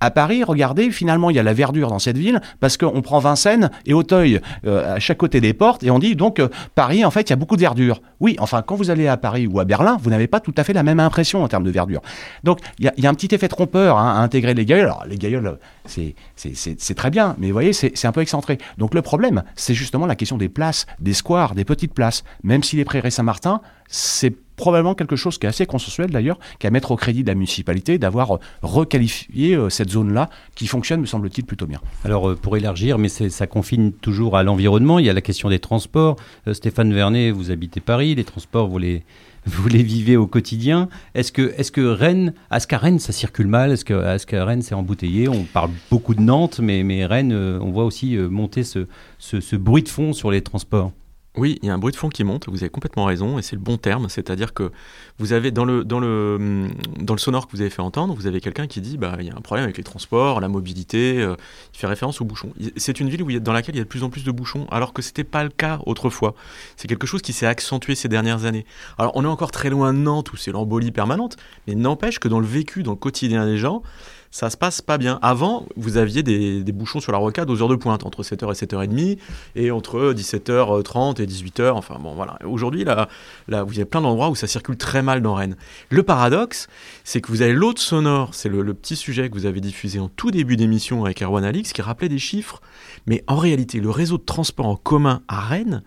[0.00, 3.18] à Paris, regardez, finalement, il y a la verdure dans cette ville parce qu'on prend
[3.18, 7.04] Vincennes et Auteuil euh, à chaque côté des portes et on dit donc euh, Paris,
[7.04, 8.00] en fait, il y a beaucoup de verdure.
[8.18, 10.64] Oui, enfin, quand vous allez à Paris ou à Berlin, vous n'avez pas tout à
[10.64, 12.00] fait la même impression en termes de verdure.
[12.44, 14.86] Donc, il y, a un petit effet trompeur hein, à intégrer les gailleuls.
[14.86, 18.58] Alors, les gailleuls, c'est très bien, mais vous voyez, c'est un peu excentré.
[18.78, 22.24] Donc, le problème, c'est justement la question des places, des squares, des petites places.
[22.50, 26.70] Même si les prairies Saint-Martin, c'est probablement quelque chose qui est assez consensuel d'ailleurs, qu'à
[26.70, 31.06] mettre au crédit de la municipalité d'avoir euh, requalifié euh, cette zone-là, qui fonctionne, me
[31.06, 31.80] semble-t-il, plutôt bien.
[32.04, 35.48] Alors, euh, pour élargir, mais ça confine toujours à l'environnement, il y a la question
[35.48, 36.16] des transports.
[36.52, 39.04] Stéphane Vernet, vous habitez Paris, les transports, vous les,
[39.46, 40.88] vous les vivez au quotidien.
[41.14, 43.70] Est-ce que, est que Rennes, est-ce qu'à Rennes ça circule mal?
[43.70, 45.28] Est-ce que, est qu'à Rennes c'est embouteillé?
[45.28, 48.88] On parle beaucoup de Nantes, mais, mais Rennes, on voit aussi monter ce,
[49.20, 50.90] ce bruit de fond sur les transports.
[51.36, 53.42] Oui, il y a un bruit de fond qui monte, vous avez complètement raison, et
[53.42, 54.72] c'est le bon terme, c'est-à-dire que
[55.18, 58.14] vous avez dans le, dans, le, hum, dans le sonore que vous avez fait entendre,
[58.14, 60.48] vous avez quelqu'un qui dit bah, il y a un problème avec les transports, la
[60.48, 61.36] mobilité, euh,
[61.72, 62.52] il fait référence aux bouchons.
[62.76, 64.24] C'est une ville où y a, dans laquelle il y a de plus en plus
[64.24, 66.34] de bouchons, alors que ce n'était pas le cas autrefois.
[66.76, 68.66] C'est quelque chose qui s'est accentué ces dernières années.
[68.98, 71.36] Alors on est encore très loin de Nantes où c'est l'embolie permanente,
[71.68, 73.84] mais n'empêche que dans le vécu, dans le quotidien des gens,
[74.30, 75.18] ça se passe pas bien.
[75.22, 78.66] Avant, vous aviez des, bouchons sur la rocade aux heures de pointe, entre 7h et
[78.66, 79.18] 7h30,
[79.56, 81.70] et entre 17h30 et 18h.
[81.70, 82.38] Enfin bon, voilà.
[82.44, 83.08] Aujourd'hui, là,
[83.48, 85.56] vous avez plein d'endroits où ça circule très mal dans Rennes.
[85.88, 86.68] Le paradoxe,
[87.02, 90.08] c'est que vous avez l'autre sonore, c'est le, petit sujet que vous avez diffusé en
[90.08, 92.60] tout début d'émission avec Erwan Alix, qui rappelait des chiffres.
[93.06, 95.82] Mais en réalité, le réseau de transport en commun à Rennes,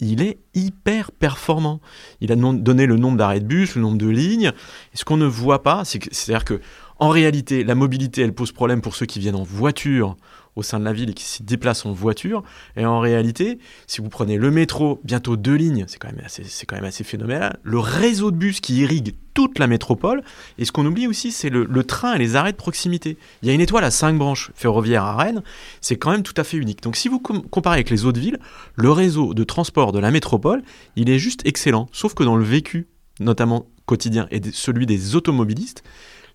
[0.00, 1.80] il est hyper performant.
[2.20, 4.52] Il a donné le nombre d'arrêts de bus, le nombre de lignes.
[4.92, 6.60] Et ce qu'on ne voit pas, c'est c'est-à-dire que
[6.98, 10.16] en réalité, la mobilité, elle pose problème pour ceux qui viennent en voiture
[10.56, 12.42] au sein de la ville et qui s'y déplacent en voiture.
[12.76, 17.04] Et en réalité, si vous prenez le métro, bientôt deux lignes, c'est quand, même assez,
[17.04, 17.58] phénoménal.
[17.62, 20.22] Le réseau de bus qui irrigue toute la métropole.
[20.58, 23.18] Et ce qu'on oublie aussi, c'est le, train et les arrêts de proximité.
[23.42, 25.42] Il y a une étoile à cinq branches ferroviaires à Rennes,
[25.80, 26.82] c'est quand même tout à fait unique.
[26.82, 28.38] Donc si vous comparez avec les autres villes,
[28.76, 30.62] le réseau de transport de la métropole,
[30.94, 31.88] il est juste excellent.
[31.90, 32.86] Sauf que dans le vécu,
[33.18, 35.82] notamment quotidien, et celui des automobilistes,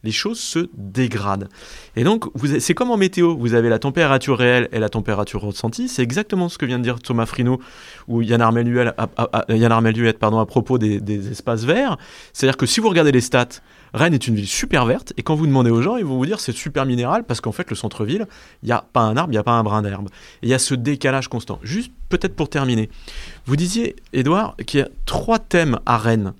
[0.03, 1.49] les choses se dégradent.
[1.95, 2.25] Et donc,
[2.59, 5.89] c'est comme en météo, vous avez la température réelle et la température ressentie.
[5.89, 7.59] C'est exactement ce que vient de dire Thomas Frino
[8.07, 9.07] ou Yann Armeluet à,
[10.13, 11.97] pardon, à propos des, espaces verts.
[12.31, 13.47] C'est-à-dire que si vous regardez les stats,
[13.93, 16.25] Rennes est une ville super verte, et quand vous demandez aux gens, ils vont vous
[16.25, 18.27] dire c'est super minéral, parce qu'en fait, le centre-ville,
[18.61, 20.09] il n'y a pas un arbre, il n'y a pas un brin d'herbe.
[20.43, 21.59] Et il y a ce décalage constant.
[21.63, 22.89] Juste peut-être pour terminer,
[23.45, 26.33] vous disiez, Edouard, qu'il y a trois thèmes à Rennes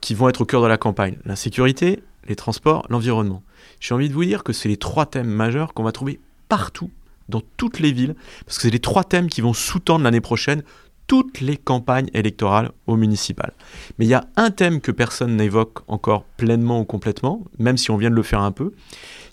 [0.00, 1.16] qui vont être au cœur de la campagne.
[1.24, 3.42] L'insécurité, les transports, l'environnement.
[3.80, 6.90] J'ai envie de vous dire que c'est les trois thèmes majeurs qu'on va trouver partout,
[7.28, 8.14] dans toutes les villes,
[8.44, 10.62] parce que c'est les trois thèmes qui vont sous-tendre l'année prochaine
[11.06, 13.52] toutes les campagnes électorales au municipal.
[13.98, 17.90] Mais il y a un thème que personne n'évoque encore pleinement ou complètement, même si
[17.90, 18.72] on vient de le faire un peu,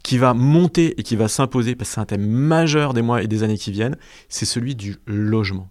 [0.03, 3.23] qui va monter et qui va s'imposer, parce que c'est un thème majeur des mois
[3.23, 3.97] et des années qui viennent,
[4.29, 5.69] c'est celui du logement.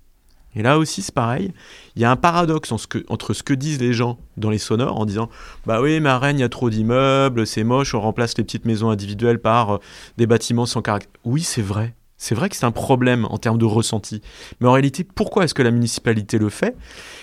[0.55, 1.53] Et là aussi, c'est pareil.
[1.97, 5.07] Il y a un paradoxe entre ce que disent les gens dans les sonores en
[5.07, 5.31] disant
[5.67, 8.65] Bah oui, mais à il y a trop d'immeubles, c'est moche, on remplace les petiques
[8.65, 9.79] maisons individuelles par euh,
[10.19, 11.11] des bâtiments sans caractère.
[11.25, 11.95] Oui, c'est vrai.
[12.19, 14.23] C'est vrai que c'est un problème en termes de ressenti.
[14.61, 16.77] Mais en réalité, pourquoi est-ce que la municipalité le fait?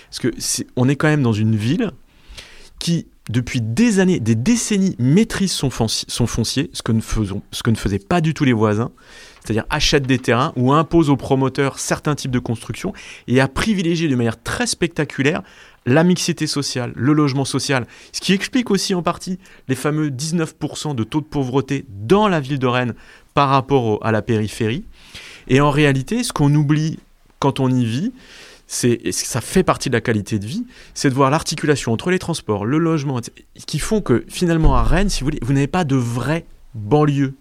[0.10, 1.92] Parce que est, on est quand même dans une ville
[2.80, 8.00] qui depuis des années, des décennies, maîtrise son, fonci- son foncier, ce que, ne faisaient
[8.00, 8.92] pas du tout les voisins,
[9.44, 12.92] c'est-à-dire achète des terrains ou impose aux promoteurs certains types de construction
[13.28, 15.44] et a privilégié de manière très spectaculaire
[15.86, 20.94] la mixité sociale, le logement social, ce qui explique aussi en partie les fameux 19%
[20.94, 22.96] de taux de pauvreté dans la ville de Rennes
[23.34, 24.84] par rapport à la périphérie.
[25.48, 27.00] Et en réalité, ce qu'on oublie
[27.40, 28.12] quand on y vit,
[28.84, 32.20] et ça fait partie de la qualité de vie, c'est de voir l'articulation entre les
[32.20, 33.20] transports, le logement,
[33.66, 37.34] qui font que finalement à Rennes, si vous voulez, vous n'avez pas de vraie banlieue.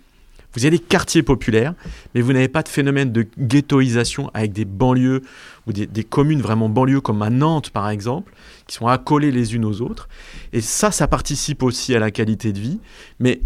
[0.55, 1.75] Vous avez des quartiers populaires,
[2.15, 5.23] mais vous n'avez pas de phénomène de ghettoisation avec des banlieues
[5.67, 8.33] ou des communes vraiment banlieues comme à Nantes par exemple,
[8.67, 10.09] qui sont accolées les unes aux autres.
[10.55, 12.81] Et ça, ça participe aussi à la qualité de vie.
[13.21, 13.43] Mais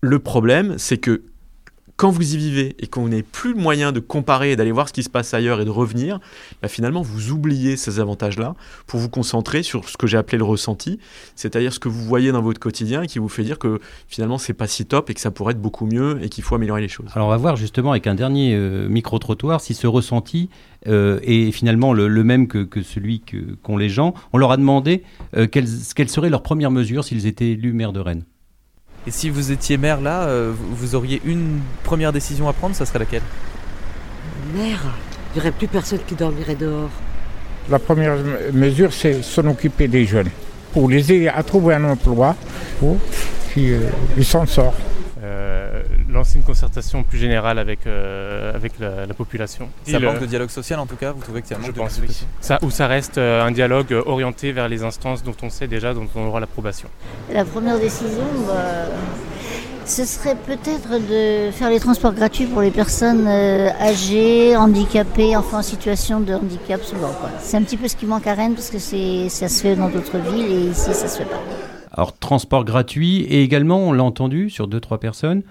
[0.00, 1.22] le problème, c'est que
[2.02, 4.88] quand vous y vivez et qu'on n'avez plus le moyen de comparer et d'aller voir
[4.88, 6.18] ce qui se passe ailleurs et de revenir,
[6.60, 8.56] bah, finalement vous oubliez ces avantages-là
[8.88, 10.98] pour vous concentrer sur ce que j'ai appelé le ressenti,
[11.36, 14.52] c'est-à-dire ce que vous voyez dans votre quotidien qui vous fait dire que finalement c'est
[14.52, 16.88] pas si top et que ça pourrait être beaucoup mieux et qu'il faut améliorer les
[16.88, 17.06] choses.
[17.14, 20.50] Alors on va voir justement avec un dernier euh, micro-trottoir si ce ressenti
[20.88, 23.22] euh, est finalement le, même que, celui
[23.62, 24.14] qu'ont les gens.
[24.32, 25.04] On leur a demandé
[25.36, 28.24] euh, quelles, quelles seraient leurs premières mesures s'ils étaient élus maire de Rennes?
[29.06, 32.86] Et si vous étiez maire là, euh, vous auriez une première décision à prendre, ça
[32.86, 33.22] serait laquelle?
[34.54, 34.78] Merde,
[35.34, 36.90] il n'y aurait plus personne qui dormirait dehors.
[37.68, 38.16] La première
[38.52, 40.30] mesure, c'est s'en occuper des jeunes,
[40.72, 42.36] pour les aider à trouver un emploi,
[42.78, 42.96] pour
[43.52, 44.91] qu'ils euh, s'en sortent.
[46.12, 49.68] Lancer une concertation plus générale avec, euh, avec la, la population.
[49.84, 51.66] Ça manque de dialogue social en tout cas, vous trouvez qu'il y a un Je
[51.68, 52.14] manque de pense, dialogue oui.
[52.14, 55.48] social Ça, ou ça reste euh, un dialogue euh, orienté vers les instances dont on
[55.48, 56.88] sait déjà, dont on aura l'approbation.
[57.32, 58.54] La première décision, bah,
[59.86, 65.58] ce serait peut-être de faire les transports gratuits pour les personnes euh, âgées, handicapées, enfin
[65.60, 67.12] en situation de handicap souvent.
[67.20, 67.30] quoi.
[67.40, 69.76] C'est un petit peu ce qui manque à Rennes parce que c'est, ça se fait
[69.76, 71.40] dans d'autres villes et ici ça se fait pas.
[71.90, 75.42] Alors transport gratuit et également, on l'a entendu sur deux trois personnes,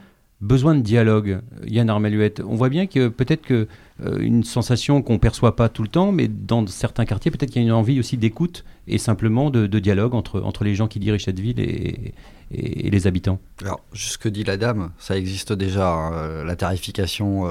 [0.42, 1.40] besoin de dialogue.
[1.66, 3.68] Yann Armaluette, on voit bien que peut-être que
[4.04, 7.62] euh, une sensation qu'on perçoit pas tout le temps, mais dans certains quartiers, peut-être qu'il
[7.62, 11.00] y a une envie aussi d'écoute et simplement de, dialogue entre, entre les gens qui
[11.00, 12.14] dirigent cette ville et,
[12.54, 13.40] les habitants.
[13.62, 17.50] Alors, ce que dit la dame, ça existe déjà, hein, euh, la tarification euh,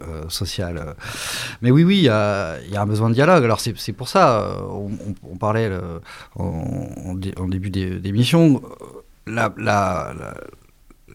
[0.00, 0.78] euh, sociale.
[0.78, 0.94] euh.
[1.60, 3.44] Mais oui, oui, il y a, un besoin de dialogue.
[3.44, 4.88] Alors, c'est pour ça, euh,
[5.30, 5.98] on, parlait euh,
[6.36, 10.14] en, en dé- en début d'é- d'émission, euh, la, la-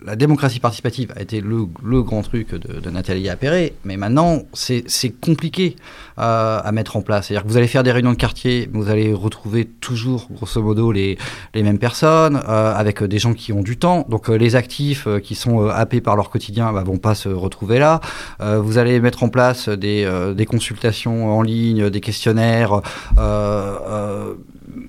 [0.05, 1.65] la démocratie participative a été le,
[2.03, 4.83] grand truc de, Nathalie Appéré, mais maintenant, c'est
[5.21, 5.75] compliqué
[6.17, 7.27] euh, à mettre en place.
[7.27, 10.91] C'est-à-dire que vous allez faire des réunions de quartier, vous allez retrouver toujours, grosso modo,
[10.91, 11.17] les,
[11.55, 14.05] mêmes personnes, euh, avec des gens qui ont du temps.
[14.09, 17.79] Donc, euh, les actifs qui sont happés par leur quotidien bah, vont pas se retrouver
[17.79, 17.99] là.
[18.39, 20.07] Vous allez mettre en place des,
[20.47, 22.81] consultations en ligne, des questionnaires,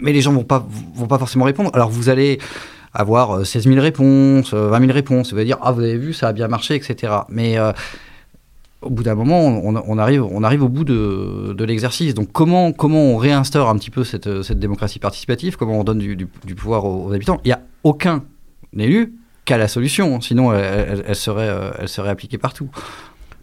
[0.01, 1.71] mais les gens vont pas, vont pas forcément répondre.
[1.75, 2.39] Alors, vous allez
[2.95, 5.97] avoir euh, 16 000 réponses, euh, 20 000 réponses, ça veut dire, ah, vous avez
[5.99, 7.13] vu, ça a bien marché, etc.
[7.29, 7.73] Mais euh,
[8.81, 12.15] au bout d'un moment, on, arrive, on arrive au bout de, de l'exercice.
[12.15, 15.57] Donc, comment, comment on réinstaure un petit peu cette, cette démocratie participative?
[15.57, 17.41] Comment on donne du, du- pouvoir aux, habitants?
[17.45, 18.23] Il n'y a aucun
[18.77, 22.69] élu qui a la solution, sinon elle, serait, euh, elle serait appliquée partout.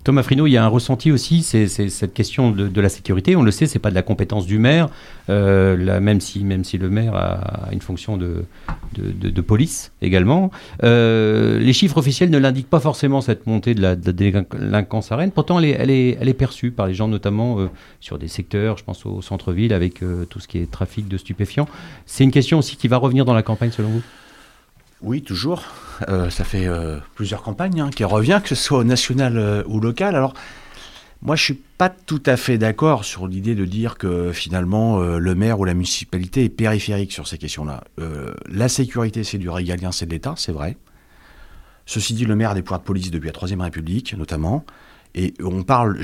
[0.06, 3.36] Thomas Frino, il y a un ressenti aussi, c'est cette question de, la sécurité.
[3.36, 4.88] On le sait, c'est pas de la compétence du maire,
[5.32, 8.46] euh, même, si, le maire a une fonction de,
[9.42, 10.52] police également.
[10.84, 15.32] Euh, les chiffres officiels ne l'indiquent pas forcément cette montée de la, délinquance à Rennes.
[15.32, 17.70] Pourtant, elle est, perçue par les gens, notamment euh,
[18.00, 21.68] sur des secteurs, je pense au centre-ville, avec tout ce qui est trafic de stupéfiants.
[22.06, 24.02] C'est une question aussi qui va revenir dans la campagne, selon vous?
[25.06, 25.62] Oui, toujours.
[26.10, 29.80] Euh, ça fait euh, plusieurs campagnes hein, qui revient, que ce soit national euh, ou
[29.80, 30.16] local.
[30.16, 30.34] Alors,
[31.22, 35.36] moi, je suis pas tout à fait d'accord sur l'idée de dire que finalement le
[35.36, 37.84] maire ou la municipalité est périphérique sur ces questions-là.
[38.48, 40.78] La sécurité, c'est du régalien, c'est de l'État, c'est vrai.
[41.86, 44.66] Ceci dit, le maire a des pouvoirs de police depuis la Troisième République, notamment.
[45.16, 46.00] Et on parle,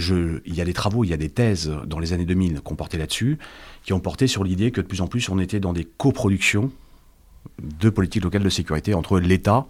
[0.46, 2.72] il y a des travaux, il y a des thèses dans les années 2000 qui
[2.72, 3.38] ont porté là-dessus,
[3.84, 6.72] qui ont porté sur l'idée que de plus en plus on était dans des coproductions
[7.62, 9.66] de politique locale de sécurité entre l'État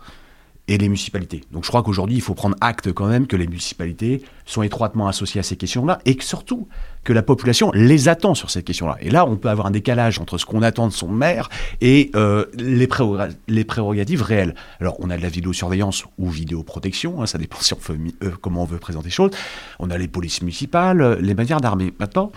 [0.67, 1.41] et les municipalités.
[1.51, 5.07] Donc je crois qu'aujourd'hui, il faut prendre acte quand même que les municipalités sont étroitement
[5.07, 6.67] associées à ces questions-là et que surtout
[7.03, 8.95] que la population les attend sur cette question-là.
[9.01, 11.49] Et là, on peut avoir un décalage entre ce qu'on attend de son maire
[11.81, 14.53] et euh, les, préroga- les prérogatives réelles.
[14.79, 17.57] Alors, on a de la vidéosurveillance ou vidéoprotection, hein, ça dépend
[17.89, 19.31] euh, comment on veut présenter les choses.
[19.79, 21.91] On a les polices municipales, euh, les manières d'armer.
[21.99, 22.31] Maintenant,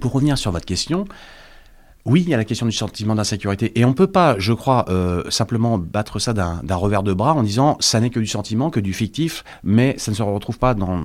[0.00, 1.04] pour revenir sur votre question,
[2.06, 3.78] oui, il y a la question du sentiment d'insécurité.
[3.78, 7.34] Et on ne peut pas, je crois, euh, simplement battre ça d'un revers de bras
[7.34, 10.58] en disant ça n'est que du sentiment, que du fictif, mais ça ne se retrouve
[10.58, 11.04] pas dans,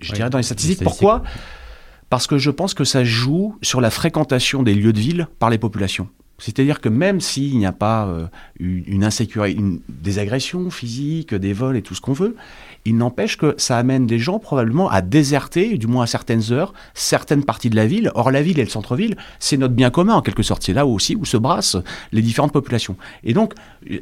[0.00, 0.82] je Ouais, dirais, dans les statistiques.
[0.82, 1.22] Pourquoi?
[2.08, 5.50] Parce que je pense que ça joue sur la fréquentation des lieux de ville par
[5.50, 6.08] les populations.
[6.38, 8.26] C'est-à-dire que même s'il n'y a pas euh,
[8.58, 12.34] une, insécurité, une- des agressions physiques, des vols et tout ce qu'on veut,
[12.84, 16.74] il n'empêche que ça amène des gens probablement à déserter, du moins à certaines heures,
[16.92, 18.10] certaines parties de la ville.
[18.14, 20.62] Or, la ville et le centre-ville, c'est notre bien commun en quelque sorte.
[20.64, 21.76] C'est là aussi où se brassent
[22.12, 22.96] les différentes populations.
[23.22, 23.54] Et donc,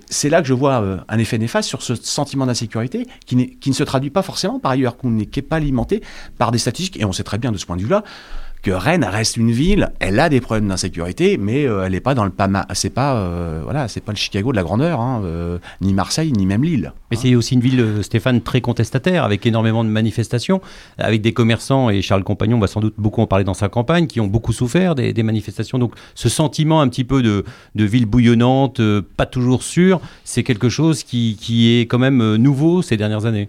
[0.08, 3.50] c'est là que je vois euh, un effet néfaste sur ce sentiment d'insécurité qui, n'est-
[3.50, 6.02] qui ne se traduit pas forcément par ailleurs, n'est qui est pas alimenté
[6.38, 6.98] par des statistiques.
[6.98, 8.02] Et on sait très bien de ce point de vue-là
[8.62, 12.14] que Rennes reste une ville, elle a des problèmes d'insécurité, mais euh, elle n'est pas
[12.14, 15.20] dans le Pama, c'est pas euh, voilà, c'est pas le Chicago de la grandeur, hein,
[15.24, 16.92] euh, ni Marseille, ni même Lille.
[17.10, 20.60] Mais c'est aussi une ville, Stéphane, très contestataire, avec énormément de manifestations,
[20.96, 24.06] avec des commerçants, et Charles Compagnon va sans doute beaucoup en parler dans sa campagne,
[24.06, 25.78] qui ont beaucoup souffert des, manifestations.
[25.78, 27.44] Donc ce sentiment un petit peu de,
[27.74, 28.80] ville bouillonnante,
[29.16, 33.48] pas toujours sûre, c'est quelque chose qui, qui est quand même nouveau ces dernières années.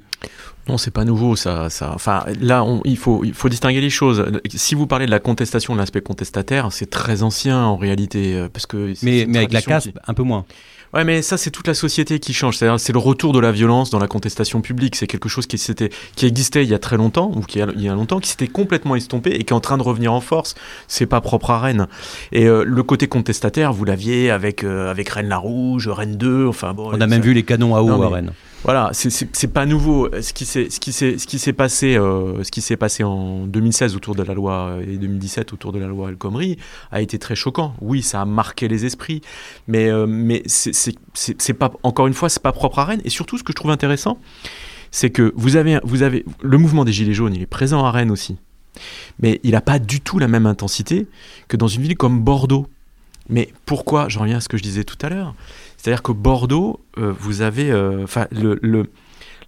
[0.70, 1.70] Non, c'est pas nouveau, ça.
[1.70, 4.26] ça enfin, là, on- il, faut, il faut distinguer les choses.
[4.56, 8.36] Si vous parlez de la contestation, de l'aspect contestataire, c'est très ancien en réalité.
[8.36, 10.46] euh, Parce que Mais, avec la casse, qui- un peu moins.
[10.94, 12.56] Ouais, mais ça, c'est toute la société qui change.
[12.58, 14.96] C'est-à-dire, c'est le retour de la violence dans la contestation publique.
[14.96, 15.56] C'est quelque chose qui,
[16.22, 18.48] existait il y a très longtemps, ou qui a, il y a longtemps, qui s'était
[18.48, 20.54] complètement estompé et qui est en train de revenir en force.
[20.88, 21.88] C'est pas propre à Rennes.
[22.32, 26.92] Et euh, le côté contestataire, vous l'aviez avec, euh, avec Rennes-la-Rouge, Rennes 2, enfin bon.
[26.94, 28.32] On a même vu les canons à eau Non, à Rennes.
[28.64, 30.10] Voilà, c'est- pas nouveau.
[30.22, 30.46] Ce qui
[31.40, 32.42] s'est passé euh,
[32.80, 36.58] passé en 2016 autour de la loi et 2017 autour de la loi El Khomri
[36.92, 37.76] a été très choquant.
[37.82, 39.22] Oui, ça a marqué les esprits,
[39.68, 43.02] mais euh, c'est pas encore une fois c'est pas propre à Rennes.
[43.04, 44.18] Et surtout, ce que je trouve intéressant,
[44.92, 47.92] c'est que vous avez vous avez le mouvement des gilets jaunes, il est présent à
[47.92, 48.38] Rennes aussi,
[49.20, 51.08] mais il n'a pas du tout la même intensité
[51.50, 52.68] que dans une ville comme Bordeaux.
[53.30, 55.34] Mais pourquoi J'en reviens à ce que je disais tout à l'heure.
[55.84, 58.28] C'est-à-dire que Bordeaux, euh, vous avez, euh, enfin,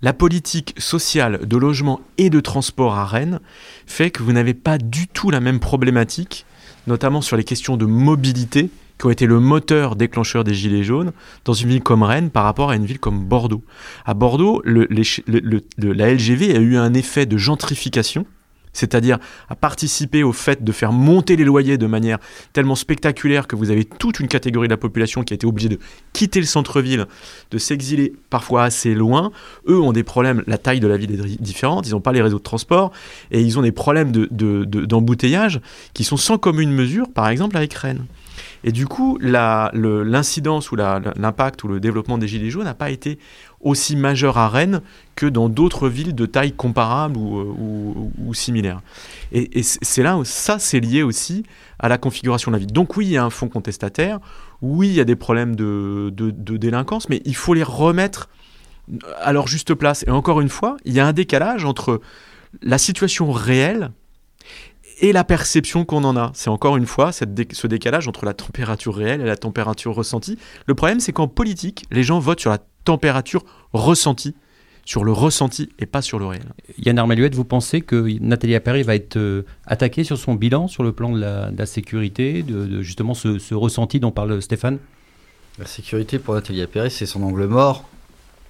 [0.01, 3.39] la politique sociale de logement et de transport à Rennes
[3.87, 6.45] fait que vous n'avez pas du tout la même problématique,
[6.87, 11.13] notamment sur les questions de mobilité, qui ont été le moteur déclencheur des Gilets jaunes
[11.45, 13.63] dans une ville comme Rennes par rapport à une ville comme Bordeaux.
[14.05, 18.25] À Bordeaux, la LGV a eu un effet de gentrification
[18.76, 19.18] c'est-à-dire
[19.49, 22.19] à participer au fait de faire monter les loyers de manière
[22.53, 25.69] tellement spectaculaire que vous avez toute une catégorie de la population qui a été obligée
[25.69, 25.80] de
[26.14, 27.06] quitter le centre-ville,
[27.52, 29.31] de s'exiler parfois assez loin.
[29.68, 32.22] Eux ont des problèmes, la taille de la ville est différente, ils n'ont pas les
[32.22, 32.91] réseaux de transport
[33.31, 35.61] et ils ont des problèmes de- de- d'embouteillage
[35.93, 38.06] qui sont sans commune mesure, par exemple avec Rennes.
[38.65, 43.18] Et du coup, l'incidence ou l'impact ou le développement des Gilets jaunes n'a pas été
[43.65, 44.81] aussi majeur à Rennes
[45.15, 48.81] que dans d'autres villes de taille comparable ou, euh, similaire.
[49.33, 51.43] Et, c'est là où ça, c'est lié aussi
[51.79, 52.71] à la configuration de la ville.
[52.71, 54.19] Donc oui, il y a un fonds contestataire,
[54.61, 58.29] oui, il y a des problèmes de- de délinquance, mais il faut les remettre
[59.19, 60.03] à leur juste place.
[60.07, 62.01] Et encore une fois, il y a un décalage entre
[62.61, 63.91] la situation réelle
[64.99, 66.31] et la perception qu'on en a.
[66.34, 69.93] C'est encore une fois cette dé- ce décalage entre la température réelle et la température
[69.93, 70.38] ressentie.
[70.65, 73.43] Le problème, c'est qu'en politique, les gens votent sur la température
[73.73, 74.35] ressentie,
[74.85, 76.53] sur le ressenti et pas sur le réel.
[76.77, 80.84] Yann Armeluette, vous pensez que Nathalie Appéré va être euh, attaquée sur son bilan, sur
[80.84, 84.41] le plan de la, de la sécurité, de, de justement ce, ce ressenti dont parle
[84.41, 84.77] Stéphane?
[85.57, 87.89] La sécurité pour Nathalie Appéré, c'est son angle mort,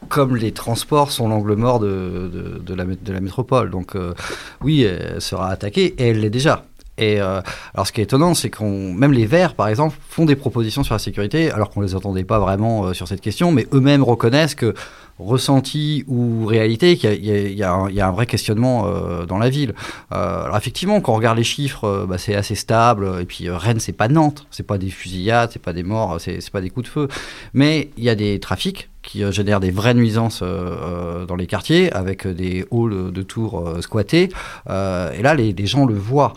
[0.07, 3.69] comme les transports sont l'angle mort de, de, la métropole.
[3.69, 4.13] Donc euh,
[4.61, 6.63] oui, elle sera attaquée, et elle l'est déjà.
[6.97, 7.41] Et euh,
[7.73, 10.83] alors ce qui est étonnant, c'est qu'on même les Verts, par exemple, font des propositions
[10.83, 14.03] sur la sécurité, alors qu'on les entendait pas vraiment euh, sur cette question, mais eux-mêmes
[14.03, 14.73] reconnaissent que
[15.19, 19.73] ressenti ou réalité, qu'il y a- un- vrai questionnement euh, dans la ville.
[20.13, 23.09] Euh, alors effectivement, quand on regarde les chiffres, euh, bah, c'est assez stable.
[23.21, 26.49] Et puis Rennes, c'est pas Nantes, c'est pas des fusillades, c'est pas des morts, c'est
[26.51, 27.07] pas des coups de feu.
[27.53, 32.25] Mais il y a des trafics qui génèrent des vraies nuisances dans les quartiers, avec
[32.25, 34.29] des halls de tours squattés.
[34.67, 36.33] Et là, les, gens le voient.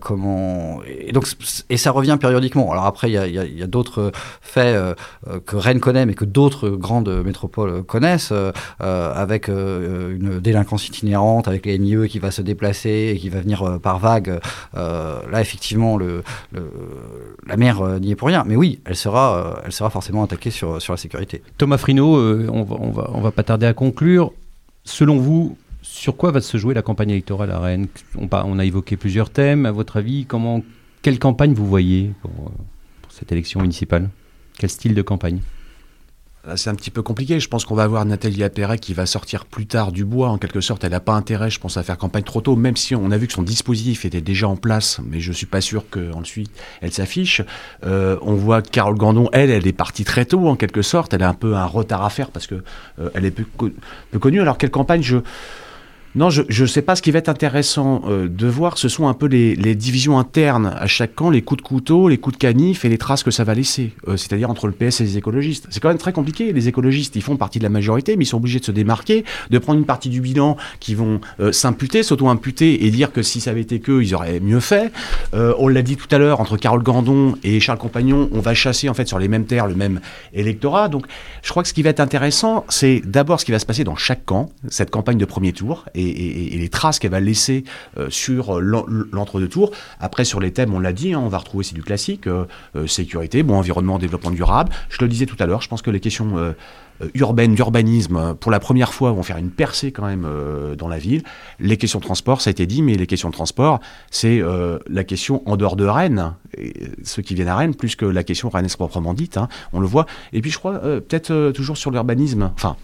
[0.00, 1.28] comment et donc
[1.70, 2.72] et ça revient périodiquement.
[2.72, 4.10] Alors après, il y a, a- d'autres
[4.40, 4.96] faits
[5.46, 8.52] que Rennes connaît, mais que d'autres grandes métropoles connaissent, euh,
[8.82, 13.28] euh, avec euh, une délinquance itinérante, avec les MIE qui va se déplacer et qui
[13.28, 14.40] va venir par vague.
[14.74, 16.22] Là, effectivement, le,
[17.46, 18.44] la mer n'y est pour rien.
[18.46, 21.42] Mais oui, elle sera, elle sera forcément attaquée sur, sur la sécurité.
[21.58, 24.32] Thomas Frino, on, va, on, va, pas tarder à conclure.
[24.84, 27.86] Selon vous, sur quoi va se jouer la campagne électorale à Rennes?
[28.16, 29.66] On, a évoqué plusieurs thèmes.
[29.66, 30.62] À votre avis, comment,
[31.02, 32.52] quelle campagne vous voyez pour,
[33.08, 34.10] cette élection municipale?
[34.58, 35.40] Quel style de campagne?
[36.54, 37.40] C'est un petit peu compliqué.
[37.40, 40.28] Je pense qu'on va avoir Nathalie Appéré qui va sortir plus tard du bois.
[40.28, 42.76] En quelque sorte, elle n'a pas intérêt, je pense, à faire campagne trop tôt, même
[42.76, 45.60] si on a vu que son dispositif était déjà en place, mais je suis pas
[45.60, 46.50] sûr qu'ensuite
[46.80, 47.42] elle s'affiche.
[47.84, 51.14] Euh, on voit Carole Gandon, elle, elle est partie très tôt, en quelque sorte.
[51.14, 52.62] Elle a un peu un retard à faire parce que
[53.00, 53.44] euh, elle est peu
[54.18, 54.40] connue.
[54.40, 55.18] Alors, quelle campagne je
[56.16, 56.96] Non, je ne sais pas.
[56.96, 60.74] Ce qui va être intéressant euh, de voir, ce sont un peu les, divisions internes
[60.74, 63.30] à chaque camp, les coups de couteau, les coups de canif et les traces que
[63.30, 63.92] ça va laisser.
[64.08, 65.66] Euh, C'est-à-dire entre le PS et les écologistes.
[65.68, 66.54] C'est quand même très compliqué.
[66.54, 69.26] Les écologistes, ils font partie de la majorité, mais ils sont obligés de se démarquer,
[69.50, 73.42] de prendre une partie du bilan qui vont euh, s'imputer, s'auto-imputer et dire que si
[73.42, 74.90] ça avait été qu'eux, ils auraient mieux fait.
[75.34, 78.88] On l'a dit tout à l'heure, entre Carole Gandon et Charles Compagnon, on va chasser
[78.88, 80.00] en fait sur les mêmes terres le même
[80.32, 80.88] électorat.
[80.88, 81.04] Donc,
[81.42, 83.84] je crois que ce qui va être intéressant, c'est d'abord ce qui va se passer
[83.84, 85.84] dans chaque camp, cette campagne de premier tour.
[85.94, 87.64] Et et, les traces qu'elle va laisser
[87.98, 89.70] euh, sur l'entre-deux tours.
[90.00, 92.44] Après, sur les thèmes, on l'a dit, hein, on va retrouver c'est du classique, euh,
[92.76, 94.72] euh, sécurité, bon environnement, développement durable.
[94.88, 96.54] Je le disais tout à l'heure, je pense que les questions
[97.14, 100.26] urbaines, d'urbanisme, pour la première fois, vont faire une percée quand même
[100.78, 101.22] dans la ville.
[101.60, 103.80] Les questions de transport, ça a été dit, mais les questions de transport,
[104.10, 104.40] c'est
[104.88, 106.34] la question en dehors de Rennes,
[107.02, 109.86] ceux qui viennent à Rennes, plus que la question rennaise proprement dite, hein, on le
[109.86, 110.06] voit.
[110.32, 112.76] Et puis je crois, peut-être toujours sur l'urbanisme, enfin,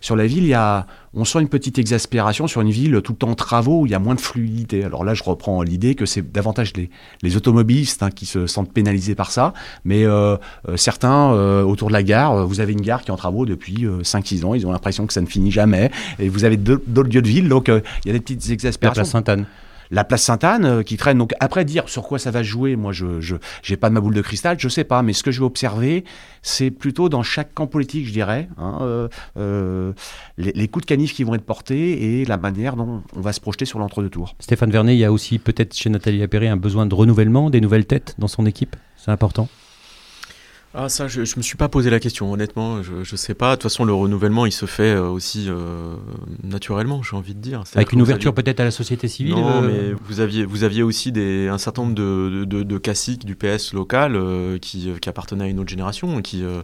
[0.00, 3.12] sur la ville, il y a, on sent une petite exaspération sur une ville tout
[3.12, 4.84] le temps en travaux où il y a moins de fluidité.
[4.84, 6.90] Alors là, je reprends l'idée que c'est davantage les,
[7.22, 9.52] les automobilistes hein, qui se sentent pénalisés par ça,
[9.84, 10.36] mais euh,
[10.68, 13.46] euh, certains euh, autour de la gare, vous avez une gare qui est en travaux
[13.46, 17.10] depuis 5-6 ans, ils ont l'impression que ça ne finit jamais, et vous avez d'autres
[17.10, 19.00] lieux de ville, donc il y a des petites exaspérations.
[19.00, 19.46] La place Sainte-Anne
[19.90, 21.18] la place Sainte-Anne euh, qui traîne.
[21.18, 23.36] Donc après dire sur quoi ça va jouer, moi je
[23.68, 25.02] n'ai pas de ma boule de cristal, je sais pas.
[25.02, 26.04] Mais ce que je vais observer,
[26.42, 29.92] c'est plutôt dans chaque camp politique, je dirais, hein, euh, euh,
[30.36, 33.32] les, les, coups de canif qui vont être portés et la manière dont on va
[33.32, 34.34] se projeter sur l'entre-deux tours.
[34.40, 37.60] Stéphane Vernet, il y a aussi peut-être chez Nathalie Appéré un besoin de renouvellement, des
[37.60, 38.76] nouvelles têtes dans son équipe?
[38.96, 39.48] C'est important?
[40.74, 43.52] Ah ça, je, je me suis pas posé la question, honnêtement, je, je sais pas.
[43.52, 45.96] De toute façon, le renouvellement, il se fait euh, aussi euh,
[46.42, 47.64] naturellement, j'ai envie de dire.
[47.74, 48.42] Avec une ouverture aviez...
[48.42, 49.66] peut-être à la société civile Non, euh...
[49.66, 53.24] mais vous aviez, vous aviez aussi des, un certain nombre de, de, de, de classiques
[53.24, 56.60] du PS local euh, qui, qui appartenaient à une autre génération qui, euh,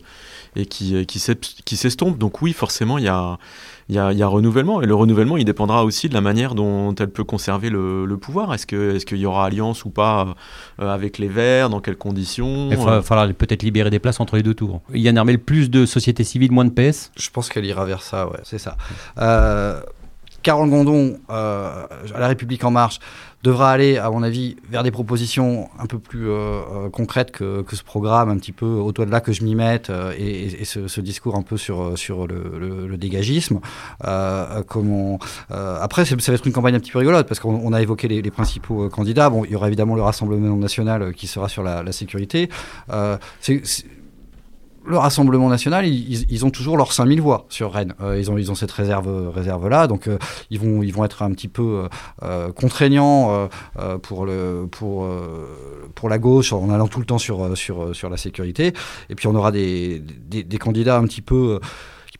[0.54, 2.18] et qui, qui s'estompent.
[2.18, 3.38] Donc oui, forcément, il y a
[3.88, 6.20] il y, a, il y a renouvellement et le renouvellement il dépendra aussi de la
[6.20, 8.54] manière dont elle peut conserver le, le pouvoir.
[8.54, 10.34] Est-ce que est-ce qu'il y aura alliance ou pas
[10.80, 11.68] euh, avec les Verts?
[11.70, 12.70] Dans quelles conditions?
[12.70, 14.80] Il va falloir peut-être libérer des places entre les deux tours.
[14.92, 18.28] Yann Armel, plus de société civile, moins de PS Je pense qu'elle ira vers ça,
[18.28, 18.76] ouais, c'est ça.
[19.18, 19.80] Euh,
[20.42, 23.00] Carole Gondon, euh, à La République En Marche,
[23.44, 27.76] devra aller, à mon avis, vers des propositions un peu plus euh, concrètes que, que,
[27.76, 31.00] ce programme, un petit peu au-delà de là que je m'y mette, euh, et, ce,
[31.00, 33.60] discours un peu sur, sur le, dégagisme.
[34.06, 34.62] Euh,
[35.50, 38.30] après, ça va être une campagne un petit peu rigolote, parce qu'on a évoqué les,
[38.30, 39.28] principaux candidats.
[39.28, 42.48] Bon, il y aura évidemment le Rassemblement national qui sera sur la, sécurité.
[44.86, 47.94] Le Rassemblement national, ils, ont toujours leurs 5000 voix sur Rennes.
[48.00, 50.18] Euh, ils, ont, ils ont cette réserve, réserve là, donc euh,
[50.50, 51.88] ils, vont, ils vont être un petit peu
[52.22, 53.48] euh, contraignants
[54.02, 55.08] pour, le, pour,
[55.94, 58.72] pour la gauche en allant tout le temps sur, sur, sur la sécurité.
[59.08, 61.60] Et puis on aura des, des, des candidats un petit peu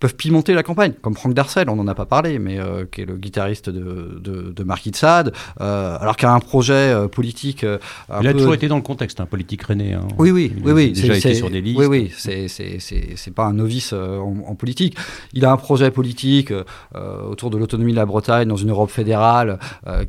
[0.05, 3.01] peuvent pimenter la campagne, comme Franck Darcel, on n'en a pas parlé, mais euh, qui
[3.01, 5.33] est le guitariste de, de, de Marquis de Sade,
[5.63, 7.63] euh, alors qu'il a un projet euh, politique.
[7.63, 8.35] il a peu...
[8.35, 9.95] toujours été dans le contexte, hein, politique René.
[9.95, 10.07] Hein.
[10.19, 10.93] Oui, oui, il oui, oui.
[10.93, 11.79] Déjà été sur des listes.
[11.79, 14.95] Oui, oui, c'est pas un novice en, en, politique.
[15.33, 16.53] Il a un projet politique
[17.27, 19.59] autour de l'autonomie de la Bretagne dans une Europe fédérale,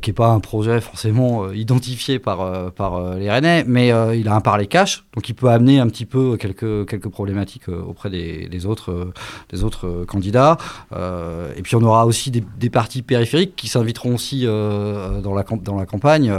[0.02, 4.42] qui n'est pas un projet forcément identifié par, par les Rennais, mais il a un
[4.42, 8.66] parler cash, donc il peut amener un petit peu quelques, quelques problématiques auprès des, des
[8.66, 9.12] autres,
[9.50, 10.56] des autres candidats.
[10.92, 15.34] Euh, et puis on aura aussi des, des partis périphériques qui s'inviteront aussi euh, dans,
[15.34, 16.32] la, dans la campagne.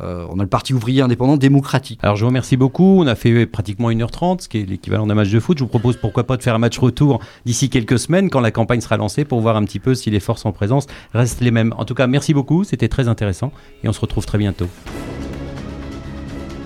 [0.00, 1.98] Euh, on a le Parti ouvrier indépendant démocratique.
[2.02, 3.00] Alors je vous remercie beaucoup.
[3.00, 5.58] On a fait pratiquement 1h30, ce qui est l'équivalent d'un match de foot.
[5.58, 8.50] Je vous propose pourquoi pas de faire un match retour d'ici quelques semaines quand la
[8.50, 11.50] campagne sera lancée pour voir un petit peu si les forces en présence restent les
[11.50, 11.74] mêmes.
[11.76, 12.64] En tout cas, merci beaucoup.
[12.64, 13.52] C'était très intéressant
[13.82, 14.68] et on se retrouve très bientôt.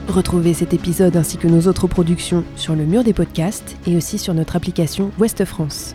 [0.08, 4.18] Retrouvez cet épisode ainsi que nos autres productions sur le mur des podcasts et aussi
[4.18, 5.94] sur notre application Ouest France.